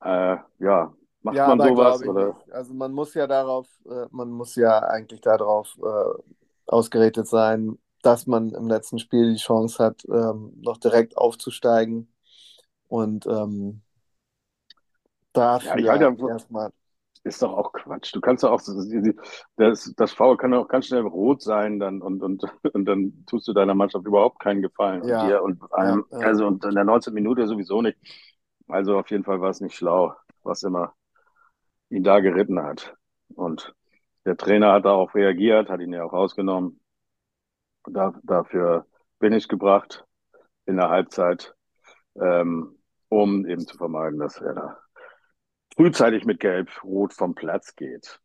Äh, 0.00 0.36
ja, 0.58 0.92
macht 1.22 1.36
ja, 1.36 1.54
man 1.54 1.68
sowas 1.68 2.04
oder? 2.04 2.36
Also 2.50 2.74
man 2.74 2.92
muss 2.92 3.14
ja 3.14 3.28
darauf, 3.28 3.68
äh, 3.88 4.06
man 4.10 4.30
muss 4.30 4.56
ja 4.56 4.80
eigentlich 4.80 5.20
darauf 5.20 5.76
äh, 5.78 6.22
ausgerichtet 6.68 7.26
sein, 7.26 7.78
dass 8.02 8.26
man 8.26 8.50
im 8.50 8.68
letzten 8.68 8.98
Spiel 8.98 9.32
die 9.32 9.40
Chance 9.40 9.82
hat, 9.82 10.04
ähm, 10.08 10.52
noch 10.60 10.78
direkt 10.78 11.16
aufzusteigen 11.16 12.12
und 12.86 13.26
ähm, 13.26 13.82
dafür 15.32 15.78
ja, 15.78 15.96
ja 15.96 16.28
erstmal 16.28 16.70
ist 17.24 17.42
doch 17.42 17.52
auch 17.52 17.72
Quatsch. 17.72 18.14
Du 18.14 18.20
kannst 18.20 18.42
doch 18.42 18.50
auch, 18.50 18.62
das, 19.56 19.92
das 19.96 20.12
Foul 20.12 20.36
kann 20.36 20.54
auch 20.54 20.68
ganz 20.68 20.86
schnell 20.86 21.02
rot 21.02 21.42
sein 21.42 21.78
dann 21.78 22.02
und, 22.02 22.22
und, 22.22 22.42
und 22.72 22.84
dann 22.86 23.24
tust 23.26 23.46
du 23.46 23.52
deiner 23.52 23.74
Mannschaft 23.74 24.06
überhaupt 24.06 24.40
keinen 24.40 24.62
Gefallen. 24.62 25.06
Ja. 25.06 25.20
Und 25.20 25.28
dir 25.28 25.42
und 25.42 25.72
einem, 25.72 26.04
ja, 26.10 26.20
ja. 26.20 26.26
also 26.26 26.46
und 26.46 26.64
in 26.64 26.74
der 26.74 26.84
19. 26.84 27.14
Minute 27.14 27.46
sowieso 27.46 27.82
nicht. 27.82 27.98
Also 28.66 28.98
auf 28.98 29.10
jeden 29.10 29.24
Fall 29.24 29.40
war 29.40 29.50
es 29.50 29.60
nicht 29.60 29.76
schlau, 29.76 30.14
was 30.42 30.62
immer 30.62 30.94
ihn 31.90 32.04
da 32.04 32.20
geritten 32.20 32.62
hat. 32.62 32.94
Und 33.34 33.74
der 34.28 34.36
Trainer 34.36 34.74
hat 34.74 34.84
darauf 34.84 35.14
reagiert, 35.14 35.70
hat 35.70 35.80
ihn 35.80 35.94
ja 35.94 36.04
auch 36.04 36.12
rausgenommen. 36.12 36.78
Da, 37.84 38.12
dafür 38.22 38.84
bin 39.18 39.32
ich 39.32 39.48
gebracht 39.48 40.04
in 40.66 40.76
der 40.76 40.90
Halbzeit, 40.90 41.54
ähm, 42.20 42.76
um 43.08 43.46
eben 43.46 43.66
zu 43.66 43.78
vermeiden, 43.78 44.18
dass 44.18 44.36
er 44.36 44.52
da 44.52 44.78
frühzeitig 45.74 46.26
mit 46.26 46.40
Gelb-Rot 46.40 47.14
vom 47.14 47.34
Platz 47.34 47.74
geht. 47.74 48.20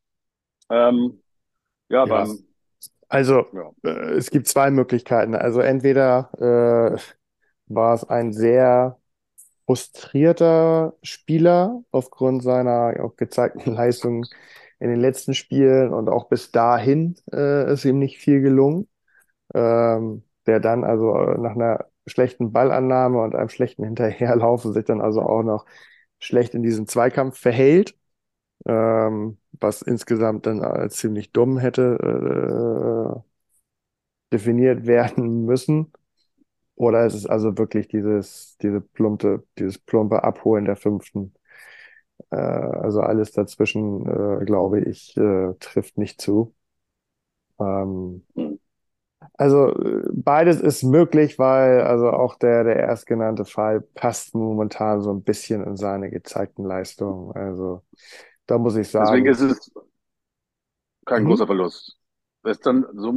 Ähm, 0.70 1.22
ja, 1.88 2.00
ja, 2.00 2.06
beim. 2.06 2.38
Also, 3.08 3.46
ja. 3.54 3.72
Äh, 3.84 4.16
es 4.16 4.30
gibt 4.30 4.48
zwei 4.48 4.72
Möglichkeiten. 4.72 5.36
Also, 5.36 5.62
entweder 5.62 6.32
äh, 6.34 7.74
war 7.74 7.94
es 7.94 8.04
ein 8.04 8.34
sehr 8.34 9.00
frustrierter 9.66 10.98
Spieler 11.02 11.82
aufgrund 11.92 12.44
seiner 12.44 13.02
auch 13.02 13.16
gezeigten 13.16 13.72
Leistung 13.74 14.26
in 14.84 14.90
den 14.92 15.02
letzten 15.02 15.34
Spielen 15.36 15.94
und 15.94 16.10
auch 16.10 16.30
bis 16.30 16.52
dahin 16.52 17.16
äh, 17.34 17.74
ist 17.74 17.86
ihm 17.86 18.00
nicht 18.00 18.20
viel 18.20 18.42
gelungen. 18.42 18.90
Ähm, 19.54 20.24
der 20.48 20.60
dann 20.60 20.84
also 20.84 21.14
nach 21.40 21.54
einer 21.56 21.86
schlechten 22.08 22.52
Ballannahme 22.52 23.22
und 23.22 23.36
einem 23.36 23.50
schlechten 23.50 23.84
Hinterherlaufen 23.86 24.74
sich 24.74 24.86
dann 24.86 25.02
also 25.02 25.22
auch 25.22 25.44
noch 25.44 25.66
schlecht 26.20 26.54
in 26.56 26.64
diesem 26.64 26.88
Zweikampf 26.88 27.40
verhält, 27.40 27.96
ähm, 28.68 29.38
was 29.60 29.82
insgesamt 29.84 30.46
dann 30.48 30.62
als 30.64 30.98
ziemlich 30.98 31.32
dumm 31.34 31.58
hätte 31.60 31.98
äh, 33.22 33.22
definiert 34.32 34.86
werden 34.88 35.46
müssen. 35.46 35.92
Oder 36.76 37.06
ist 37.06 37.16
es 37.16 37.26
also 37.28 37.58
wirklich 37.58 37.88
dieses, 37.90 38.58
diese 38.62 38.82
plumpe, 38.82 39.46
dieses 39.60 39.80
plumpe 39.80 40.24
Abholen 40.24 40.66
der 40.66 40.78
fünften? 40.78 41.34
Äh, 42.30 42.36
also 42.36 43.02
alles 43.02 43.32
dazwischen, 43.32 44.08
äh, 44.08 44.46
glaube 44.46 44.82
ich, 44.82 45.16
äh, 45.18 45.54
trifft 45.60 45.98
nicht 45.98 46.22
zu. 46.22 46.54
Ähm, 47.60 48.24
also 49.36 49.70
äh, 49.70 50.04
beides 50.12 50.62
ist 50.62 50.84
möglich, 50.84 51.40
weil 51.40 51.82
also 51.82 52.10
auch 52.10 52.36
der, 52.36 52.64
der 52.64 52.76
erstgenannte 52.78 53.46
Fall 53.46 53.82
passt 53.82 54.36
momentan 54.36 55.02
so 55.02 55.12
ein 55.12 55.24
bisschen 55.24 55.64
in 55.64 55.78
seine 55.78 56.10
gezeigten 56.10 56.64
Leistungen. 56.64 57.32
Also 57.34 57.84
da 58.46 58.58
muss 58.58 58.76
ich 58.76 58.90
sagen. 58.90 59.24
Deswegen 59.24 59.28
ist 59.28 59.58
es 59.58 59.72
kein 61.06 61.24
mhm. 61.24 61.28
großer 61.28 61.46
Verlust. 61.46 62.00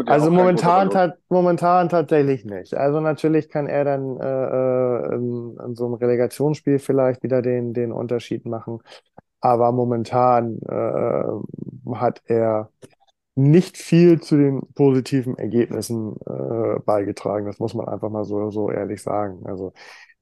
Also 0.07 0.31
momentan, 0.31 0.89
ta 0.91 1.15
momentan 1.29 1.89
tatsächlich 1.89 2.45
nicht. 2.45 2.75
Also 2.75 3.01
natürlich 3.01 3.49
kann 3.49 3.67
er 3.67 3.85
dann 3.85 4.21
äh, 4.21 4.25
äh, 4.25 5.15
in, 5.17 5.57
in, 5.65 5.75
so 5.75 5.87
einem 5.87 5.95
Relegationsspiel 5.95 6.79
vielleicht 6.79 7.23
wieder 7.25 7.43
den, 7.43 7.75
den 7.75 7.91
Unterschied 7.91 8.47
machen. 8.47 8.81
Aber 9.41 9.73
momentan 9.73 10.59
äh, 10.69 11.97
hat 11.97 12.23
er 12.27 12.71
nicht 13.35 13.77
viel 13.77 14.21
zu 14.21 14.37
den 14.37 14.61
positiven 14.75 15.37
Ergebnissen 15.37 16.17
äh, 16.27 16.79
beigetragen. 16.81 17.47
Das 17.47 17.59
muss 17.59 17.75
man 17.75 17.87
einfach 17.89 18.11
mal 18.11 18.25
so, 18.25 18.51
so 18.51 18.71
ehrlich 18.71 19.03
sagen. 19.03 19.43
Also 19.45 19.73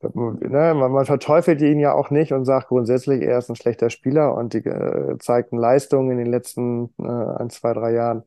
ne, 0.02 0.74
man, 0.74 0.92
man, 0.92 1.04
verteufelt 1.04 1.62
ihn 1.62 1.78
ja 1.78 1.92
auch 1.92 2.10
nicht 2.10 2.32
und 2.32 2.44
sagt 2.44 2.68
grundsätzlich, 2.68 3.22
er 3.22 3.38
ist 3.38 3.48
ein 3.50 3.56
schlechter 3.56 3.90
Spieler 3.90 4.34
und 4.34 4.54
die 4.54 4.58
äh, 4.58 5.12
gezeigten 5.12 5.58
Leistungen 5.58 6.10
in 6.10 6.18
den 6.18 6.26
letzten 6.26 6.90
äh, 6.98 7.06
ein, 7.06 7.50
zwei, 7.50 7.72
drei 7.72 7.92
Jahren 7.92 8.24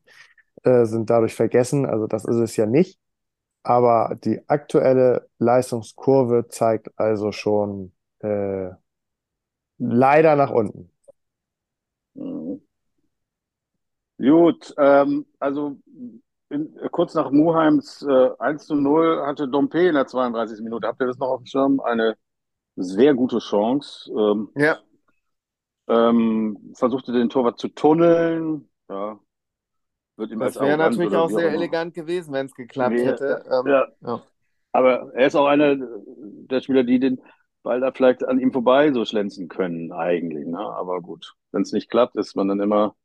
äh, 0.62 0.84
sind 0.84 1.10
dadurch 1.10 1.34
vergessen. 1.34 1.86
Also 1.86 2.06
das 2.06 2.24
ist 2.24 2.36
es 2.36 2.56
ja 2.56 2.66
nicht. 2.66 2.98
Aber 3.62 4.16
die 4.24 4.40
aktuelle 4.48 5.28
Leistungskurve 5.38 6.48
zeigt 6.48 6.90
also 6.98 7.32
schon 7.32 7.92
äh, 8.20 8.70
leider 9.78 10.36
nach 10.36 10.50
unten. 10.50 10.90
Mhm. 12.14 12.62
Gut, 14.18 14.74
ähm, 14.78 15.26
also 15.38 15.76
in, 16.48 16.74
kurz 16.90 17.14
nach 17.14 17.30
Muheims 17.30 18.02
äh, 18.02 18.30
1 18.38 18.66
zu 18.66 18.74
0 18.74 19.22
hatte 19.24 19.48
Dompe 19.48 19.86
in 19.86 19.94
der 19.94 20.06
32. 20.06 20.60
Minute. 20.60 20.88
Habt 20.88 21.00
ihr 21.00 21.06
das 21.06 21.18
noch 21.18 21.28
auf 21.28 21.40
dem 21.42 21.46
Schirm? 21.46 21.80
Eine 21.80 22.16
sehr 22.76 23.14
gute 23.14 23.38
Chance. 23.38 24.10
Ähm, 24.12 24.50
ja. 24.56 24.78
Ähm, 25.88 26.72
versuchte 26.74 27.12
den 27.12 27.28
Torwart 27.28 27.58
zu 27.58 27.68
tunneln. 27.68 28.68
Wird 30.18 30.32
ihm 30.32 30.40
das 30.40 30.58
wäre 30.58 30.76
natürlich 30.76 31.14
auch 31.14 31.30
sehr 31.30 31.52
elegant 31.52 31.94
gewesen, 31.94 32.32
wenn 32.32 32.46
es 32.46 32.54
geklappt 32.54 32.96
nee, 32.96 33.06
hätte. 33.06 33.44
Ähm, 33.50 33.70
ja. 33.70 33.86
ja. 34.00 34.22
Aber 34.72 35.14
er 35.14 35.26
ist 35.28 35.36
auch 35.36 35.46
einer 35.46 35.76
der 35.76 36.60
Spieler, 36.60 36.82
die 36.82 36.98
den 36.98 37.20
Ball 37.62 37.80
da 37.80 37.92
vielleicht 37.92 38.26
an 38.26 38.40
ihm 38.40 38.52
vorbei 38.52 38.92
so 38.92 39.04
schlänzen 39.04 39.48
können, 39.48 39.92
eigentlich. 39.92 40.44
Ne? 40.44 40.58
Aber 40.58 41.00
gut, 41.00 41.34
wenn 41.52 41.62
es 41.62 41.72
nicht 41.72 41.88
klappt, 41.88 42.16
ist 42.16 42.34
man 42.34 42.48
dann 42.48 42.58
immer 42.58 42.96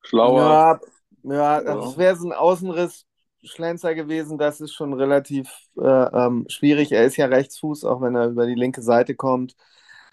schlauer. 0.00 0.80
Ja, 1.24 1.60
ja 1.60 1.60
das 1.60 1.98
wäre 1.98 2.16
so 2.16 2.26
ein 2.26 2.32
Außenriss-Schlenzer 2.32 3.94
gewesen. 3.94 4.38
Das 4.38 4.62
ist 4.62 4.72
schon 4.72 4.94
relativ 4.94 5.50
äh, 5.76 5.82
ähm, 5.86 6.46
schwierig. 6.48 6.90
Er 6.90 7.04
ist 7.04 7.18
ja 7.18 7.26
Rechtsfuß, 7.26 7.84
auch 7.84 8.00
wenn 8.00 8.14
er 8.14 8.28
über 8.28 8.46
die 8.46 8.54
linke 8.54 8.80
Seite 8.80 9.14
kommt. 9.14 9.56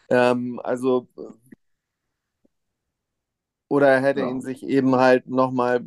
Ähm, 0.09 0.59
also 0.61 1.07
oder 3.73 3.87
er 3.87 4.01
hätte 4.01 4.19
ja. 4.21 4.29
ihn 4.29 4.39
sich 4.39 4.61
eben 4.61 4.95
halt 4.95 5.27
nochmal 5.27 5.83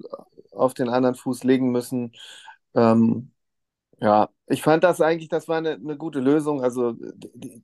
auf 0.51 0.75
den 0.75 0.89
anderen 0.89 1.15
Fuß 1.15 1.45
legen 1.45 1.71
müssen. 1.71 2.13
Ähm, 2.75 3.31
ja, 4.01 4.29
ich 4.49 4.63
fand 4.63 4.83
das 4.83 5.01
eigentlich, 5.01 5.29
das 5.29 5.47
war 5.47 5.59
eine, 5.59 5.75
eine 5.75 5.97
gute 5.97 6.19
Lösung. 6.19 6.63
Also 6.65 6.95
die, 6.95 7.63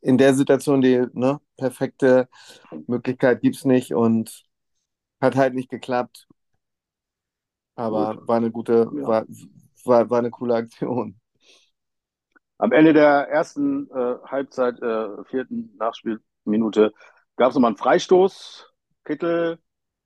in 0.00 0.18
der 0.18 0.34
Situation 0.34 0.80
die 0.80 1.06
ne, 1.12 1.40
perfekte 1.56 2.28
Möglichkeit 2.88 3.42
gibt 3.42 3.56
es 3.56 3.64
nicht 3.64 3.94
und 3.94 4.42
hat 5.20 5.36
halt 5.36 5.54
nicht 5.54 5.70
geklappt. 5.70 6.26
Aber 7.76 8.16
Gut. 8.16 8.28
war 8.28 8.36
eine 8.38 8.50
gute, 8.50 8.90
ja. 8.92 9.06
war, 9.06 9.24
war, 9.84 10.10
war 10.10 10.18
eine 10.18 10.30
coole 10.30 10.56
Aktion. 10.56 11.20
Am 12.58 12.72
Ende 12.72 12.92
der 12.92 13.28
ersten 13.28 13.88
äh, 13.90 14.16
Halbzeit, 14.26 14.82
äh, 14.82 15.24
vierten 15.26 15.76
Nachspielminute, 15.78 16.92
gab 17.36 17.50
es 17.50 17.54
nochmal 17.54 17.70
einen 17.70 17.78
Freistoß. 17.78 18.69
Kittel, 19.04 19.58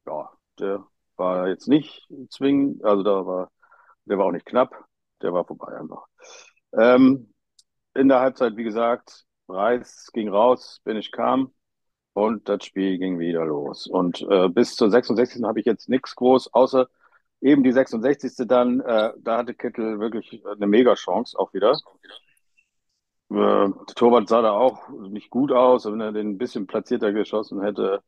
ja, 0.07 0.31
der 0.59 0.87
war 1.17 1.49
jetzt 1.49 1.69
nicht 1.69 2.07
zwingend, 2.31 2.85
also 2.85 3.03
da 3.03 3.27
war, 3.27 3.51
der 4.07 4.19
war 4.19 4.27
auch 4.27 4.33
nicht 4.33 4.47
knapp, 4.47 4.75
der 5.23 5.33
war 5.33 5.45
vorbei 5.45 5.77
einfach. 5.79 6.07
Ähm, 6.73 7.33
in 7.95 8.09
der 8.09 8.21
Halbzeit, 8.21 8.57
wie 8.57 8.65
gesagt, 8.65 9.25
Reis 9.49 10.11
ging 10.13 10.29
raus, 10.29 10.81
bin 10.85 10.97
ich 10.97 11.13
kam 11.13 11.53
und 12.15 12.49
das 12.49 12.65
Spiel 12.65 12.99
ging 12.99 13.19
wieder 13.19 13.45
los. 13.45 13.87
Und 13.87 14.23
äh, 14.31 14.49
bis 14.49 14.77
zur 14.77 14.91
66. 14.91 15.43
habe 15.45 15.61
ich 15.61 15.67
jetzt 15.67 15.89
nichts 15.89 16.15
groß, 16.17 16.53
außer 16.55 16.89
eben 17.41 17.63
die 17.63 17.73
66. 17.73 18.47
dann, 18.49 18.81
äh, 18.81 19.13
da 19.19 19.39
hatte 19.39 19.55
Kittel 19.55 20.01
wirklich 20.01 20.45
eine 20.47 20.67
Mega-Chance 20.67 21.39
auch 21.39 21.53
wieder. 21.55 21.73
Äh, 23.31 23.35
der 23.37 23.95
Torwart 23.97 24.29
sah 24.29 24.43
da 24.43 24.53
auch 24.53 24.89
nicht 24.89 25.31
gut 25.31 25.53
aus. 25.53 25.87
Wenn 25.87 26.01
er 26.01 26.13
den 26.13 26.31
ein 26.31 26.39
bisschen 26.39 26.67
platzierter 26.67 27.13
geschossen 27.13 27.63
hätte, 27.63 28.03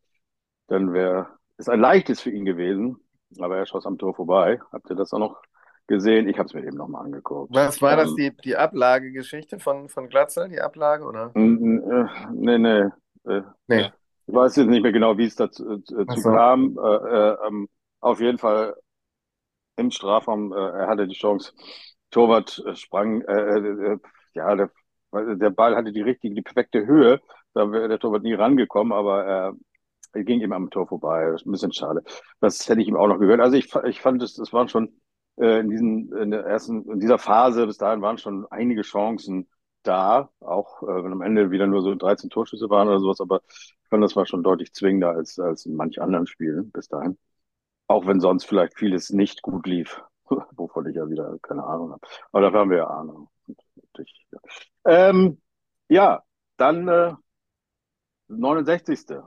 dann 0.69 0.93
wäre 0.93 1.29
es 1.57 1.69
ein 1.69 1.81
leichtes 1.81 2.21
für 2.21 2.31
ihn 2.31 2.45
gewesen. 2.45 2.99
Aber 3.41 3.57
er 3.57 3.67
schoss 3.67 3.87
am 3.87 3.99
Tor 3.99 4.15
vorbei. 4.15 4.61
Habt 4.73 4.89
ihr 4.91 4.97
das 4.97 5.13
auch 5.13 5.19
noch 5.19 5.43
gesehen? 5.87 6.29
Ich 6.29 6.39
habe 6.39 6.47
es 6.47 6.55
mir 6.55 6.65
eben 6.65 6.77
nochmal 6.77 7.05
angeguckt. 7.05 7.55
Was 7.55 7.83
war 7.83 7.97
das, 7.97 8.11
ähm, 8.11 8.17
die, 8.17 8.37
die 8.37 8.57
Ablagegeschichte 8.57 9.59
von, 9.59 9.89
von 9.89 10.09
Glatzel, 10.09 10.49
die 10.49 10.61
Ablage, 10.61 11.05
oder? 11.05 11.33
Äh, 11.35 11.41
nee, 12.33 12.59
nee. 12.59 12.85
Äh, 13.25 13.43
nee. 13.67 13.91
Ich 14.27 14.35
weiß 14.35 14.57
jetzt 14.57 14.69
nicht 14.69 14.83
mehr 14.83 14.93
genau, 14.93 15.19
wie 15.19 15.27
es 15.27 15.37
dazu 15.37 15.71
äh, 15.71 15.81
so. 16.17 16.31
kam. 16.31 16.79
Äh, 16.79 16.97
äh, 16.97 17.37
ähm, 17.47 17.69
auf 18.01 18.21
jeden 18.21 18.39
Fall 18.39 18.77
im 19.77 19.91
Strafraum, 19.91 20.53
äh, 20.53 20.57
er 20.57 20.89
hatte 20.89 21.07
die 21.07 21.15
Chance. 21.15 21.53
Torwart 22.11 22.63
sprang, 22.75 23.23
ja, 24.33 24.55
der 24.55 24.71
der 25.13 25.51
Ball 25.51 25.77
hatte 25.77 25.93
die 25.93 26.03
richtige, 26.03 26.35
die 26.35 26.43
perfekte 26.43 26.87
Höhe. 26.87 27.21
Da 27.55 27.71
wäre 27.73 27.89
der 27.89 27.99
Torwart 27.99 28.23
nie 28.23 28.35
rangekommen, 28.35 28.93
aber 28.93 29.25
er 29.25 29.53
ging 30.25 30.41
ihm 30.41 30.53
am 30.53 30.71
Tor 30.71 30.87
vorbei. 30.87 31.31
Das 31.31 31.43
ist 31.43 31.47
ein 31.47 31.53
bisschen 31.53 31.73
schade. 31.73 32.03
Das 32.41 32.69
hätte 32.69 32.81
ich 32.81 32.89
ihm 32.89 32.97
auch 32.97 33.09
noch 33.09 33.19
gehört. 33.19 33.41
Also 33.41 33.57
ich, 33.57 33.75
ich 33.85 34.01
fand, 34.01 34.23
es, 34.23 34.35
das 34.35 34.53
waren 34.53 34.69
schon 34.69 35.01
äh, 35.37 35.61
in, 35.61 35.71
diesen, 35.71 36.17
in 36.17 36.31
der 36.31 36.45
ersten, 36.45 36.91
in 36.91 37.01
dieser 37.01 37.19
Phase 37.19 37.67
bis 37.67 37.79
dahin 37.79 38.03
waren 38.03 38.19
schon 38.19 38.47
einige 38.51 38.83
Chancen 38.83 39.49
da, 39.83 40.31
auch 40.41 40.83
äh, 40.83 41.05
wenn 41.05 41.13
am 41.13 41.23
Ende 41.23 41.51
wieder 41.51 41.67
nur 41.67 41.83
so 41.83 41.95
13 41.95 42.31
Torschüsse 42.31 42.69
waren 42.71 42.89
oder 42.89 43.01
sowas, 43.01 43.21
aber 43.21 43.43
ich 43.49 43.89
fand, 43.89 44.03
das 44.03 44.17
war 44.17 44.27
schon 44.27 44.43
deutlich 44.43 44.73
zwingender 44.73 45.11
als, 45.11 45.39
als 45.39 45.67
in 45.67 45.77
manch 45.77 46.01
anderen 46.01 46.27
Spielen 46.27 46.71
bis 46.73 46.89
dahin. 46.89 47.19
Auch 47.87 48.07
wenn 48.07 48.21
sonst 48.21 48.47
vielleicht 48.47 48.77
vieles 48.79 49.11
nicht 49.11 49.43
gut 49.43 49.67
lief, 49.67 50.03
wovon 50.57 50.87
ich 50.89 50.97
ja 50.97 51.09
wieder 51.09 51.39
keine 51.43 51.65
Ahnung 51.65 51.93
habe. 51.93 52.07
Aber 52.33 52.41
dafür 52.43 52.61
haben 52.61 52.71
wir 52.71 52.79
ja 52.79 52.89
Ahnung. 52.89 53.29
Ähm, 54.85 55.41
ja, 55.89 56.23
dann 56.57 56.89
äh, 56.89 57.15
69. 58.29 59.23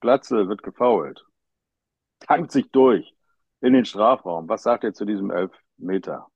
Glatze 0.00 0.48
wird 0.48 0.62
gefoult. 0.62 1.24
Tankt 2.20 2.52
sich 2.52 2.70
durch 2.70 3.14
in 3.60 3.72
den 3.72 3.84
Strafraum. 3.84 4.48
Was 4.48 4.62
sagt 4.62 4.84
ihr 4.84 4.94
zu 4.94 5.04
diesem 5.04 5.30
Elfmeter? 5.30 6.28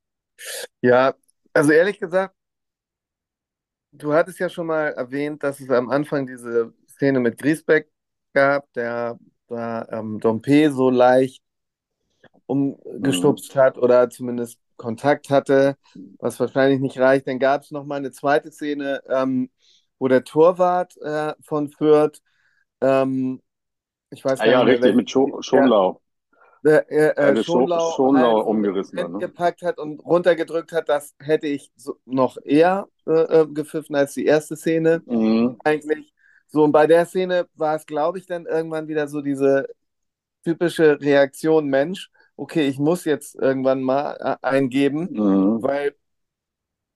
Ja, 0.81 1.14
also 1.53 1.73
ehrlich 1.73 1.99
gesagt, 1.99 2.35
du 3.92 4.12
hattest 4.12 4.38
ja 4.38 4.49
schon 4.49 4.66
mal 4.66 4.92
erwähnt, 4.92 5.42
dass 5.42 5.61
es 5.61 5.70
am 5.70 5.90
Anfang 5.90 6.27
diese 6.27 6.73
Szene 6.88 7.20
mit 7.20 7.38
Griesbeck 7.38 7.90
gab, 8.33 8.73
der 8.73 9.18
da 9.49 9.87
ähm, 9.90 10.20
Dompe 10.20 10.70
so 10.70 10.90
leicht 10.90 11.42
umgestupst 12.46 13.55
mhm. 13.55 13.61
hat 13.61 13.79
oder 13.79 14.11
zumindest 14.11 14.61
Kontakt 14.77 15.29
hatte, 15.31 15.77
was 16.18 16.40
wahrscheinlich 16.40 16.81
nicht 16.81 16.99
reicht. 16.99 17.27
Dann 17.27 17.38
gab 17.38 17.62
es 17.62 17.70
nochmal 17.70 17.99
eine 17.99 18.12
zweite 18.12 18.51
Szene, 18.51 19.03
ähm, 19.09 19.51
wo 19.99 20.09
der 20.09 20.25
Torwart 20.25 20.96
äh, 21.03 21.35
von 21.42 21.70
Fürth, 21.70 22.20
ähm, 22.81 23.42
ich 24.11 24.25
weiß 24.25 24.40
ah, 24.40 24.46
ja, 24.46 24.61
richtig, 24.62 24.94
mit 24.94 25.11
Scho 25.11 25.40
Schonlau. 25.40 26.01
Äh, 26.64 26.83
äh, 26.88 27.14
also 27.16 27.42
Schonlau, 27.42 27.92
Schonlau 27.96 28.37
halt 28.38 28.46
umgerissen 28.46 28.99
hat, 29.01 29.11
ne? 29.11 29.18
gepackt 29.18 29.62
hat 29.62 29.79
und 29.79 30.01
runtergedrückt 30.01 30.73
hat, 30.73 30.88
das 30.88 31.14
hätte 31.18 31.46
ich 31.46 31.73
so 31.77 31.96
noch 32.05 32.37
eher 32.44 32.88
äh, 33.07 33.12
äh, 33.12 33.46
gepfiffen 33.46 33.96
als 33.96 34.14
die 34.14 34.27
erste 34.27 34.57
Szene. 34.57 35.03
Mhm. 35.07 35.57
Eigentlich. 35.64 36.12
So, 36.49 36.64
und 36.64 36.73
bei 36.73 36.87
der 36.87 37.07
Szene 37.07 37.46
war 37.55 37.77
es, 37.77 37.87
glaube 37.87 38.18
ich, 38.18 38.27
dann 38.27 38.46
irgendwann 38.46 38.88
wieder 38.88 39.09
so 39.09 39.23
diese 39.23 39.68
typische 40.44 41.01
Reaktion 41.01 41.68
Mensch 41.68 42.11
okay, 42.40 42.66
ich 42.66 42.79
muss 42.79 43.05
jetzt 43.05 43.35
irgendwann 43.35 43.83
mal 43.83 44.16
äh, 44.18 44.37
eingeben, 44.46 45.09
mhm. 45.12 45.62
weil 45.62 45.94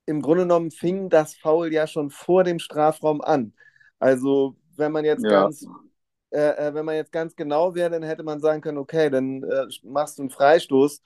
im 0.07 0.23
Grunde 0.23 0.45
genommen 0.45 0.71
fing 0.71 1.11
das 1.11 1.35
Foul 1.35 1.71
ja 1.71 1.87
schon 1.87 2.09
vor 2.09 2.45
dem 2.45 2.59
Strafraum 2.59 3.21
an. 3.21 3.53
Also 3.99 4.57
wenn 4.77 4.91
man 4.91 5.05
jetzt 5.05 5.23
ja. 5.23 5.31
ganz 5.31 5.67
äh, 6.35 6.69
äh, 6.69 6.75
wenn 6.75 6.85
man 6.85 6.97
jetzt 6.97 7.13
ganz 7.13 7.37
genau 7.37 7.75
wäre, 7.75 7.91
dann 7.91 8.03
hätte 8.03 8.25
man 8.25 8.41
sagen 8.41 8.61
können, 8.61 8.79
okay, 8.79 9.09
dann 9.09 9.45
äh, 9.45 9.67
machst 9.85 10.19
du 10.19 10.23
einen 10.23 10.31
Freistoß 10.31 11.01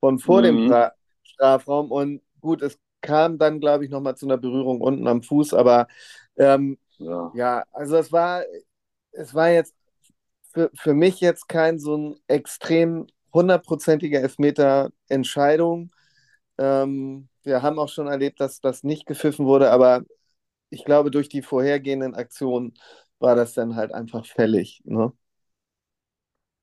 von 0.00 0.18
vor 0.18 0.40
mhm. 0.40 0.44
dem 0.44 0.66
Stra 0.66 0.92
Strafraum 1.22 1.90
und 1.90 2.22
gut, 2.40 2.60
es 2.60 2.78
kam 3.00 3.38
dann, 3.38 3.60
glaube 3.60 3.84
ich, 3.84 3.90
nochmal 3.90 4.16
zu 4.16 4.26
einer 4.26 4.36
Berührung 4.36 4.80
unten 4.80 5.06
am 5.06 5.22
Fuß, 5.22 5.54
aber 5.54 5.86
ähm, 6.36 6.78
ja. 6.98 7.30
ja, 7.34 7.64
also 7.72 7.96
es 7.96 8.12
war, 8.12 8.42
es 9.12 9.34
war 9.34 9.50
jetzt 9.50 9.74
für, 10.52 10.70
für 10.74 10.94
mich 10.94 11.20
jetzt 11.20 11.48
kein 11.48 11.78
so 11.78 11.96
ein 11.96 12.16
extrem 12.26 13.06
hundertprozentige 13.32 14.20
Elfmeter-Entscheidung. 14.20 15.90
Ähm, 16.58 17.28
wir 17.42 17.62
haben 17.62 17.78
auch 17.78 17.88
schon 17.88 18.06
erlebt, 18.06 18.40
dass 18.40 18.60
das 18.60 18.82
nicht 18.82 19.06
gepfiffen 19.06 19.46
wurde, 19.46 19.70
aber 19.70 20.02
ich 20.70 20.84
glaube, 20.84 21.10
durch 21.10 21.28
die 21.28 21.42
vorhergehenden 21.42 22.14
Aktionen 22.14 22.74
war 23.24 23.34
das 23.34 23.54
dann 23.54 23.76
halt 23.76 23.92
einfach 23.92 24.24
fällig. 24.26 24.82
Ne? 24.84 25.12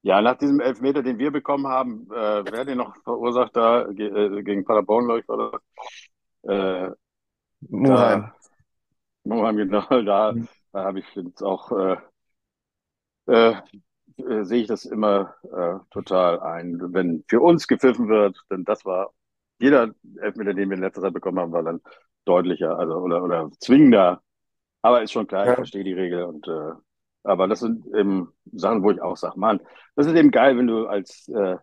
Ja, 0.04 0.21
nach 0.21 0.38
diesem 0.38 0.60
Elfmeter, 0.60 1.04
den 1.04 1.19
wir 1.19 1.32
bekommen 1.32 1.67
haben, 1.67 2.08
äh, 2.12 2.43
wer 2.52 2.65
den 2.65 2.78
noch 2.78 2.95
verursacht 3.04 3.56
da 3.56 3.88
äh, 3.88 4.43
gegen 4.43 4.65
Paderborn, 4.65 5.06
glaube 5.06 5.19
ich, 5.19 5.28
war 5.28 5.52
das? 5.52 5.62
Äh, 6.43 6.91
Muheim. 7.69 8.32
Muheim, 9.24 9.58
genau, 9.58 9.86
da, 10.04 10.32
mhm. 10.32 10.47
da 10.71 10.84
habe 10.86 11.00
ich 11.00 11.15
jetzt 11.15 11.43
auch 11.43 11.71
äh, 11.71 11.97
äh, 13.28 13.56
äh, 14.17 14.43
sehe 14.43 14.62
ich 14.62 14.67
das 14.67 14.86
immer 14.86 15.36
äh, 15.43 15.80
total 15.91 16.39
ein. 16.41 16.80
Wenn 16.93 17.24
für 17.28 17.41
uns 17.41 17.67
gepfiffen 17.67 18.10
wird, 18.10 18.38
denn 18.50 18.63
das 18.65 18.86
war 18.86 19.13
jeder 19.60 19.93
Elfmeter, 20.19 20.54
den 20.54 20.69
wir 20.69 20.78
in 20.78 20.84
letzter 20.84 21.02
Zeit 21.02 21.13
bekommen 21.13 21.39
haben, 21.39 21.52
war 21.52 21.63
dann 21.63 21.82
deutlicher, 22.26 22.78
also 22.78 22.95
oder, 22.95 23.24
oder 23.24 23.52
zwingender. 23.60 24.21
Aber 24.82 25.02
ist 25.02 25.12
schon 25.12 25.28
klar, 25.28 25.46
ja. 25.46 25.52
ich 25.52 25.56
verstehe 25.56 25.84
die 25.84 25.94
Regel 25.94 26.24
und 26.24 26.48
äh, 26.48 26.72
aber 27.24 27.48
das 27.48 27.60
sind 27.60 27.86
eben 27.96 28.34
Sachen, 28.52 28.82
wo 28.84 28.91
ich 28.91 29.02
auch 29.02 29.15
sage, 29.15 29.39
Mann, 29.39 29.60
das 29.96 30.08
ist 30.08 30.15
eben 30.15 30.32
geil, 30.32 30.58
wenn 30.58 30.67
du 30.67 30.88
als 30.88 31.28
äh, 31.30 31.58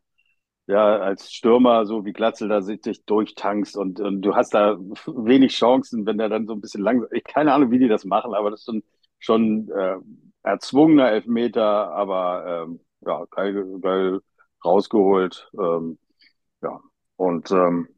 ja, 0.68 0.98
als 0.98 1.32
Stürmer, 1.32 1.86
so 1.86 2.04
wie 2.04 2.12
Glatzel 2.12 2.48
da 2.48 2.60
sich 2.60 2.82
durchtankst 3.06 3.76
und, 3.76 4.00
und 4.00 4.20
du 4.22 4.34
hast 4.36 4.52
da 4.54 4.76
wenig 5.06 5.54
Chancen, 5.54 6.06
wenn 6.06 6.18
der 6.18 6.28
dann 6.28 6.46
so 6.46 6.52
ein 6.52 6.60
bisschen 6.60 6.82
langsam, 6.82 7.08
ich 7.12 7.24
keine 7.24 7.54
Ahnung, 7.54 7.70
wie 7.70 7.78
die 7.78 7.88
das 7.88 8.04
machen, 8.04 8.34
aber 8.34 8.50
das 8.50 8.60
ist 8.60 8.66
schon, 8.66 8.82
schon 9.18 9.70
äh, 9.70 9.96
erzwungener 10.42 11.10
Elfmeter, 11.10 11.90
aber 11.92 12.66
ähm, 12.66 12.80
ja, 13.00 13.24
geil, 13.30 13.78
geil 13.80 14.20
rausgeholt. 14.64 15.50
Ähm, 15.58 15.98
ja, 16.62 16.80
und 17.16 17.50
ähm, 17.50 17.88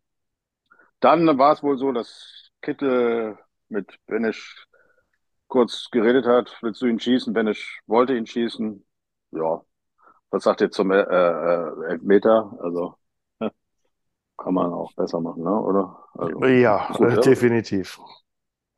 dann 1.00 1.38
war 1.38 1.52
es 1.52 1.62
wohl 1.62 1.76
so, 1.76 1.92
dass 1.92 2.50
Kittel 2.62 3.38
mit 3.68 3.96
Benisch 4.06 4.66
kurz 5.50 5.90
geredet 5.90 6.24
hat, 6.24 6.56
willst 6.62 6.80
du 6.80 6.86
ihn 6.86 6.98
schießen? 6.98 7.34
Benisch 7.34 7.82
wollte 7.86 8.16
ihn 8.16 8.26
schießen. 8.26 8.84
Ja, 9.32 9.60
was 10.30 10.44
sagt 10.44 10.62
ihr 10.62 10.70
zum 10.70 10.90
äh, 10.92 11.00
äh, 11.00 11.86
Elfmeter? 11.90 12.56
Also 12.60 12.94
kann 14.38 14.54
man 14.54 14.72
auch 14.72 14.94
besser 14.94 15.20
machen, 15.20 15.42
ne? 15.42 15.60
oder? 15.60 16.04
Also, 16.14 16.46
ja, 16.46 16.90
gut, 16.92 17.26
definitiv. 17.26 17.98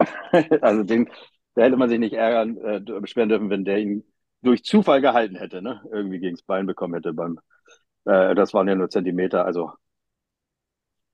also 0.61 0.83
den, 0.83 1.09
da 1.55 1.63
hätte 1.63 1.77
man 1.77 1.89
sich 1.89 1.99
nicht 1.99 2.15
ärgern, 2.15 2.57
äh, 2.59 2.81
beschweren 3.01 3.29
dürfen, 3.29 3.51
wenn 3.51 3.65
der 3.65 3.79
ihn 3.79 4.05
durch 4.43 4.65
Zufall 4.65 5.01
gehalten 5.01 5.37
hätte, 5.37 5.63
ne? 5.63 5.83
Irgendwie 5.93 6.19
gegen 6.19 6.35
das 6.35 6.43
Bein 6.43 6.67
bekommen 6.67 6.95
hätte 6.95 7.13
beim, 7.13 7.39
äh, 8.07 8.35
das 8.35 8.55
waren 8.55 8.67
ja 8.67 8.75
nur 8.75 8.91
Zentimeter, 8.91 9.45
also 9.45 9.73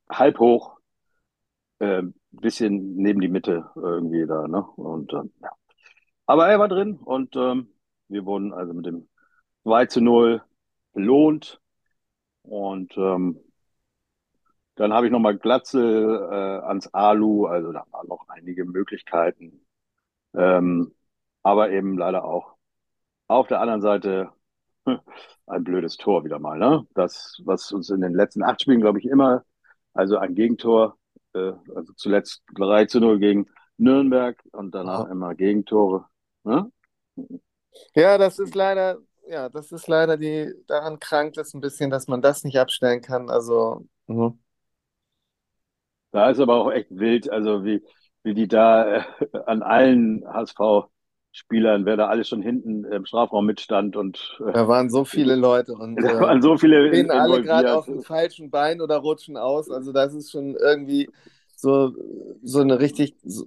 halb 0.08 0.38
hoch, 0.38 0.78
äh, 1.80 2.02
bisschen 2.30 2.96
neben 2.96 3.20
die 3.20 3.28
Mitte 3.28 3.70
irgendwie 3.74 4.26
da, 4.26 4.46
ne? 4.48 4.62
Und 4.76 5.12
ähm, 5.12 5.32
ja. 5.42 5.50
Aber 6.26 6.48
er 6.48 6.58
war 6.58 6.68
drin 6.68 6.96
und 6.96 7.36
ähm, 7.36 7.68
wir 8.08 8.26
wurden 8.26 8.52
also 8.52 8.74
mit 8.74 8.86
dem 8.86 9.08
2 9.64 9.86
zu 9.86 10.00
0 10.00 10.42
belohnt. 10.92 11.60
Und 12.42 12.96
ähm, 12.98 13.40
dann 14.76 14.92
habe 14.92 15.06
ich 15.06 15.12
nochmal 15.12 15.36
Glatzel 15.38 16.28
äh, 16.30 16.66
ans 16.66 16.88
Alu, 16.94 17.46
also 17.46 17.72
da 17.72 17.84
waren 17.90 18.08
noch 18.08 18.26
einige 18.28 18.64
Möglichkeiten. 18.64 19.66
Ähm, 20.34 20.94
aber 21.42 21.70
eben 21.70 21.98
leider 21.98 22.24
auch 22.24 22.56
auf 23.28 23.48
der 23.48 23.60
anderen 23.60 23.82
Seite 23.82 24.32
ein 25.46 25.64
blödes 25.64 25.96
Tor 25.96 26.24
wieder 26.24 26.38
mal. 26.38 26.58
Ne? 26.58 26.86
Das, 26.94 27.40
was 27.44 27.72
uns 27.72 27.90
in 27.90 28.00
den 28.02 28.14
letzten 28.14 28.42
acht 28.44 28.62
Spielen, 28.62 28.80
glaube 28.80 29.00
ich, 29.00 29.06
immer, 29.06 29.44
also 29.94 30.18
ein 30.18 30.34
Gegentor, 30.34 30.97
äh, 30.97 30.97
äh, 30.97 30.97
also 31.74 31.92
zuletzt 31.94 32.42
3 32.54 32.86
zu 32.86 33.00
0 33.00 33.18
gegen 33.18 33.46
Nürnberg 33.76 34.42
und 34.52 34.74
danach 34.74 35.06
ja. 35.06 35.10
immer 35.10 35.34
Gegentore. 35.34 36.06
Ne? 36.44 36.70
Ja, 37.94 38.18
das 38.18 38.38
ist 38.38 38.54
leider, 38.54 38.98
ja, 39.28 39.48
das 39.48 39.72
ist 39.72 39.88
leider 39.88 40.16
die, 40.16 40.52
daran 40.66 40.98
krankt 40.98 41.38
es 41.38 41.54
ein 41.54 41.60
bisschen, 41.60 41.90
dass 41.90 42.08
man 42.08 42.22
das 42.22 42.44
nicht 42.44 42.58
abstellen 42.58 43.00
kann. 43.00 43.30
Also, 43.30 43.86
mh. 44.06 44.34
da 46.10 46.30
ist 46.30 46.40
aber 46.40 46.56
auch 46.56 46.72
echt 46.72 46.90
wild, 46.90 47.30
also 47.30 47.64
wie, 47.64 47.84
wie 48.22 48.34
die 48.34 48.48
da 48.48 48.96
äh, 48.96 49.02
an 49.46 49.62
allen 49.62 50.24
HSV 50.26 50.88
Spielern, 51.32 51.84
wer 51.84 51.96
da 51.96 52.08
alles 52.08 52.28
schon 52.28 52.42
hinten 52.42 52.84
im 52.84 53.04
Strafraum 53.04 53.46
mitstand 53.46 53.96
und 53.96 54.38
äh, 54.46 54.52
da 54.52 54.66
waren 54.66 54.90
so 54.90 55.04
viele 55.04 55.34
Leute 55.36 55.74
und 55.74 55.96
da 55.96 56.20
waren 56.20 56.42
so 56.42 56.56
viele 56.56 56.88
stehen 56.88 57.10
alle 57.10 57.42
gerade 57.42 57.74
auf 57.74 57.86
dem 57.86 58.02
falschen 58.02 58.50
Bein 58.50 58.80
oder 58.80 58.96
rutschen 58.96 59.36
aus. 59.36 59.70
Also 59.70 59.92
das 59.92 60.14
ist 60.14 60.30
schon 60.30 60.56
irgendwie 60.56 61.08
so, 61.54 61.92
so 62.42 62.60
eine 62.60 62.78
richtig 62.78 63.16
so 63.24 63.44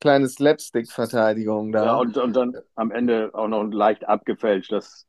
kleine 0.00 0.28
Slapstick-Verteidigung 0.28 1.72
da. 1.72 1.84
Ja, 1.86 1.96
und, 1.96 2.16
und 2.18 2.36
dann 2.36 2.56
am 2.74 2.90
Ende 2.90 3.30
auch 3.32 3.48
noch 3.48 3.64
leicht 3.64 4.06
abgefälscht, 4.06 4.70
dass, 4.70 5.06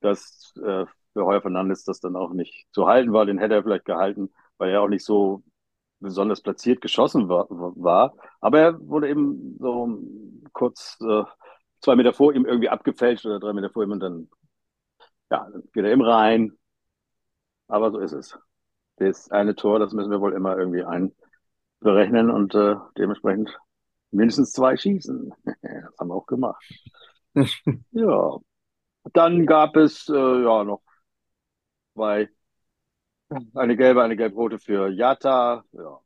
dass 0.00 0.52
äh, 0.58 0.84
für 1.14 1.24
Heuer 1.24 1.40
Fernandes 1.40 1.84
das 1.84 2.00
dann 2.00 2.14
auch 2.16 2.32
nicht 2.32 2.66
zu 2.72 2.86
halten 2.86 3.12
war. 3.12 3.24
Den 3.24 3.38
hätte 3.38 3.54
er 3.54 3.62
vielleicht 3.62 3.86
gehalten, 3.86 4.30
weil 4.58 4.70
er 4.70 4.82
auch 4.82 4.88
nicht 4.88 5.04
so 5.04 5.42
besonders 6.00 6.42
platziert 6.42 6.82
geschossen 6.82 7.28
war. 7.28 7.46
war. 7.48 8.14
Aber 8.40 8.60
er 8.60 8.86
wurde 8.86 9.08
eben 9.08 9.56
so 9.58 9.98
kurz 10.52 10.98
äh, 11.00 11.22
zwei 11.84 11.96
Meter 11.96 12.12
vor 12.12 12.34
ihm 12.34 12.46
irgendwie 12.46 12.68
abgefälscht 12.68 13.26
oder 13.26 13.38
drei 13.40 13.52
Meter 13.52 13.70
vor 13.70 13.84
ihm 13.84 13.92
und 13.92 14.00
dann, 14.00 14.28
ja, 15.30 15.48
dann 15.50 15.62
geht 15.72 15.84
er 15.84 15.92
im 15.92 16.00
rein. 16.02 16.58
Aber 17.68 17.90
so 17.90 17.98
ist 17.98 18.12
es. 18.12 18.38
Das 18.96 19.30
eine 19.30 19.54
Tor, 19.54 19.78
das 19.78 19.92
müssen 19.92 20.10
wir 20.10 20.20
wohl 20.20 20.34
immer 20.34 20.56
irgendwie 20.56 20.84
einberechnen 20.84 22.30
und 22.30 22.54
äh, 22.54 22.76
dementsprechend 22.96 23.58
mindestens 24.10 24.52
zwei 24.52 24.76
schießen. 24.76 25.32
das 25.62 25.98
haben 25.98 26.08
wir 26.08 26.14
auch 26.14 26.26
gemacht. 26.26 26.64
ja. 27.92 28.38
Dann 29.12 29.46
gab 29.46 29.76
es 29.76 30.08
äh, 30.08 30.14
ja 30.14 30.64
noch 30.64 30.82
zwei, 31.94 32.28
eine 33.54 33.76
gelbe, 33.76 34.02
eine 34.02 34.16
gelb-rote 34.16 34.58
für 34.58 34.88
Yata. 34.88 35.64
Ja. 35.72 36.00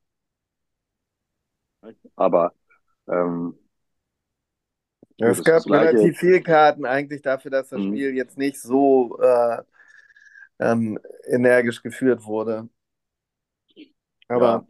Aber 2.16 2.52
ähm, 3.08 3.58
ja, 5.18 5.28
es 5.28 5.42
gab 5.42 5.66
relativ 5.66 6.18
viele 6.18 6.40
Karten 6.40 6.86
eigentlich 6.86 7.22
dafür, 7.22 7.50
dass 7.50 7.68
das 7.70 7.80
mhm. 7.80 7.88
Spiel 7.88 8.14
jetzt 8.14 8.38
nicht 8.38 8.60
so 8.60 9.18
äh, 9.20 9.62
ähm, 10.60 10.98
energisch 11.26 11.82
geführt 11.82 12.24
wurde. 12.24 12.68
Aber 14.28 14.66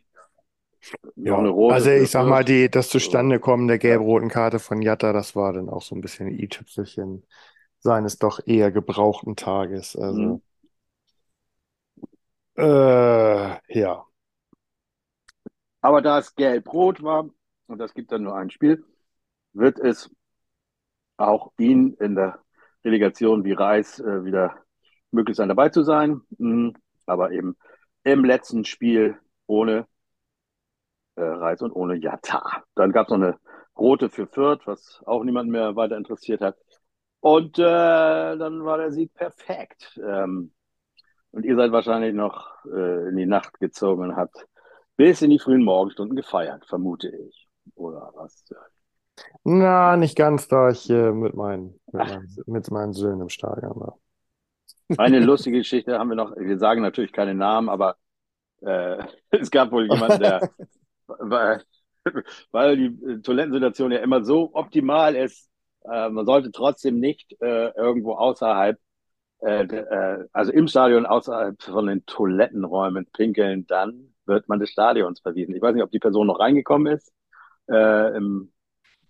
ja. 1.16 1.42
ja 1.42 1.54
also 1.70 1.90
ich 1.90 2.10
sag 2.10 2.26
mal, 2.26 2.44
die, 2.44 2.70
das 2.70 2.88
Zustandekommen 2.88 3.68
der 3.68 3.78
gelb-roten 3.78 4.30
Karte 4.30 4.58
von 4.58 4.80
Jatta, 4.80 5.12
das 5.12 5.36
war 5.36 5.52
dann 5.52 5.68
auch 5.68 5.82
so 5.82 5.94
ein 5.94 6.00
bisschen 6.00 6.28
ein 6.28 6.38
i-Tüpfelchen 6.38 7.26
seines 7.80 8.18
doch 8.18 8.40
eher 8.46 8.72
gebrauchten 8.72 9.36
Tages. 9.36 9.96
Also 9.96 10.20
mhm. 10.20 10.42
äh, 12.56 13.78
ja. 13.80 14.04
Aber 15.80 16.02
da 16.02 16.18
es 16.18 16.34
gelb-rot 16.34 17.02
war, 17.02 17.28
und 17.66 17.78
das 17.78 17.92
gibt 17.92 18.12
dann 18.12 18.22
nur 18.22 18.34
ein 18.34 18.50
Spiel, 18.50 18.84
wird 19.52 19.78
es 19.78 20.10
auch 21.18 21.52
ihn 21.58 21.94
in 22.00 22.14
der 22.14 22.40
Delegation 22.84 23.44
wie 23.44 23.52
Reis 23.52 24.00
äh, 24.00 24.24
wieder 24.24 24.56
möglich 25.10 25.36
sein, 25.36 25.48
dabei 25.48 25.68
zu 25.68 25.82
sein. 25.82 26.22
Mhm. 26.38 26.74
Aber 27.06 27.32
eben 27.32 27.56
im 28.04 28.24
letzten 28.24 28.64
Spiel 28.64 29.18
ohne 29.46 29.86
äh, 31.16 31.22
Reis 31.22 31.62
und 31.62 31.72
ohne 31.72 31.96
Jata. 31.96 32.62
Dann 32.74 32.92
gab 32.92 33.06
es 33.06 33.10
noch 33.10 33.16
eine 33.18 33.38
rote 33.76 34.08
für 34.10 34.26
Fürth, 34.26 34.66
was 34.66 35.02
auch 35.06 35.24
niemand 35.24 35.50
mehr 35.50 35.76
weiter 35.76 35.96
interessiert 35.96 36.40
hat. 36.40 36.56
Und 37.20 37.58
äh, 37.58 37.62
dann 37.62 38.64
war 38.64 38.78
der 38.78 38.92
Sieg 38.92 39.12
perfekt. 39.14 40.00
Ähm, 40.04 40.52
und 41.30 41.44
ihr 41.44 41.56
seid 41.56 41.72
wahrscheinlich 41.72 42.14
noch 42.14 42.64
äh, 42.66 43.08
in 43.08 43.16
die 43.16 43.26
Nacht 43.26 43.58
gezogen 43.60 44.02
und 44.02 44.16
habt 44.16 44.46
bis 44.96 45.22
in 45.22 45.30
die 45.30 45.38
frühen 45.38 45.64
Morgenstunden 45.64 46.16
gefeiert, 46.16 46.66
vermute 46.66 47.08
ich. 47.08 47.48
Oder 47.74 48.12
was? 48.14 48.44
Na, 49.50 49.96
nicht 49.96 50.14
ganz, 50.14 50.46
da 50.46 50.68
ich 50.68 50.90
äh, 50.90 51.10
mit, 51.10 51.32
meinen, 51.32 51.80
mit, 51.86 51.94
meinen, 51.94 52.36
mit 52.44 52.70
meinen 52.70 52.92
Söhnen 52.92 53.22
im 53.22 53.28
Stadion 53.30 53.80
war. 53.80 53.98
Eine 54.98 55.20
lustige 55.24 55.56
Geschichte 55.56 55.98
haben 55.98 56.10
wir 56.10 56.16
noch. 56.16 56.36
Wir 56.36 56.58
sagen 56.58 56.82
natürlich 56.82 57.12
keine 57.12 57.34
Namen, 57.34 57.70
aber 57.70 57.96
äh, 58.60 59.02
es 59.30 59.50
gab 59.50 59.72
wohl 59.72 59.90
jemanden, 59.90 60.20
der, 60.20 60.50
weil, 61.06 61.62
weil 62.50 62.76
die 62.76 63.22
Toilettensituation 63.22 63.90
ja 63.90 64.00
immer 64.00 64.22
so 64.22 64.50
optimal 64.52 65.16
ist, 65.16 65.48
äh, 65.90 66.10
man 66.10 66.26
sollte 66.26 66.52
trotzdem 66.52 67.00
nicht 67.00 67.34
äh, 67.40 67.70
irgendwo 67.74 68.16
außerhalb, 68.16 68.78
äh, 69.40 69.64
äh, 69.64 70.26
also 70.30 70.52
im 70.52 70.68
Stadion 70.68 71.06
außerhalb 71.06 71.62
von 71.62 71.86
den 71.86 72.04
Toilettenräumen 72.04 73.06
pinkeln, 73.14 73.66
dann 73.66 74.12
wird 74.26 74.46
man 74.50 74.58
des 74.58 74.68
Stadions 74.68 75.20
verwiesen. 75.20 75.54
Ich 75.54 75.62
weiß 75.62 75.72
nicht, 75.72 75.84
ob 75.84 75.90
die 75.90 76.00
Person 76.00 76.26
noch 76.26 76.38
reingekommen 76.38 76.92
ist. 76.92 77.10
Äh, 77.70 78.14
Im 78.14 78.52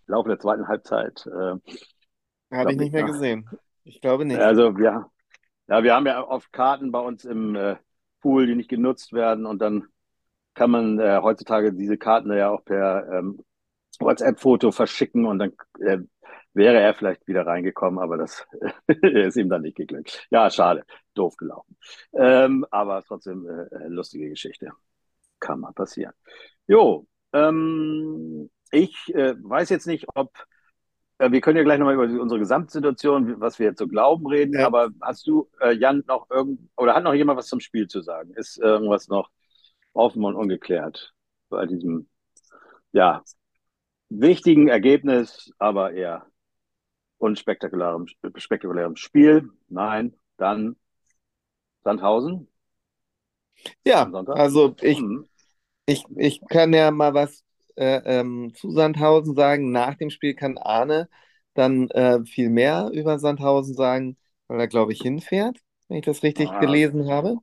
Laufe 0.08 0.28
der 0.28 0.38
zweiten 0.38 0.66
Halbzeit. 0.66 1.26
Äh, 1.26 2.56
Habe 2.56 2.72
ich 2.72 2.78
nicht 2.78 2.92
mehr 2.92 3.04
gesehen. 3.04 3.48
Ich 3.84 4.00
glaube 4.00 4.24
nicht. 4.24 4.40
Also 4.40 4.76
wir, 4.76 5.06
ja, 5.68 5.82
wir 5.82 5.94
haben 5.94 6.06
ja 6.06 6.26
oft 6.26 6.52
Karten 6.52 6.90
bei 6.90 7.00
uns 7.00 7.24
im 7.24 7.54
äh, 7.54 7.76
Pool, 8.20 8.46
die 8.46 8.56
nicht 8.56 8.70
genutzt 8.70 9.12
werden 9.12 9.46
und 9.46 9.60
dann 9.60 9.86
kann 10.54 10.70
man 10.70 10.98
äh, 10.98 11.20
heutzutage 11.22 11.72
diese 11.72 11.96
Karten 11.96 12.32
ja 12.32 12.50
auch 12.50 12.64
per 12.64 13.08
ähm, 13.12 13.44
WhatsApp-Foto 14.00 14.72
verschicken 14.72 15.24
und 15.24 15.38
dann 15.38 15.52
äh, 15.80 15.98
wäre 16.52 16.80
er 16.80 16.94
vielleicht 16.94 17.26
wieder 17.28 17.46
reingekommen, 17.46 18.00
aber 18.00 18.16
das 18.16 18.44
ist 19.02 19.36
ihm 19.36 19.48
dann 19.48 19.62
nicht 19.62 19.76
geglückt. 19.76 20.26
Ja, 20.30 20.50
schade, 20.50 20.84
doof 21.14 21.36
gelaufen. 21.36 21.76
Ähm, 22.12 22.66
aber 22.70 23.02
trotzdem 23.06 23.48
äh, 23.48 23.86
lustige 23.88 24.28
Geschichte. 24.28 24.72
Kann 25.38 25.60
mal 25.60 25.72
passieren. 25.72 26.14
Jo, 26.66 27.06
ähm, 27.32 28.50
ich 28.70 29.14
äh, 29.14 29.34
weiß 29.38 29.70
jetzt 29.70 29.86
nicht, 29.86 30.06
ob 30.14 30.32
äh, 31.18 31.30
wir 31.30 31.40
können 31.40 31.56
ja 31.56 31.64
gleich 31.64 31.78
nochmal 31.78 31.94
über 31.94 32.20
unsere 32.20 32.38
Gesamtsituation, 32.38 33.40
was 33.40 33.58
wir 33.58 33.66
jetzt 33.66 33.78
so 33.78 33.88
glauben, 33.88 34.26
reden. 34.26 34.54
Ja. 34.54 34.66
Aber 34.66 34.90
hast 35.00 35.26
du, 35.26 35.48
äh, 35.60 35.72
Jan, 35.72 36.04
noch 36.06 36.30
irgend 36.30 36.60
oder 36.76 36.94
hat 36.94 37.04
noch 37.04 37.14
jemand 37.14 37.38
was 37.38 37.48
zum 37.48 37.60
Spiel 37.60 37.88
zu 37.88 38.00
sagen? 38.00 38.32
Ist 38.34 38.58
irgendwas 38.58 39.08
noch 39.08 39.30
offen 39.92 40.24
und 40.24 40.36
ungeklärt 40.36 41.12
bei 41.48 41.66
diesem, 41.66 42.08
ja, 42.92 43.22
wichtigen 44.08 44.68
Ergebnis, 44.68 45.50
aber 45.58 45.92
eher 45.92 46.26
unspektakulärem 47.18 48.06
spektakulärem 48.36 48.96
Spiel? 48.96 49.50
Nein, 49.68 50.14
dann 50.36 50.76
Sandhausen. 51.82 52.48
Ja, 53.84 54.08
also 54.12 54.76
ich, 54.80 55.00
mhm. 55.00 55.28
ich, 55.84 56.04
ich 56.16 56.40
kann 56.48 56.72
ja 56.72 56.92
mal 56.92 57.12
was 57.12 57.44
äh, 57.78 58.02
ähm, 58.04 58.52
zu 58.54 58.70
Sandhausen 58.70 59.34
sagen. 59.34 59.70
Nach 59.70 59.94
dem 59.94 60.10
Spiel 60.10 60.34
kann 60.34 60.58
Arne 60.58 61.08
dann 61.54 61.90
äh, 61.90 62.24
viel 62.24 62.50
mehr 62.50 62.90
über 62.92 63.18
Sandhausen 63.18 63.74
sagen, 63.74 64.16
weil 64.46 64.60
er, 64.60 64.68
glaube 64.68 64.92
ich, 64.92 65.00
hinfährt, 65.00 65.58
wenn 65.88 65.98
ich 65.98 66.04
das 66.04 66.22
richtig 66.22 66.50
ah. 66.50 66.60
gelesen 66.60 67.10
habe. 67.10 67.38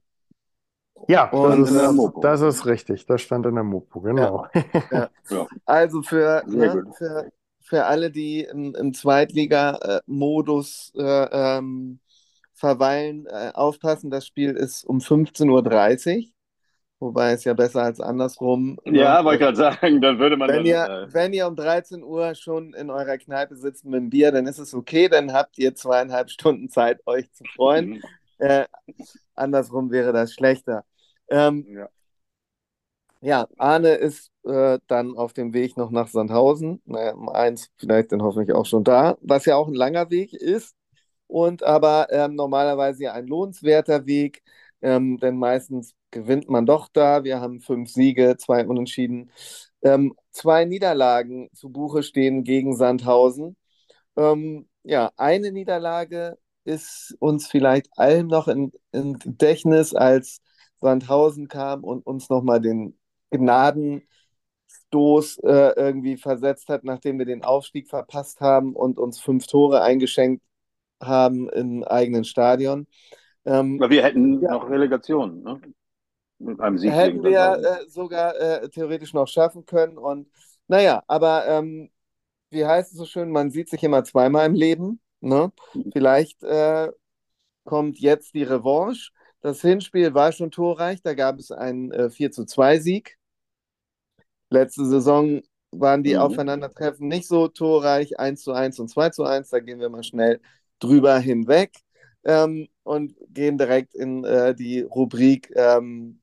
Ja, 1.07 1.29
das, 1.31 1.71
ist, 1.71 2.13
das, 2.21 2.41
ist, 2.41 2.65
richtig. 2.65 3.05
Das 3.05 3.21
stand 3.21 3.45
in 3.45 3.55
der 3.55 3.63
Mopo, 3.63 4.01
genau. 4.01 4.47
Ja, 4.91 5.09
ja. 5.29 5.47
Also 5.65 6.01
für, 6.01 6.43
ne, 6.47 6.83
für, 6.97 7.31
für 7.61 7.85
alle, 7.85 8.11
die 8.11 8.41
im, 8.41 8.75
im 8.75 8.93
Zweitliga-Modus 8.93 10.93
äh, 10.95 11.27
ähm, 11.31 11.99
verweilen, 12.53 13.27
äh, 13.27 13.51
aufpassen, 13.53 14.09
das 14.09 14.25
Spiel 14.25 14.51
ist 14.51 14.83
um 14.85 14.99
15.30 14.99 16.17
Uhr. 16.17 16.23
Wobei 16.99 17.33
es 17.33 17.43
ja 17.43 17.53
besser 17.53 17.83
als 17.83 17.99
andersrum. 17.99 18.77
Ja, 18.85 19.23
wollte 19.25 19.35
ich 19.35 19.41
gerade 19.41 19.57
sagen, 19.57 20.01
dann 20.01 20.17
würde 20.17 20.37
man. 20.37 20.47
Wenn, 20.47 20.57
dann, 20.57 20.65
ihr, 20.65 21.07
äh... 21.07 21.13
wenn 21.13 21.33
ihr 21.33 21.47
um 21.47 21.55
13 21.55 22.03
Uhr 22.03 22.35
schon 22.35 22.73
in 22.73 22.89
eurer 22.89 23.17
Kneipe 23.17 23.55
sitzt 23.55 23.83
mit 23.85 23.95
einem 23.95 24.09
Bier, 24.09 24.31
dann 24.31 24.47
ist 24.47 24.59
es 24.59 24.73
okay, 24.73 25.09
dann 25.09 25.33
habt 25.33 25.57
ihr 25.57 25.75
zweieinhalb 25.75 26.29
Stunden 26.29 26.69
Zeit, 26.69 27.05
euch 27.05 27.31
zu 27.33 27.43
freuen. 27.55 27.89
Mhm. 27.89 28.01
äh, 28.39 28.65
andersrum 29.33 29.91
wäre 29.91 30.13
das 30.13 30.33
schlechter. 30.33 30.85
Ähm, 31.27 31.65
ja. 31.67 31.89
ja. 33.21 33.47
Arne 33.57 33.95
ist 33.95 34.31
äh, 34.45 34.79
dann 34.87 35.17
auf 35.17 35.33
dem 35.33 35.53
Weg 35.53 35.75
noch 35.75 35.91
nach 35.91 36.07
Sandhausen. 36.07 36.81
Naja, 36.85 37.13
um 37.13 37.27
eins 37.27 37.71
vielleicht 37.77 38.13
dann 38.13 38.23
hoffentlich 38.23 38.55
auch 38.55 38.65
schon 38.65 38.85
da, 38.85 39.17
was 39.19 39.45
ja 39.45 39.57
auch 39.57 39.67
ein 39.67 39.73
langer 39.73 40.09
Weg 40.11 40.33
ist 40.33 40.75
und 41.27 41.63
aber 41.63 42.07
ähm, 42.11 42.35
normalerweise 42.35 43.11
ein 43.11 43.27
lohnenswerter 43.27 44.05
Weg, 44.05 44.43
ähm, 44.81 45.17
denn 45.17 45.37
meistens 45.37 45.93
gewinnt 46.15 46.49
man 46.49 46.65
doch 46.65 46.87
da. 46.91 47.23
Wir 47.25 47.41
haben 47.41 47.59
fünf 47.59 47.91
Siege, 47.91 48.37
zwei 48.37 48.65
Unentschieden. 48.65 49.31
Ähm, 49.83 50.15
zwei 50.31 50.63
Niederlagen 50.65 51.49
zu 51.53 51.69
Buche 51.69 52.03
stehen 52.03 52.43
gegen 52.43 52.75
Sandhausen. 52.75 53.57
Ähm, 54.15 54.67
ja, 54.83 55.11
eine 55.17 55.51
Niederlage 55.51 56.37
ist 56.63 57.15
uns 57.19 57.47
vielleicht 57.47 57.89
allen 57.97 58.27
noch 58.27 58.47
in, 58.47 58.71
in 58.93 59.19
Gedächtnis, 59.19 59.93
als 59.93 60.39
Sandhausen 60.79 61.49
kam 61.49 61.83
und 61.83 62.05
uns 62.07 62.29
nochmal 62.29 62.61
den 62.61 62.97
Gnaden 63.29 64.07
Stoß 64.67 65.39
äh, 65.39 65.73
irgendwie 65.75 66.15
versetzt 66.15 66.69
hat, 66.69 66.85
nachdem 66.85 67.19
wir 67.19 67.25
den 67.25 67.43
Aufstieg 67.43 67.89
verpasst 67.89 68.39
haben 68.39 68.73
und 68.73 68.97
uns 68.97 69.19
fünf 69.19 69.47
Tore 69.47 69.81
eingeschenkt 69.81 70.43
haben 71.01 71.49
im 71.49 71.83
eigenen 71.83 72.23
Stadion. 72.23 72.87
Ähm, 73.43 73.79
wir 73.79 74.03
hätten 74.03 74.41
ja, 74.41 74.51
noch 74.51 74.69
Relegation, 74.69 75.43
ne? 75.43 75.61
Mit 76.39 76.59
einem 76.59 76.77
Sieg 76.77 76.91
hätten 76.91 77.23
wir 77.23 77.61
äh, 77.63 77.89
sogar 77.89 78.35
äh, 78.35 78.69
theoretisch 78.69 79.13
noch 79.13 79.27
schaffen 79.27 79.65
können. 79.65 79.97
Und 79.97 80.29
naja, 80.67 81.03
aber 81.07 81.47
ähm, 81.47 81.89
wie 82.49 82.65
heißt 82.65 82.91
es 82.91 82.97
so 82.97 83.05
schön, 83.05 83.31
man 83.31 83.51
sieht 83.51 83.69
sich 83.69 83.83
immer 83.83 84.03
zweimal 84.03 84.45
im 84.45 84.53
Leben. 84.53 84.99
Ne? 85.21 85.51
Vielleicht 85.93 86.43
äh, 86.43 86.91
kommt 87.63 87.99
jetzt 87.99 88.33
die 88.33 88.43
Revanche. 88.43 89.11
Das 89.41 89.61
Hinspiel 89.61 90.13
war 90.13 90.31
schon 90.31 90.51
torreich, 90.51 91.01
da 91.01 91.13
gab 91.13 91.39
es 91.39 91.51
einen 91.51 91.91
äh, 91.91 92.09
4 92.09 92.31
zu 92.31 92.45
2 92.45 92.79
Sieg. 92.79 93.17
Letzte 94.49 94.85
Saison 94.85 95.41
waren 95.71 96.03
die 96.03 96.15
mhm. 96.15 96.21
Aufeinandertreffen 96.21 97.07
nicht 97.07 97.27
so 97.27 97.47
torreich, 97.47 98.19
1 98.19 98.41
zu 98.41 98.53
1 98.53 98.79
und 98.79 98.89
2 98.89 99.09
zu 99.09 99.23
1. 99.23 99.49
Da 99.49 99.59
gehen 99.59 99.79
wir 99.79 99.89
mal 99.89 100.03
schnell 100.03 100.39
drüber 100.79 101.17
hinweg 101.19 101.73
ähm, 102.23 102.67
und 102.83 103.15
gehen 103.29 103.57
direkt 103.57 103.93
in 103.93 104.23
äh, 104.23 104.55
die 104.55 104.81
Rubrik, 104.81 105.51
ähm, 105.55 106.21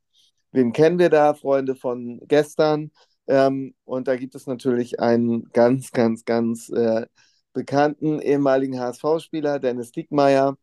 wen 0.52 0.72
kennen 0.72 0.98
wir 0.98 1.10
da, 1.10 1.34
Freunde 1.34 1.74
von 1.74 2.20
gestern. 2.28 2.92
Ähm, 3.26 3.74
und 3.84 4.08
da 4.08 4.16
gibt 4.16 4.34
es 4.34 4.46
natürlich 4.46 5.00
einen 5.00 5.50
ganz, 5.52 5.92
ganz, 5.92 6.24
ganz 6.24 6.68
äh, 6.70 7.06
bekannten 7.52 8.20
ehemaligen 8.20 8.78
HSV-Spieler, 8.80 9.58
Dennis 9.58 9.92
Diekmeyer, 9.92 10.56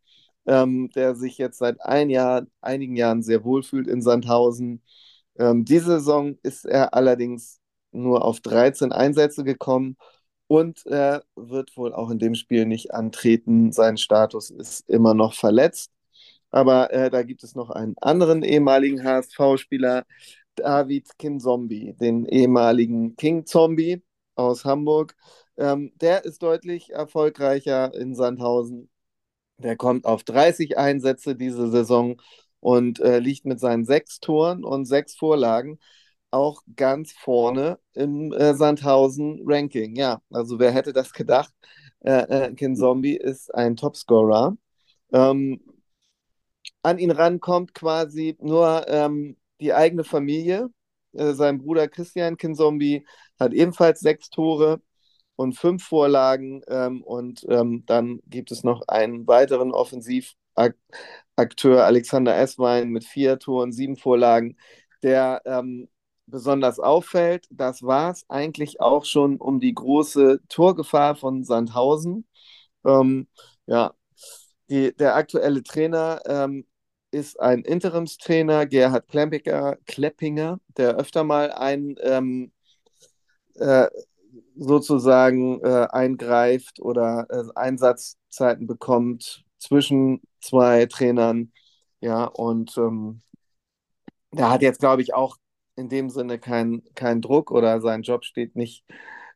ähm, 0.45 0.89
der 0.95 1.15
sich 1.15 1.37
jetzt 1.37 1.59
seit 1.59 1.81
ein 1.81 2.09
Jahr, 2.09 2.45
einigen 2.61 2.95
Jahren 2.95 3.23
sehr 3.23 3.43
wohl 3.43 3.63
fühlt 3.63 3.87
in 3.87 4.01
Sandhausen. 4.01 4.83
Ähm, 5.37 5.65
diese 5.65 5.99
Saison 5.99 6.37
ist 6.43 6.65
er 6.65 6.93
allerdings 6.93 7.59
nur 7.91 8.25
auf 8.25 8.39
13 8.41 8.91
Einsätze 8.91 9.43
gekommen 9.43 9.97
und 10.47 10.85
er 10.85 11.23
wird 11.35 11.75
wohl 11.77 11.93
auch 11.93 12.09
in 12.09 12.19
dem 12.19 12.35
Spiel 12.35 12.65
nicht 12.65 12.93
antreten. 12.93 13.71
Sein 13.71 13.97
Status 13.97 14.49
ist 14.49 14.89
immer 14.89 15.13
noch 15.13 15.33
verletzt. 15.33 15.91
Aber 16.51 16.91
äh, 16.93 17.09
da 17.09 17.23
gibt 17.23 17.43
es 17.43 17.55
noch 17.55 17.69
einen 17.69 17.95
anderen 18.01 18.43
ehemaligen 18.43 19.03
HSV-Spieler, 19.03 20.05
David 20.55 21.17
Kinzombie, 21.17 21.93
den 21.93 22.25
ehemaligen 22.25 23.15
King 23.15 23.45
Zombie 23.45 24.01
aus 24.35 24.65
Hamburg. 24.65 25.15
Ähm, 25.57 25.91
der 26.01 26.25
ist 26.25 26.41
deutlich 26.43 26.91
erfolgreicher 26.91 27.93
in 27.93 28.15
Sandhausen. 28.15 28.89
Der 29.57 29.75
kommt 29.77 30.05
auf 30.05 30.23
30 30.23 30.77
Einsätze 30.77 31.35
diese 31.35 31.69
Saison 31.69 32.21
und 32.59 32.99
äh, 32.99 33.19
liegt 33.19 33.45
mit 33.45 33.59
seinen 33.59 33.85
sechs 33.85 34.19
Toren 34.19 34.63
und 34.63 34.85
sechs 34.85 35.15
Vorlagen 35.15 35.79
auch 36.31 36.61
ganz 36.75 37.11
vorne 37.13 37.79
im 37.93 38.31
äh, 38.33 38.53
Sandhausen-Ranking. 38.53 39.95
Ja, 39.95 40.21
also 40.31 40.59
wer 40.59 40.71
hätte 40.71 40.93
das 40.93 41.13
gedacht? 41.13 41.53
Äh, 42.01 42.47
äh, 42.47 42.53
Kin 42.53 42.75
Zombie 42.75 43.15
ist 43.17 43.53
ein 43.53 43.75
Topscorer. 43.75 44.57
Ähm, 45.11 45.61
an 46.83 46.99
ihn 46.99 47.11
rankommt 47.11 47.73
quasi 47.73 48.37
nur 48.39 48.87
ähm, 48.87 49.37
die 49.61 49.73
eigene 49.73 50.03
Familie. 50.03 50.69
Äh, 51.13 51.33
sein 51.33 51.59
Bruder 51.59 51.87
Christian 51.87 52.37
Kinzombie 52.37 53.05
hat 53.39 53.53
ebenfalls 53.53 53.99
sechs 53.99 54.29
Tore 54.29 54.81
und 55.35 55.53
fünf 55.57 55.83
Vorlagen. 55.85 56.61
Ähm, 56.67 57.03
und 57.03 57.45
ähm, 57.49 57.83
dann 57.85 58.19
gibt 58.27 58.51
es 58.51 58.63
noch 58.63 58.87
einen 58.87 59.27
weiteren 59.27 59.71
Offensivakteur, 59.73 60.35
Alexander 61.85 62.35
Esswein, 62.37 62.89
mit 62.89 63.05
vier 63.05 63.39
Toren, 63.39 63.71
sieben 63.71 63.95
Vorlagen, 63.97 64.57
der 65.03 65.41
ähm, 65.45 65.89
besonders 66.27 66.79
auffällt. 66.79 67.47
Das 67.51 67.83
war 67.83 68.11
es 68.11 68.25
eigentlich 68.29 68.81
auch 68.81 69.05
schon 69.05 69.37
um 69.37 69.59
die 69.59 69.73
große 69.73 70.41
Torgefahr 70.49 71.15
von 71.15 71.43
Sandhausen. 71.43 72.27
Ähm, 72.85 73.27
ja, 73.67 73.93
die, 74.69 74.95
der 74.95 75.15
aktuelle 75.15 75.63
Trainer 75.63 76.21
ähm, 76.25 76.65
ist 77.11 77.39
ein 77.39 77.63
Interimstrainer, 77.63 78.65
Gerhard 78.65 79.07
Kleppinger, 79.07 79.77
Kleppinger 79.85 80.59
der 80.77 80.95
öfter 80.95 81.23
mal 81.23 81.51
ein 81.51 81.95
ähm, 82.01 82.51
äh, 83.55 83.87
sozusagen 84.55 85.61
äh, 85.63 85.87
eingreift 85.91 86.79
oder 86.79 87.27
äh, 87.29 87.43
Einsatzzeiten 87.55 88.67
bekommt 88.67 89.43
zwischen 89.57 90.21
zwei 90.41 90.85
Trainern. 90.85 91.51
Ja, 92.01 92.25
und 92.25 92.77
ähm, 92.77 93.21
er 94.35 94.49
hat 94.49 94.61
jetzt, 94.61 94.79
glaube 94.79 95.01
ich, 95.01 95.13
auch 95.13 95.37
in 95.75 95.89
dem 95.89 96.09
Sinne 96.09 96.39
keinen 96.39 96.83
kein 96.95 97.21
Druck 97.21 97.51
oder 97.51 97.81
sein 97.81 98.01
Job 98.03 98.25
steht 98.25 98.55
nicht, 98.55 98.83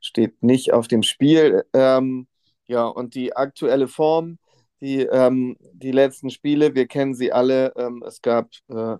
steht 0.01 0.43
nicht 0.43 0.73
auf 0.73 0.87
dem 0.87 1.03
Spiel. 1.03 1.65
Ähm, 1.73 2.27
ja, 2.67 2.85
und 2.85 3.15
die 3.15 3.35
aktuelle 3.35 3.87
Form 3.87 4.37
die, 4.83 4.99
ähm, 5.03 5.57
die 5.73 5.91
letzten 5.91 6.29
Spiele. 6.29 6.75
Wir 6.75 6.87
kennen 6.87 7.15
sie 7.15 7.31
alle. 7.31 7.73
Ähm, 7.77 8.03
es 8.05 8.21
gab 8.21 8.49
äh, 8.67 8.97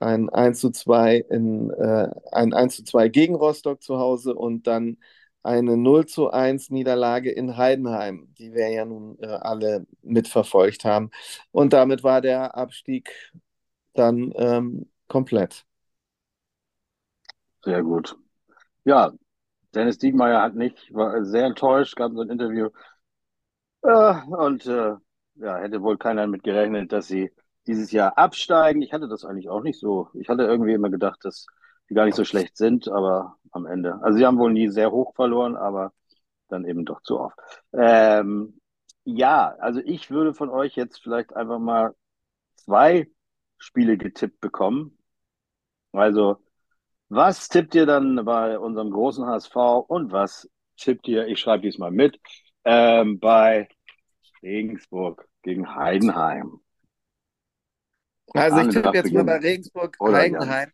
ein 0.00 0.30
1 0.30 0.60
zu 0.60 0.70
2 0.70 1.18
in 1.30 1.70
äh, 1.70 2.08
ein 2.32 2.54
1 2.54 2.76
zu 2.76 2.84
2 2.84 3.08
gegen 3.08 3.34
Rostock 3.34 3.82
zu 3.82 3.98
Hause 3.98 4.34
und 4.34 4.66
dann 4.66 4.96
eine 5.42 5.76
0 5.76 6.06
zu 6.06 6.30
1 6.30 6.70
Niederlage 6.70 7.30
in 7.30 7.56
Heidenheim, 7.58 8.32
die 8.38 8.54
wir 8.54 8.68
ja 8.70 8.86
nun 8.86 9.18
äh, 9.20 9.26
alle 9.26 9.86
mitverfolgt 10.02 10.84
haben. 10.84 11.10
Und 11.52 11.74
damit 11.74 12.02
war 12.02 12.20
der 12.22 12.56
Abstieg 12.56 13.10
dann 13.94 14.32
ähm, 14.36 14.90
komplett. 15.08 15.66
Sehr 17.64 17.82
gut. 17.82 18.16
Ja, 18.84 19.12
Dennis 19.74 19.98
Diegmeier 19.98 20.40
hat 20.40 20.54
nicht, 20.54 20.94
war 20.94 21.22
sehr 21.24 21.44
enttäuscht, 21.44 21.96
gab 21.96 22.12
so 22.12 22.22
ein 22.22 22.30
Interview. 22.30 22.70
Äh, 23.82 24.22
und 24.26 24.66
äh, 24.66 24.94
ja, 25.40 25.58
hätte 25.58 25.82
wohl 25.82 25.98
keiner 25.98 26.26
mit 26.26 26.42
gerechnet, 26.42 26.92
dass 26.92 27.08
sie 27.08 27.30
dieses 27.66 27.92
Jahr 27.92 28.16
absteigen. 28.18 28.82
Ich 28.82 28.92
hatte 28.92 29.08
das 29.08 29.24
eigentlich 29.24 29.48
auch 29.48 29.62
nicht 29.62 29.78
so. 29.78 30.08
Ich 30.14 30.28
hatte 30.28 30.42
irgendwie 30.44 30.72
immer 30.72 30.90
gedacht, 30.90 31.24
dass 31.24 31.46
die 31.88 31.94
gar 31.94 32.04
nicht 32.04 32.16
so 32.16 32.24
schlecht 32.24 32.56
sind, 32.56 32.88
aber 32.88 33.36
am 33.52 33.66
Ende. 33.66 34.00
Also 34.02 34.18
sie 34.18 34.26
haben 34.26 34.38
wohl 34.38 34.52
nie 34.52 34.68
sehr 34.68 34.90
hoch 34.90 35.14
verloren, 35.14 35.56
aber 35.56 35.92
dann 36.48 36.64
eben 36.64 36.84
doch 36.84 37.02
zu 37.02 37.20
oft. 37.20 37.38
Ähm, 37.72 38.60
ja, 39.04 39.54
also 39.58 39.80
ich 39.84 40.10
würde 40.10 40.34
von 40.34 40.50
euch 40.50 40.76
jetzt 40.76 41.02
vielleicht 41.02 41.34
einfach 41.34 41.58
mal 41.58 41.94
zwei 42.56 43.08
Spiele 43.58 43.96
getippt 43.98 44.40
bekommen. 44.40 44.98
Also, 45.92 46.38
was 47.08 47.48
tippt 47.48 47.74
ihr 47.74 47.86
dann 47.86 48.24
bei 48.24 48.58
unserem 48.58 48.90
großen 48.90 49.26
HSV 49.26 49.56
und 49.88 50.12
was 50.12 50.48
tippt 50.76 51.08
ihr, 51.08 51.26
ich 51.28 51.40
schreibe 51.40 51.62
diesmal 51.62 51.90
mit, 51.90 52.20
ähm, 52.64 53.18
bei 53.18 53.68
Regensburg 54.42 55.27
gegen 55.42 55.74
Heidenheim. 55.74 56.60
Also 58.34 58.58
ich 58.60 58.68
tippe 58.68 58.96
jetzt 58.96 59.12
mal 59.12 59.24
bei 59.24 59.38
Regensburg 59.38 59.98
Heidenheim 60.04 60.70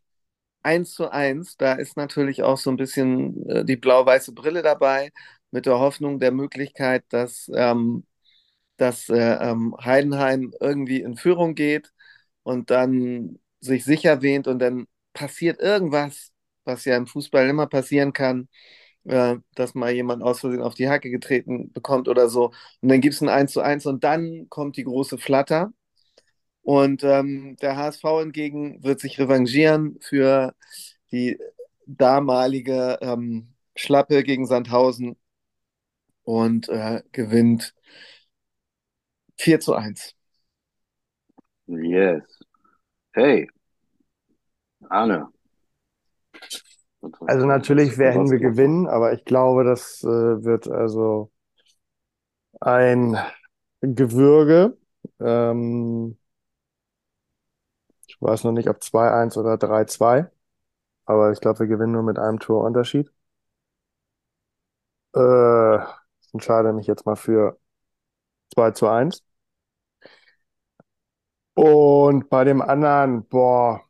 1 0.62 0.94
zu 0.94 1.10
1. 1.10 1.56
Da 1.56 1.74
ist 1.74 1.96
natürlich 1.96 2.42
auch 2.42 2.58
so 2.58 2.70
ein 2.70 2.76
bisschen 2.76 3.48
äh, 3.48 3.64
die 3.64 3.76
blau-weiße 3.76 4.32
Brille 4.32 4.62
dabei, 4.62 5.12
mit 5.50 5.66
der 5.66 5.78
Hoffnung 5.78 6.18
der 6.20 6.32
Möglichkeit, 6.32 7.04
dass, 7.10 7.50
ähm, 7.54 8.06
dass 8.76 9.08
äh, 9.08 9.16
ähm, 9.18 9.76
Heidenheim 9.82 10.52
irgendwie 10.60 11.02
in 11.02 11.16
Führung 11.16 11.54
geht 11.54 11.92
und 12.42 12.70
dann 12.70 13.38
sich 13.60 13.84
sicher 13.84 14.22
wähnt 14.22 14.48
und 14.48 14.58
dann 14.60 14.86
passiert 15.14 15.60
irgendwas, 15.60 16.32
was 16.64 16.84
ja 16.86 16.96
im 16.96 17.06
Fußball 17.06 17.48
immer 17.48 17.66
passieren 17.68 18.12
kann 18.12 18.48
äh, 19.04 19.36
dass 19.54 19.74
mal 19.74 19.92
jemand 19.92 20.22
aus 20.22 20.40
Versehen 20.40 20.62
auf 20.62 20.74
die 20.74 20.88
Hacke 20.88 21.10
getreten 21.10 21.72
bekommt 21.72 22.08
oder 22.08 22.28
so. 22.28 22.52
Und 22.80 22.88
dann 22.88 23.00
gibt 23.00 23.14
es 23.14 23.20
ein 23.22 23.28
1 23.28 23.52
zu 23.52 23.60
1 23.60 23.86
und 23.86 24.04
dann 24.04 24.48
kommt 24.48 24.76
die 24.76 24.84
große 24.84 25.18
Flatter. 25.18 25.72
Und 26.62 27.04
ähm, 27.04 27.56
der 27.60 27.76
HSV 27.76 28.02
hingegen 28.20 28.82
wird 28.82 29.00
sich 29.00 29.18
revanchieren 29.18 29.98
für 30.00 30.54
die 31.12 31.38
damalige 31.86 32.98
ähm, 33.02 33.54
Schlappe 33.76 34.22
gegen 34.22 34.46
Sandhausen 34.46 35.16
und 36.24 36.68
äh, 36.68 37.02
gewinnt 37.12 37.74
4 39.36 39.60
zu 39.60 39.74
1. 39.74 40.14
Yes. 41.66 42.22
Hey, 43.12 43.46
Arne, 44.90 45.28
also 47.26 47.46
natürlich 47.46 47.98
werden 47.98 48.30
wir 48.30 48.38
gewinnen, 48.38 48.86
aber 48.86 49.12
ich 49.12 49.24
glaube, 49.24 49.64
das 49.64 50.02
äh, 50.04 50.06
wird 50.08 50.68
also 50.68 51.30
ein 52.60 53.16
Gewürge. 53.82 54.76
Ähm, 55.20 56.16
ich 58.08 58.16
weiß 58.22 58.44
noch 58.44 58.52
nicht, 58.52 58.68
ob 58.70 58.82
2-1 58.82 59.36
oder 59.36 59.58
3-2, 59.58 60.30
aber 61.06 61.32
ich 61.32 61.40
glaube, 61.40 61.60
wir 61.60 61.66
gewinnen 61.68 61.92
nur 61.92 62.02
mit 62.04 62.18
einem 62.18 62.38
Torunterschied. 62.40 63.10
Äh, 65.14 65.76
ich 66.20 66.32
entscheide 66.34 66.72
mich 66.72 66.86
jetzt 66.86 67.06
mal 67.06 67.16
für 67.16 67.58
2 68.54 68.72
zu 68.72 68.88
1. 68.88 69.24
Und 71.54 72.28
bei 72.30 72.44
dem 72.44 72.62
anderen, 72.62 73.26
boah, 73.28 73.82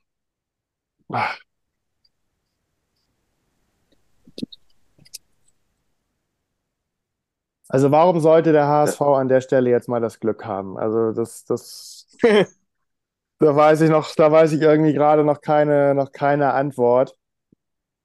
Also 7.68 7.90
warum 7.90 8.20
sollte 8.20 8.52
der 8.52 8.68
HSV 8.68 9.00
an 9.00 9.28
der 9.28 9.40
Stelle 9.40 9.70
jetzt 9.70 9.88
mal 9.88 10.00
das 10.00 10.20
Glück 10.20 10.44
haben? 10.44 10.76
Also 10.76 11.12
das, 11.12 11.44
das, 11.44 12.06
da 13.38 13.56
weiß 13.56 13.80
ich 13.82 13.90
noch, 13.90 14.14
da 14.14 14.30
weiß 14.30 14.52
ich 14.52 14.60
irgendwie 14.60 14.92
gerade 14.92 15.24
noch 15.24 15.40
keine, 15.40 15.94
noch 15.94 16.12
keine 16.12 16.52
Antwort. 16.52 17.16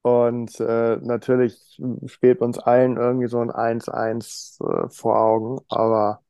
Und 0.02 0.58
äh, 0.62 0.98
natürlich 1.02 1.80
steht 2.06 2.40
uns 2.40 2.58
allen 2.58 2.96
irgendwie 2.96 3.28
so 3.28 3.40
ein 3.40 3.52
1-1 3.52 4.60
äh, 4.62 4.90
vor 4.90 5.20
Augen, 5.20 5.60
aber. 5.68 6.22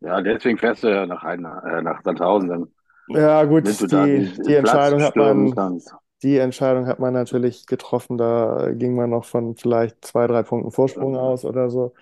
Ja, 0.00 0.20
deswegen 0.20 0.56
fährst 0.56 0.84
du 0.84 0.88
ja 0.88 1.04
nach, 1.04 1.22
Heiden, 1.22 1.44
äh, 1.44 1.82
nach 1.82 2.00
Sandhausen. 2.02 2.48
Dann 2.48 2.68
ja, 3.08 3.44
gut, 3.44 3.66
die, 3.66 4.32
die 4.46 4.54
Entscheidung 4.54 5.02
hat 5.02 5.16
man, 5.16 5.54
kannst. 5.54 5.94
die 6.22 6.36
Entscheidung 6.36 6.86
hat 6.86 7.00
man 7.00 7.14
natürlich 7.14 7.66
getroffen. 7.66 8.18
Da 8.18 8.70
ging 8.72 8.94
man 8.94 9.10
noch 9.10 9.24
von 9.24 9.56
vielleicht 9.56 10.04
zwei, 10.04 10.26
drei 10.26 10.42
Punkten 10.42 10.70
Vorsprung 10.70 11.16
aus 11.16 11.44
oder 11.44 11.70
so. 11.70 11.94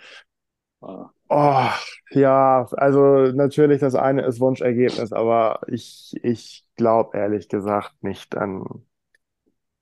Oh, 1.28 1.68
ja, 2.10 2.66
also 2.72 3.32
natürlich, 3.32 3.80
das 3.80 3.94
eine 3.94 4.22
ist 4.24 4.38
Wunschergebnis, 4.38 5.12
aber 5.12 5.60
ich, 5.66 6.14
ich 6.22 6.64
glaube 6.76 7.16
ehrlich 7.18 7.48
gesagt 7.48 7.94
nicht 8.02 8.36
an, 8.36 8.64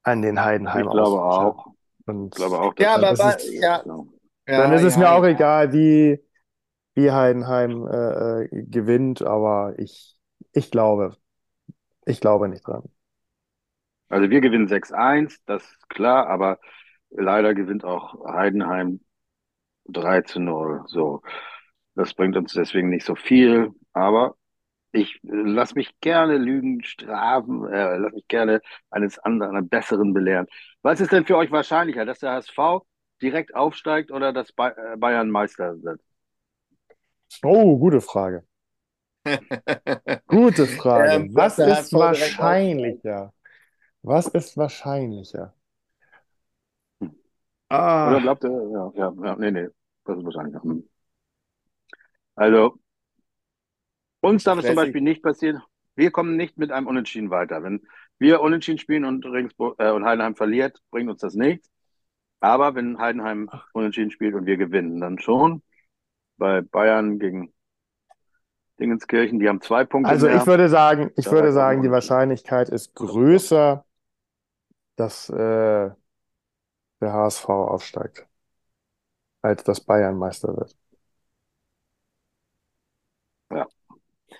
an 0.03 0.23
den 0.23 0.43
Heidenheim. 0.43 0.87
Ich 0.87 0.93
glaube 0.93 1.23
auch. 1.23 1.67
Und 2.07 2.27
ich 2.27 2.31
glaube 2.31 2.59
auch. 2.59 2.75
Ja, 2.79 2.95
aber 2.95 3.13
ist, 3.13 3.53
ja. 3.53 3.83
dann 4.47 4.73
ist 4.73 4.83
es 4.83 4.95
ja, 4.95 5.01
mir 5.01 5.11
auch 5.13 5.25
egal, 5.25 5.73
wie, 5.73 6.21
wie 6.95 7.11
Heidenheim 7.11 7.87
äh, 7.87 8.45
äh, 8.45 8.49
gewinnt, 8.65 9.23
aber 9.23 9.75
ich, 9.77 10.17
ich 10.53 10.71
glaube, 10.71 11.17
ich 12.07 12.21
glaube 12.21 12.49
nicht 12.49 12.67
dran. 12.67 12.85
Also 14.09 14.31
wir 14.31 14.41
gewinnen 14.41 14.69
6-1, 14.69 15.41
das 15.47 15.63
ist 15.63 15.91
klar, 15.91 16.29
aber 16.29 16.59
leider 17.11 17.55
gewinnt 17.55 17.85
auch 17.85 18.25
Heidenheim 18.27 19.01
3 19.87 20.23
zu 20.23 20.41
0. 20.41 20.85
So. 20.87 21.23
Das 21.95 22.15
bringt 22.15 22.37
uns 22.37 22.53
deswegen 22.53 22.91
nicht 22.91 23.07
so 23.07 23.15
viel, 23.15 23.71
aber 23.93 24.37
ich 24.93 25.17
äh, 25.25 25.29
lass 25.31 25.75
mich 25.75 25.99
gerne 26.01 26.39
Lügen 26.39 26.83
strafen, 26.85 27.67
äh, 27.73 27.97
lass 27.99 28.13
mich 28.13 28.27
gerne 28.29 28.61
eines 28.91 29.19
anderen, 29.19 29.57
einem 29.57 29.69
besseren 29.69 30.15
belehren. 30.15 30.47
Was 30.83 31.01
ist 31.01 31.13
denn 31.13 31.27
für 31.27 31.37
euch 31.37 31.51
wahrscheinlicher, 31.51 32.05
dass 32.05 32.21
der 32.21 32.33
HSV 32.33 32.85
direkt 33.21 33.55
aufsteigt 33.55 34.11
oder 34.11 34.33
dass 34.33 34.51
äh, 34.57 34.97
Bayern 34.97 35.31
Meister 35.31 35.83
wird? 35.83 36.01
Oh, 37.43 37.79
gute 37.79 38.01
Frage. 38.01 38.45
gute 40.27 40.67
Frage. 40.67 41.13
Ähm, 41.13 41.31
Was 41.35 41.59
ist 41.59 41.93
wahrscheinlicher? 41.93 43.33
Was 44.03 44.27
ist 44.27 44.57
wahrscheinlicher? 44.57 45.55
Ah. 47.69 48.11
Oder 48.11 48.21
glaubt 48.21 48.45
ihr, 48.45 48.51
ja, 48.51 48.93
ja, 48.95 49.15
ja, 49.25 49.37
nee, 49.37 49.51
nee, 49.51 49.69
das 50.05 50.19
ist 50.19 50.25
wahrscheinlich. 50.25 50.63
Hm. 50.63 50.89
Also, 52.35 52.79
uns 54.21 54.45
darf 54.45 54.59
es 54.59 54.67
zum 54.67 54.75
Beispiel 54.75 55.01
nicht 55.01 55.23
passieren. 55.23 55.63
Wir 55.95 56.11
kommen 56.11 56.37
nicht 56.37 56.59
mit 56.59 56.73
einem 56.73 56.87
Unentschieden 56.87 57.31
weiter. 57.31 57.63
Wenn 57.63 57.83
wir 58.19 58.41
Unentschieden 58.41 58.79
spielen 58.79 59.05
und 59.05 59.25
Regensburg 59.25 59.77
äh, 59.79 59.91
und 59.91 60.05
Heidenheim 60.05 60.35
verliert, 60.35 60.81
bringt 60.91 61.11
uns 61.11 61.21
das 61.21 61.35
nichts. 61.35 61.71
Aber 62.41 62.75
wenn 62.75 62.99
Heidenheim 62.99 63.49
Unentschieden 63.73 64.11
spielt 64.11 64.35
und 64.35 64.47
wir 64.47 64.57
gewinnen, 64.57 65.01
dann 65.01 65.19
schon. 65.19 65.63
Bei 66.37 66.63
Bayern 66.63 67.19
gegen 67.19 67.53
Dingenskirchen, 68.81 69.39
die 69.39 69.49
haben 69.49 69.61
zwei 69.61 69.85
Punkte. 69.85 70.11
Also 70.11 70.27
mehr. 70.27 70.37
ich 70.37 70.47
würde 70.47 70.69
sagen, 70.69 71.11
ich 71.17 71.27
da 71.27 71.31
würde 71.31 71.53
sagen, 71.53 71.83
die 71.83 71.91
Wahrscheinlichkeit 71.91 72.69
ist 72.69 72.95
größer, 72.95 73.85
dass 74.97 75.29
äh, 75.31 75.91
der 77.01 77.13
HSV 77.13 77.49
aufsteigt, 77.49 78.27
als 79.43 79.63
dass 79.65 79.81
Bayern 79.81 80.17
Meister 80.19 80.57
wird. 80.57 80.77
Ja. 83.51 83.67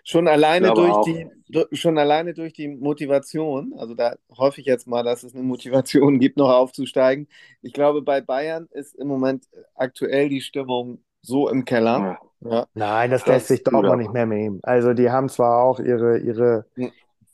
Schon 0.03 0.29
alleine 0.29 0.73
durch 0.75 1.05
die, 1.05 1.29
schon 1.73 1.99
alleine 1.99 2.35
durch 2.35 2.53
die 2.53 2.69
Motivation, 2.69 3.75
also 3.79 3.95
da 3.95 4.17
hoffe 4.37 4.61
ich 4.61 4.67
jetzt 4.67 4.87
mal, 4.87 5.03
dass 5.03 5.23
es 5.23 5.35
eine 5.35 5.45
Motivation 5.45 6.19
gibt, 6.21 6.37
noch 6.37 6.51
aufzusteigen. 6.51 7.29
Ich 7.63 7.73
glaube, 7.73 8.03
bei 8.03 8.21
Bayern 8.21 8.67
ist 8.71 8.95
im 8.95 9.09
Moment 9.09 9.47
aktuell 9.75 10.29
die 10.29 10.41
Stimmung 10.41 11.03
so 11.23 11.49
im 11.49 11.65
Keller. 11.65 12.19
Ja. 12.41 12.67
Nein, 12.75 13.11
das, 13.11 13.23
das 13.25 13.29
lässt 13.29 13.49
sich 13.49 13.63
doch 13.63 13.83
auch 13.83 13.97
nicht 13.97 14.13
mehr 14.13 14.27
nehmen. 14.27 14.61
Also 14.63 14.93
die 14.93 15.11
haben 15.11 15.29
zwar 15.29 15.63
auch 15.63 15.81
ihre, 15.81 16.19
ihre 16.19 16.67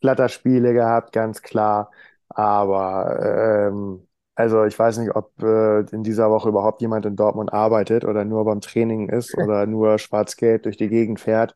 Flatterspiele 0.00 0.72
gehabt, 0.72 1.12
ganz 1.12 1.42
klar, 1.42 1.90
aber 2.28 3.68
ähm, 3.68 4.06
also 4.40 4.64
ich 4.64 4.78
weiß 4.78 4.96
nicht, 4.98 5.14
ob 5.14 5.32
äh, 5.42 5.80
in 5.92 6.02
dieser 6.02 6.30
Woche 6.30 6.48
überhaupt 6.48 6.80
jemand 6.80 7.04
in 7.04 7.14
Dortmund 7.14 7.52
arbeitet 7.52 8.06
oder 8.06 8.24
nur 8.24 8.46
beim 8.46 8.62
Training 8.62 9.10
ist 9.10 9.36
oder 9.36 9.66
nur 9.66 9.98
schwarz-gelb 9.98 10.62
durch 10.62 10.78
die 10.78 10.88
Gegend 10.88 11.20
fährt 11.20 11.54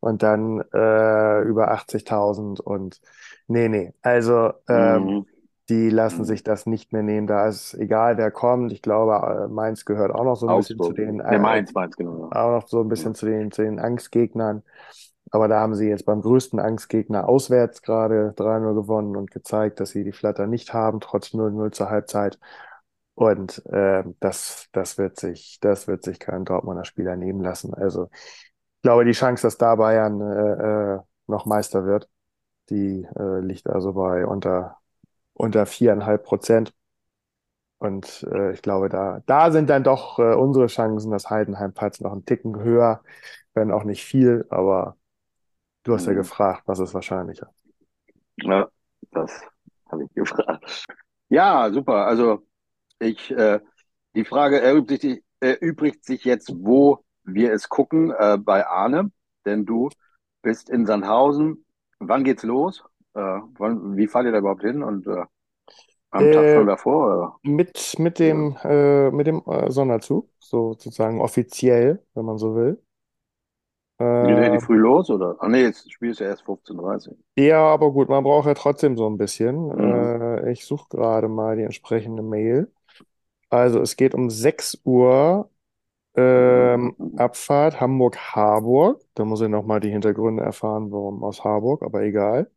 und 0.00 0.24
dann 0.24 0.60
äh, 0.74 1.42
über 1.42 1.72
80.000 1.72 2.60
und 2.60 3.00
nee, 3.46 3.68
nee. 3.68 3.92
Also 4.02 4.52
ähm, 4.68 5.04
mhm. 5.04 5.26
die 5.68 5.88
lassen 5.88 6.24
sich 6.24 6.42
das 6.42 6.66
nicht 6.66 6.92
mehr 6.92 7.04
nehmen. 7.04 7.28
Da 7.28 7.46
ist 7.46 7.74
egal, 7.74 8.18
wer 8.18 8.32
kommt. 8.32 8.72
Ich 8.72 8.82
glaube, 8.82 9.44
äh, 9.44 9.48
Mainz 9.48 9.84
gehört 9.84 10.10
auch 10.10 10.24
noch 10.24 10.36
so 10.36 10.48
ein 10.48 10.54
Augsburg. 10.54 10.96
bisschen 10.96 11.20
zu 11.20 11.20
den 11.20 11.20
äh, 11.20 11.38
Mainz, 11.38 11.72
Mainz, 11.74 11.96
genau. 11.96 12.28
Auch 12.32 12.60
noch 12.60 12.66
so 12.66 12.80
ein 12.80 12.88
bisschen 12.88 13.12
ja. 13.12 13.14
zu 13.14 13.26
den, 13.26 13.52
zu 13.52 13.62
den 13.62 13.78
Angstgegnern. 13.78 14.64
Aber 15.30 15.48
da 15.48 15.60
haben 15.60 15.74
sie 15.74 15.88
jetzt 15.88 16.06
beim 16.06 16.20
größten 16.22 16.60
Angstgegner 16.60 17.28
auswärts 17.28 17.82
gerade 17.82 18.32
3-0 18.36 18.74
gewonnen 18.74 19.16
und 19.16 19.30
gezeigt, 19.30 19.80
dass 19.80 19.90
sie 19.90 20.04
die 20.04 20.12
Flatter 20.12 20.46
nicht 20.46 20.72
haben, 20.72 21.00
trotz 21.00 21.34
0-0 21.34 21.72
zur 21.72 21.90
Halbzeit. 21.90 22.38
Und 23.14 23.64
äh, 23.66 24.04
das, 24.20 24.68
das, 24.72 24.98
wird 24.98 25.18
sich, 25.18 25.58
das 25.60 25.88
wird 25.88 26.04
sich 26.04 26.20
kein 26.20 26.44
Dortmunder 26.44 26.84
Spieler 26.84 27.16
nehmen 27.16 27.40
lassen. 27.40 27.74
Also 27.74 28.08
ich 28.12 28.82
glaube, 28.82 29.04
die 29.04 29.12
Chance, 29.12 29.42
dass 29.42 29.58
da 29.58 29.74
Bayern 29.76 30.20
äh, 30.20 30.94
äh 30.96 31.00
noch 31.28 31.44
Meister 31.44 31.84
wird, 31.86 32.08
die 32.70 33.06
äh, 33.18 33.40
liegt 33.40 33.68
also 33.68 33.94
bei 33.94 34.26
unter, 34.26 34.78
unter 35.34 35.66
viereinhalb 35.66 36.24
Prozent. 36.24 36.72
Und 37.78 38.26
äh, 38.32 38.52
ich 38.52 38.62
glaube, 38.62 38.88
da, 38.88 39.22
da 39.26 39.50
sind 39.50 39.68
dann 39.70 39.84
doch 39.84 40.18
äh, 40.18 40.34
unsere 40.34 40.66
Chancen, 40.68 41.10
dass 41.10 41.30
Heidenheim-Patz 41.30 42.00
noch 42.00 42.12
einen 42.12 42.24
Ticken 42.24 42.58
höher, 42.60 43.02
wenn 43.54 43.70
auch 43.72 43.84
nicht 43.84 44.04
viel, 44.04 44.46
aber 44.50 44.96
Du 45.86 45.94
hast 45.94 46.06
ja 46.06 46.12
mhm. 46.12 46.16
gefragt, 46.16 46.64
was 46.66 46.80
ist 46.80 46.94
wahrscheinlicher? 46.94 47.48
Ja, 48.38 48.68
das 49.12 49.40
habe 49.88 50.02
ich 50.04 50.14
gefragt. 50.14 50.84
Ja, 51.28 51.70
super. 51.70 52.06
Also 52.06 52.44
ich, 52.98 53.30
äh, 53.30 53.60
die 54.16 54.24
Frage 54.24 54.60
erübrigt 54.60 55.02
sich, 55.02 55.22
erübrigt 55.38 56.04
sich 56.04 56.24
jetzt, 56.24 56.52
wo 56.56 57.04
wir 57.22 57.52
es 57.52 57.68
gucken, 57.68 58.10
äh, 58.10 58.36
bei 58.36 58.66
Arne, 58.66 59.12
denn 59.44 59.64
du 59.64 59.88
bist 60.42 60.70
in 60.70 60.86
Sandhausen. 60.86 61.64
Wann 62.00 62.24
geht's 62.24 62.42
los? 62.42 62.82
Äh, 63.14 63.20
wann, 63.20 63.96
wie 63.96 64.08
fahrt 64.08 64.26
ihr 64.26 64.32
da 64.32 64.38
überhaupt 64.38 64.62
hin? 64.62 64.82
Und 64.82 65.06
äh, 65.06 65.24
am 66.10 66.32
Tag 66.32 66.48
schon 66.48 66.64
äh, 66.64 66.66
davor? 66.66 67.06
Oder? 67.06 67.36
Mit, 67.44 67.94
mit 68.00 68.18
dem, 68.18 68.56
äh, 68.64 69.12
mit 69.12 69.28
dem 69.28 69.40
äh, 69.46 69.70
Sonderzug, 69.70 70.28
so 70.40 70.72
sozusagen 70.72 71.20
offiziell, 71.20 72.04
wenn 72.14 72.24
man 72.24 72.38
so 72.38 72.56
will. 72.56 72.82
Geht 73.98 74.08
äh, 74.08 74.52
die 74.52 74.60
früh 74.60 74.76
los, 74.76 75.08
oder? 75.08 75.36
Ah, 75.38 75.48
nee, 75.48 75.62
jetzt 75.62 75.90
spielst 75.90 76.20
du 76.20 76.24
ja 76.24 76.30
erst 76.30 76.44
15.30 76.44 77.08
Uhr. 77.08 77.16
Ja, 77.36 77.64
aber 77.64 77.90
gut, 77.92 78.10
man 78.10 78.24
braucht 78.24 78.46
ja 78.46 78.54
trotzdem 78.54 78.96
so 78.96 79.08
ein 79.08 79.16
bisschen. 79.16 79.68
Mhm. 79.68 79.80
Äh, 79.80 80.52
ich 80.52 80.66
suche 80.66 80.88
gerade 80.90 81.28
mal 81.28 81.56
die 81.56 81.62
entsprechende 81.62 82.22
Mail. 82.22 82.70
Also, 83.48 83.80
es 83.80 83.96
geht 83.96 84.14
um 84.14 84.28
6 84.28 84.82
Uhr 84.84 85.48
ähm, 86.14 86.94
mhm. 86.98 87.18
Abfahrt 87.18 87.80
Hamburg-Harburg. 87.80 89.00
Da 89.14 89.24
muss 89.24 89.40
ich 89.40 89.48
nochmal 89.48 89.80
die 89.80 89.90
Hintergründe 89.90 90.42
erfahren, 90.42 90.92
warum 90.92 91.24
aus 91.24 91.42
Harburg, 91.42 91.82
aber 91.82 92.02
egal. 92.02 92.50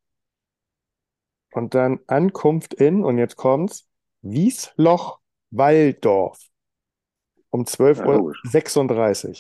Und 1.54 1.74
dann 1.74 2.00
Ankunft 2.08 2.74
in, 2.74 3.02
und 3.04 3.18
jetzt 3.18 3.38
kommt's, 3.38 3.88
Wiesloch-Walldorf 4.22 6.50
um 7.50 7.64
12.36 7.64 9.30
Uhr. 9.30 9.36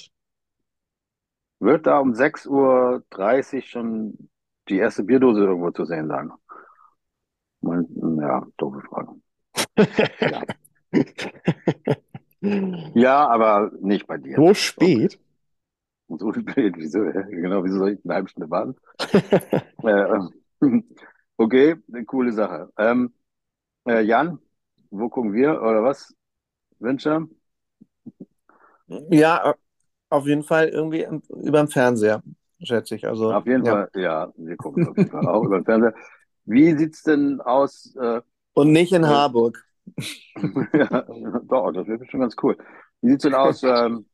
Wird 1.59 1.85
da 1.85 1.99
um 1.99 2.13
6.30 2.13 3.55
Uhr 3.55 3.61
schon 3.63 4.29
die 4.69 4.77
erste 4.77 5.03
Bierdose 5.03 5.41
irgendwo 5.41 5.71
zu 5.71 5.85
sehen 5.85 6.07
sein? 6.07 6.31
Ja, 7.61 8.47
doofe 8.57 8.81
Frage. 8.81 9.11
ja. 10.21 10.41
ja, 12.93 13.27
aber 13.27 13.71
nicht 13.81 14.07
bei 14.07 14.17
dir. 14.17 14.37
So 14.37 14.53
spät? 14.53 15.19
Okay. 16.07 16.17
So 16.17 16.33
spät, 16.33 16.75
wieso? 16.77 16.99
Genau, 17.29 17.63
wieso 17.63 17.79
soll 17.79 17.91
ich 17.91 17.99
eine 18.03 18.15
halbe 18.15 18.29
Stunde 18.29 18.49
warten? 18.49 18.75
okay, 21.37 21.75
eine 21.91 22.05
coole 22.05 22.31
Sache. 22.31 22.71
Ähm, 22.77 23.13
äh, 23.85 24.01
Jan, 24.01 24.39
wo 24.89 25.09
gucken 25.09 25.33
wir 25.33 25.61
oder 25.61 25.83
was? 25.83 26.15
Wünsche? 26.79 27.27
Ja, 28.87 29.53
auf 30.09 30.27
jeden 30.27 30.43
Fall 30.43 30.69
irgendwie 30.69 31.07
über 31.29 31.59
den 31.59 31.67
Fernseher, 31.67 32.23
schätze 32.61 32.95
ich. 32.95 33.07
Also, 33.07 33.31
auf 33.31 33.45
jeden 33.45 33.65
ja. 33.65 33.71
Fall, 33.71 33.89
ja, 33.95 34.31
wir 34.35 34.57
gucken 34.57 34.87
auf 34.87 34.97
jeden 34.97 35.11
Fall 35.11 35.27
auch 35.27 35.43
über 35.43 35.59
den 35.59 35.65
Fernseher. 35.65 35.93
Wie 36.45 36.77
sieht 36.77 36.95
es 36.95 37.03
denn 37.03 37.41
aus? 37.41 37.95
Äh, 37.95 38.21
Und 38.53 38.71
nicht 38.71 38.91
in 38.91 39.03
äh, 39.03 39.07
Harburg. 39.07 39.63
ja, 40.73 41.05
doch, 41.43 41.71
das 41.71 41.87
wäre 41.87 42.05
schon 42.09 42.19
ganz 42.19 42.35
cool. 42.41 42.57
Wie 43.01 43.09
sieht 43.09 43.19
es 43.19 43.23
denn 43.23 43.35
aus? 43.35 43.63
Ähm, 43.63 44.05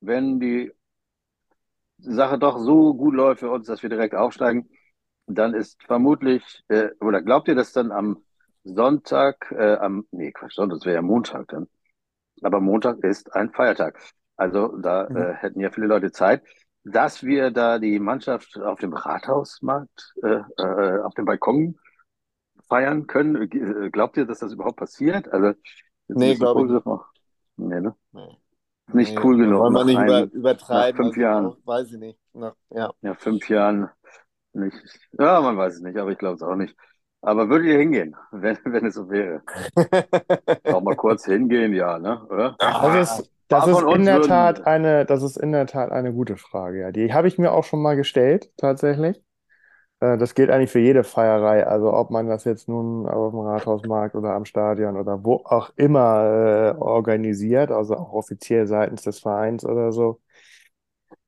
wenn 0.00 0.40
die 0.40 0.72
Sache 1.98 2.38
doch 2.38 2.58
so 2.58 2.94
gut 2.94 3.14
läuft 3.14 3.40
für 3.40 3.50
uns, 3.50 3.66
dass 3.66 3.82
wir 3.82 3.90
direkt 3.90 4.14
aufsteigen, 4.14 4.68
dann 5.26 5.54
ist 5.54 5.82
vermutlich, 5.84 6.64
äh, 6.68 6.88
oder 7.00 7.22
glaubt 7.22 7.48
ihr, 7.48 7.54
dass 7.54 7.72
dann 7.72 7.92
am 7.92 8.24
Sonntag, 8.64 9.52
äh, 9.52 9.76
am, 9.76 10.06
nee, 10.10 10.32
Quatsch, 10.32 10.54
Sonntag, 10.54 10.78
das 10.78 10.86
wäre 10.86 10.96
ja 10.96 11.02
Montag 11.02 11.48
dann. 11.48 11.68
Aber 12.42 12.60
Montag 12.60 12.98
ist 13.04 13.34
ein 13.34 13.50
Feiertag. 13.52 13.98
Also 14.42 14.76
da 14.76 15.08
mhm. 15.08 15.16
äh, 15.16 15.34
hätten 15.34 15.60
ja 15.60 15.70
viele 15.70 15.86
Leute 15.86 16.10
Zeit, 16.10 16.42
dass 16.84 17.22
wir 17.22 17.52
da 17.52 17.78
die 17.78 18.00
Mannschaft 18.00 18.58
auf 18.58 18.80
dem 18.80 18.92
Rathausmarkt, 18.92 20.14
äh, 20.24 20.40
äh, 20.58 21.00
auf 21.00 21.14
dem 21.14 21.26
Balkon 21.26 21.78
feiern 22.68 23.06
können. 23.06 23.36
Äh, 23.42 23.90
glaubt 23.90 24.16
ihr, 24.16 24.26
dass 24.26 24.40
das 24.40 24.52
überhaupt 24.52 24.78
passiert? 24.78 25.32
Also, 25.32 25.52
nee, 26.08 26.34
glaube 26.34 26.66
ich 26.66 26.72
nicht. 26.72 26.86
Nee, 27.56 27.80
ne? 27.80 27.94
Nee. 28.10 28.36
Nicht 28.92 29.14
nee, 29.14 29.20
cool 29.22 29.36
genug. 29.36 29.60
Wollen 29.60 29.74
wir 29.74 29.84
nicht 29.84 30.02
über, 30.02 30.22
übertreiben. 30.32 30.90
Nach 30.90 30.96
fünf 30.96 31.16
also, 31.16 31.20
Jahren. 31.20 31.56
Weiß 31.64 31.92
ich 31.92 31.98
nicht. 31.98 32.18
Nach, 32.32 32.54
ja. 32.70 32.92
ja, 33.00 33.14
fünf 33.14 33.48
Jahren 33.48 33.88
nicht. 34.52 34.76
Ja, 35.12 35.40
man 35.40 35.56
weiß 35.56 35.76
es 35.76 35.80
nicht, 35.82 35.96
aber 35.96 36.10
ich 36.10 36.18
glaube 36.18 36.34
es 36.34 36.42
auch 36.42 36.56
nicht. 36.56 36.76
Aber 37.20 37.48
würdet 37.48 37.68
ihr 37.68 37.78
hingehen, 37.78 38.16
wenn, 38.32 38.58
wenn 38.64 38.86
es 38.86 38.96
so 38.96 39.08
wäre? 39.08 39.42
auch 40.64 40.82
mal 40.82 40.96
kurz 40.96 41.26
hingehen, 41.26 41.72
ja, 41.72 41.98
ne? 42.00 42.26
Oder? 42.26 42.56
Das 42.58 43.20
ist, 43.20 43.31
das 43.52 43.66
ist 43.66 43.82
in 43.82 44.04
der 44.04 44.22
Tat 44.22 44.66
eine, 44.66 45.04
das 45.04 45.22
ist 45.22 45.36
in 45.36 45.52
der 45.52 45.66
Tat 45.66 45.92
eine 45.92 46.12
gute 46.12 46.36
Frage, 46.36 46.80
ja. 46.80 46.92
Die 46.92 47.12
habe 47.12 47.28
ich 47.28 47.38
mir 47.38 47.52
auch 47.52 47.64
schon 47.64 47.82
mal 47.82 47.96
gestellt, 47.96 48.50
tatsächlich. 48.56 49.22
Äh, 50.02 50.18
das 50.18 50.34
gilt 50.34 50.50
eigentlich 50.50 50.70
für 50.70 50.80
jede 50.80 51.04
Feierei. 51.04 51.66
Also 51.66 51.92
ob 51.92 52.10
man 52.10 52.26
das 52.26 52.44
jetzt 52.44 52.68
nun 52.68 53.06
auf 53.06 53.32
dem 53.32 53.40
Rathausmarkt 53.40 54.16
oder 54.16 54.34
am 54.34 54.44
Stadion 54.44 54.96
oder 54.96 55.24
wo 55.24 55.36
auch 55.44 55.70
immer 55.76 56.74
äh, 56.76 56.80
organisiert, 56.80 57.70
also 57.70 57.94
auch 57.94 58.12
offiziell 58.12 58.66
seitens 58.66 59.02
des 59.02 59.20
Vereins 59.20 59.64
oder 59.64 59.92
so. 59.92 60.20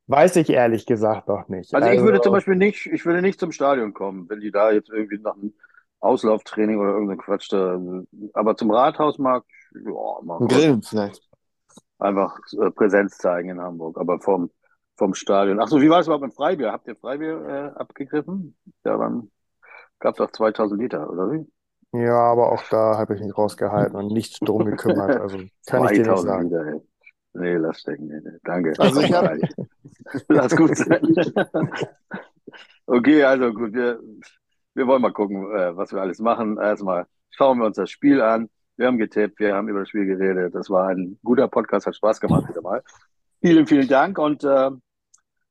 Weiß 0.06 0.36
ich 0.36 0.50
ehrlich 0.50 0.84
gesagt 0.84 1.28
noch 1.28 1.48
nicht. 1.48 1.74
Also, 1.74 1.88
ich 1.88 2.00
würde 2.00 2.14
also 2.14 2.24
zum 2.24 2.32
Beispiel 2.32 2.56
nicht, 2.56 2.86
ich 2.86 3.06
würde 3.06 3.22
nicht 3.22 3.40
zum 3.40 3.52
Stadion 3.52 3.94
kommen, 3.94 4.28
wenn 4.28 4.40
die 4.40 4.50
da 4.50 4.70
jetzt 4.70 4.90
irgendwie 4.90 5.18
nach 5.18 5.34
einem 5.34 5.54
Auslauftraining 6.00 6.78
oder 6.78 6.90
irgendein 6.90 7.16
Quatsch 7.18 7.50
da. 7.50 7.80
Aber 8.34 8.56
zum 8.56 8.70
Rathausmarkt, 8.70 9.46
ja, 9.72 10.22
machen 10.22 10.48
Grillen 10.48 10.82
vielleicht. 10.82 11.22
Einfach 11.98 12.38
äh, 12.60 12.70
Präsenz 12.70 13.18
zeigen 13.18 13.50
in 13.50 13.60
Hamburg, 13.60 13.98
aber 13.98 14.20
vom, 14.20 14.50
vom 14.96 15.14
Stadion. 15.14 15.60
Achso, 15.60 15.80
wie 15.80 15.90
war 15.90 16.00
es 16.00 16.06
überhaupt 16.06 16.24
mit 16.24 16.34
Freibier? 16.34 16.72
Habt 16.72 16.88
ihr 16.88 16.96
Freibier 16.96 17.46
äh, 17.46 17.78
abgegriffen? 17.78 18.56
Ja, 18.84 18.96
dann 18.96 19.30
gab 20.00 20.14
es 20.14 20.20
auch 20.20 20.30
2000 20.30 20.80
Liter, 20.80 21.10
oder 21.10 21.32
wie? 21.32 21.46
Ja, 21.92 22.18
aber 22.18 22.50
auch 22.50 22.62
da 22.70 22.98
habe 22.98 23.14
ich 23.14 23.20
mich 23.20 23.36
rausgehalten 23.38 23.96
und 23.96 24.08
nichts 24.08 24.40
drum 24.40 24.64
gekümmert. 24.64 25.20
Also 25.20 25.38
kann 25.66 25.84
ich 25.84 26.02
dir 26.02 26.10
nicht 26.10 26.22
sagen. 26.22 26.50
Liter, 26.50 26.66
ey. 26.66 26.80
Nee, 27.34 27.54
lass 27.54 27.80
stecken. 27.80 28.06
Nee, 28.08 28.20
nee. 28.22 28.38
Danke. 28.42 28.72
Also 28.78 29.00
ich 29.00 29.12
habe. 29.12 29.38
lass 30.28 30.56
gut 30.56 30.76
sein. 30.76 31.02
okay, 32.86 33.22
also 33.24 33.52
gut. 33.52 33.72
Wir, 33.74 34.00
wir 34.74 34.86
wollen 34.86 35.02
mal 35.02 35.12
gucken, 35.12 35.50
äh, 35.56 35.76
was 35.76 35.92
wir 35.92 36.00
alles 36.00 36.18
machen. 36.18 36.58
Erstmal 36.58 37.06
schauen 37.30 37.58
wir 37.58 37.66
uns 37.66 37.76
das 37.76 37.90
Spiel 37.90 38.20
an. 38.20 38.48
Wir 38.76 38.86
haben 38.86 38.98
getippt, 38.98 39.38
wir 39.38 39.54
haben 39.54 39.68
über 39.68 39.80
das 39.80 39.88
Spiel 39.88 40.06
geredet. 40.06 40.54
Das 40.54 40.68
war 40.68 40.88
ein 40.88 41.18
guter 41.22 41.48
Podcast, 41.48 41.86
hat 41.86 41.96
Spaß 41.96 42.20
gemacht 42.20 42.48
wieder 42.48 42.62
mal. 42.62 42.82
Vielen, 43.40 43.66
vielen 43.66 43.88
Dank 43.88 44.18
und 44.18 44.42
äh, 44.44 44.70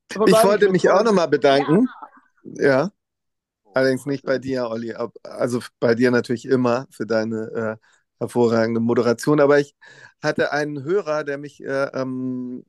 ich 0.10 0.18
wollte 0.18 0.70
mich 0.70 0.90
auch 0.90 1.04
nochmal 1.04 1.28
bedanken. 1.28 1.88
Ja. 2.44 2.64
ja. 2.66 2.92
Allerdings 3.74 4.06
nicht 4.06 4.24
bei 4.24 4.38
dir, 4.38 4.70
Olli. 4.70 4.94
Also 5.24 5.60
bei 5.80 5.96
dir 5.96 6.12
natürlich 6.12 6.46
immer 6.46 6.86
für 6.92 7.08
deine 7.08 7.80
äh, 7.80 7.88
hervorragende 8.20 8.80
Moderation. 8.80 9.40
Aber 9.40 9.60
ich 9.60 9.76
hatte 10.22 10.52
einen 10.52 10.84
Hörer, 10.84 11.24
der 11.24 11.38
mich 11.38 11.64
äh, 11.64 11.90
ähm, 11.94 12.64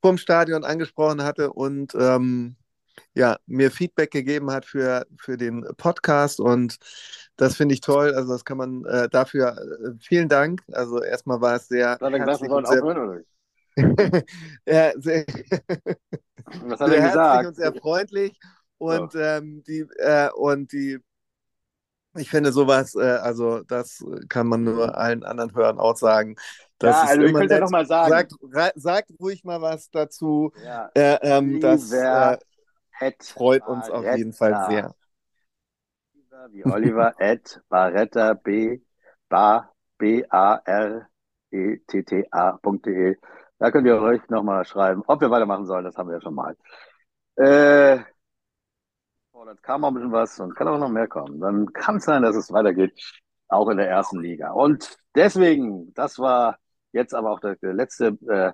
vom 0.00 0.16
Stadion 0.16 0.64
angesprochen 0.64 1.22
hatte 1.22 1.52
und 1.52 1.94
ähm, 1.94 2.56
ja, 3.14 3.36
mir 3.46 3.70
Feedback 3.70 4.10
gegeben 4.10 4.50
hat 4.50 4.64
für, 4.64 5.06
für 5.18 5.36
den 5.36 5.66
Podcast 5.76 6.40
und 6.40 6.78
das 7.36 7.56
finde 7.56 7.74
ich 7.74 7.80
toll. 7.80 8.14
Also 8.14 8.32
das 8.32 8.44
kann 8.44 8.58
man 8.58 8.84
äh, 8.84 9.08
dafür 9.08 9.56
äh, 9.56 9.92
vielen 10.00 10.28
Dank. 10.28 10.62
Also 10.72 11.02
erstmal 11.02 11.40
war 11.40 11.56
es 11.56 11.68
sehr. 11.68 11.90
Hat 11.90 12.02
er 12.02 12.10
gesagt, 12.18 12.42
wir 12.42 12.48
sollen 12.48 12.66
aufhören 12.66 12.98
oder 12.98 13.20
ja, 14.66 14.92
sehr, 14.98 15.26
Was 16.64 16.80
hat 16.80 16.88
sehr 16.88 16.98
er 16.98 17.08
gesagt? 17.08 17.46
und 17.46 17.56
sehr 17.56 17.74
freundlich. 17.74 18.38
Und, 18.78 19.14
oh. 19.14 19.18
ähm, 19.18 19.62
die, 19.66 19.86
äh, 19.98 20.30
und 20.32 20.72
die 20.72 20.98
ich 22.18 22.30
finde 22.30 22.50
sowas, 22.50 22.94
äh, 22.94 23.02
also 23.02 23.60
das 23.62 24.02
kann 24.30 24.46
man 24.46 24.64
nur 24.64 24.96
allen 24.96 25.22
anderen 25.22 25.54
Hörern 25.54 25.78
auch 25.78 25.96
sagen. 25.96 26.36
Das 26.78 26.96
ja, 26.96 27.02
also 27.10 27.22
ich 27.22 27.34
könnte 27.34 27.54
ja 27.54 27.60
nochmal 27.60 27.86
sagen. 27.86 28.28
Sagt, 28.50 28.72
sagt 28.76 29.10
ruhig 29.20 29.44
mal 29.44 29.60
was 29.60 29.90
dazu. 29.90 30.52
Ja. 30.64 30.90
Äh, 30.94 31.18
ähm, 31.22 31.60
das 31.60 31.92
äh, 31.92 32.38
freut 33.20 33.66
uns 33.66 33.90
auf 33.90 34.04
jeden 34.16 34.32
Fall 34.32 34.66
sehr. 34.70 34.94
Wie 36.50 36.64
Oliver 36.64 37.14
at 37.20 37.60
Baretta 37.68 38.34
B 38.34 38.80
Bar 39.28 39.72
B 39.98 40.24
A 40.28 40.60
R 40.64 41.08
E 41.50 41.78
T 41.86 42.02
T 42.02 42.26
A.de. 42.30 43.16
Da 43.58 43.70
könnt 43.70 43.86
ihr 43.86 44.00
euch 44.00 44.20
nochmal 44.28 44.64
schreiben, 44.64 45.02
ob 45.06 45.20
wir 45.20 45.30
weitermachen 45.30 45.66
sollen. 45.66 45.84
Das 45.84 45.96
haben 45.96 46.08
wir 46.08 46.16
ja 46.16 46.20
schon 46.20 46.34
mal. 46.34 46.56
Äh, 47.36 48.00
Oh, 49.38 49.44
dann 49.44 49.60
kam 49.60 49.84
auch 49.84 49.88
ein 49.88 49.94
bisschen 49.94 50.12
was 50.12 50.40
und 50.40 50.56
kann 50.56 50.66
auch 50.66 50.78
noch 50.78 50.88
mehr 50.88 51.08
kommen. 51.08 51.40
Dann 51.40 51.70
kann 51.74 51.96
es 51.96 52.04
sein, 52.04 52.22
dass 52.22 52.36
es 52.36 52.52
weitergeht, 52.52 52.98
auch 53.48 53.68
in 53.68 53.76
der 53.76 53.88
ersten 53.88 54.18
Liga. 54.20 54.52
Und 54.52 54.96
deswegen, 55.14 55.92
das 55.92 56.18
war 56.18 56.58
jetzt 56.92 57.14
aber 57.14 57.32
auch 57.32 57.40
der, 57.40 57.56
der 57.56 57.74
letzte 57.74 58.16
äh, 58.28 58.52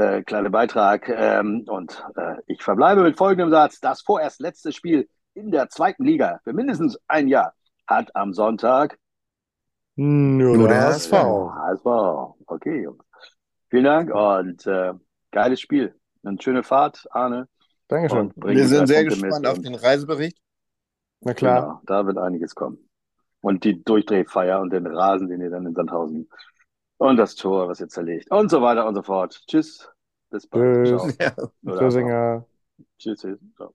äh, 0.00 0.22
kleine 0.22 0.48
Beitrag. 0.48 1.10
Ähm, 1.10 1.64
und 1.68 2.02
äh, 2.16 2.36
ich 2.46 2.62
verbleibe 2.62 3.02
mit 3.02 3.18
folgendem 3.18 3.50
Satz. 3.50 3.80
Das 3.80 4.00
vorerst 4.00 4.40
letzte 4.40 4.72
Spiel 4.72 5.10
in 5.34 5.50
der 5.50 5.68
zweiten 5.68 6.04
Liga 6.04 6.40
für 6.44 6.52
mindestens 6.52 6.98
ein 7.06 7.28
Jahr 7.28 7.54
hat 7.86 8.14
am 8.16 8.32
Sonntag 8.32 8.98
nur, 9.96 10.56
nur 10.56 10.68
der 10.68 10.82
HSV. 10.82 11.12
HSV. 11.12 11.86
Okay, 12.46 12.82
Jungs. 12.82 13.04
Vielen 13.68 13.84
Dank 13.84 14.12
und 14.12 14.66
äh, 14.66 14.92
geiles 15.30 15.60
Spiel. 15.60 15.94
Eine 16.24 16.40
schöne 16.40 16.62
Fahrt, 16.62 17.06
Arne. 17.10 17.48
Dankeschön. 17.88 18.32
Wir 18.36 18.66
sind 18.66 18.86
sehr 18.86 19.02
Punkte 19.02 19.20
gespannt 19.20 19.46
auf 19.46 19.60
den 19.60 19.74
Reisebericht. 19.74 20.38
Na 21.20 21.34
klar. 21.34 21.60
Genau, 21.60 21.80
da 21.86 22.06
wird 22.06 22.18
einiges 22.18 22.54
kommen. 22.54 22.88
Und 23.40 23.64
die 23.64 23.82
Durchdrehfeier 23.84 24.60
und 24.60 24.72
den 24.72 24.86
Rasen, 24.86 25.28
den 25.28 25.40
ihr 25.40 25.50
dann 25.50 25.66
in 25.66 25.74
Sandhausen 25.74 26.28
und 26.96 27.16
das 27.16 27.34
Tor, 27.34 27.68
was 27.68 27.80
ihr 27.80 27.88
zerlegt 27.88 28.30
und 28.30 28.50
so 28.50 28.62
weiter 28.62 28.86
und 28.86 28.94
so 28.94 29.02
fort. 29.02 29.42
Tschüss. 29.46 29.88
Bis 30.30 30.46
bald. 30.46 30.86
Tschüss. 30.86 31.16
Ciao. 31.16 31.88
Ja. 32.08 32.44
Tschüss. 32.98 33.20
Tschüss. 33.20 33.38
Ciao. 33.56 33.74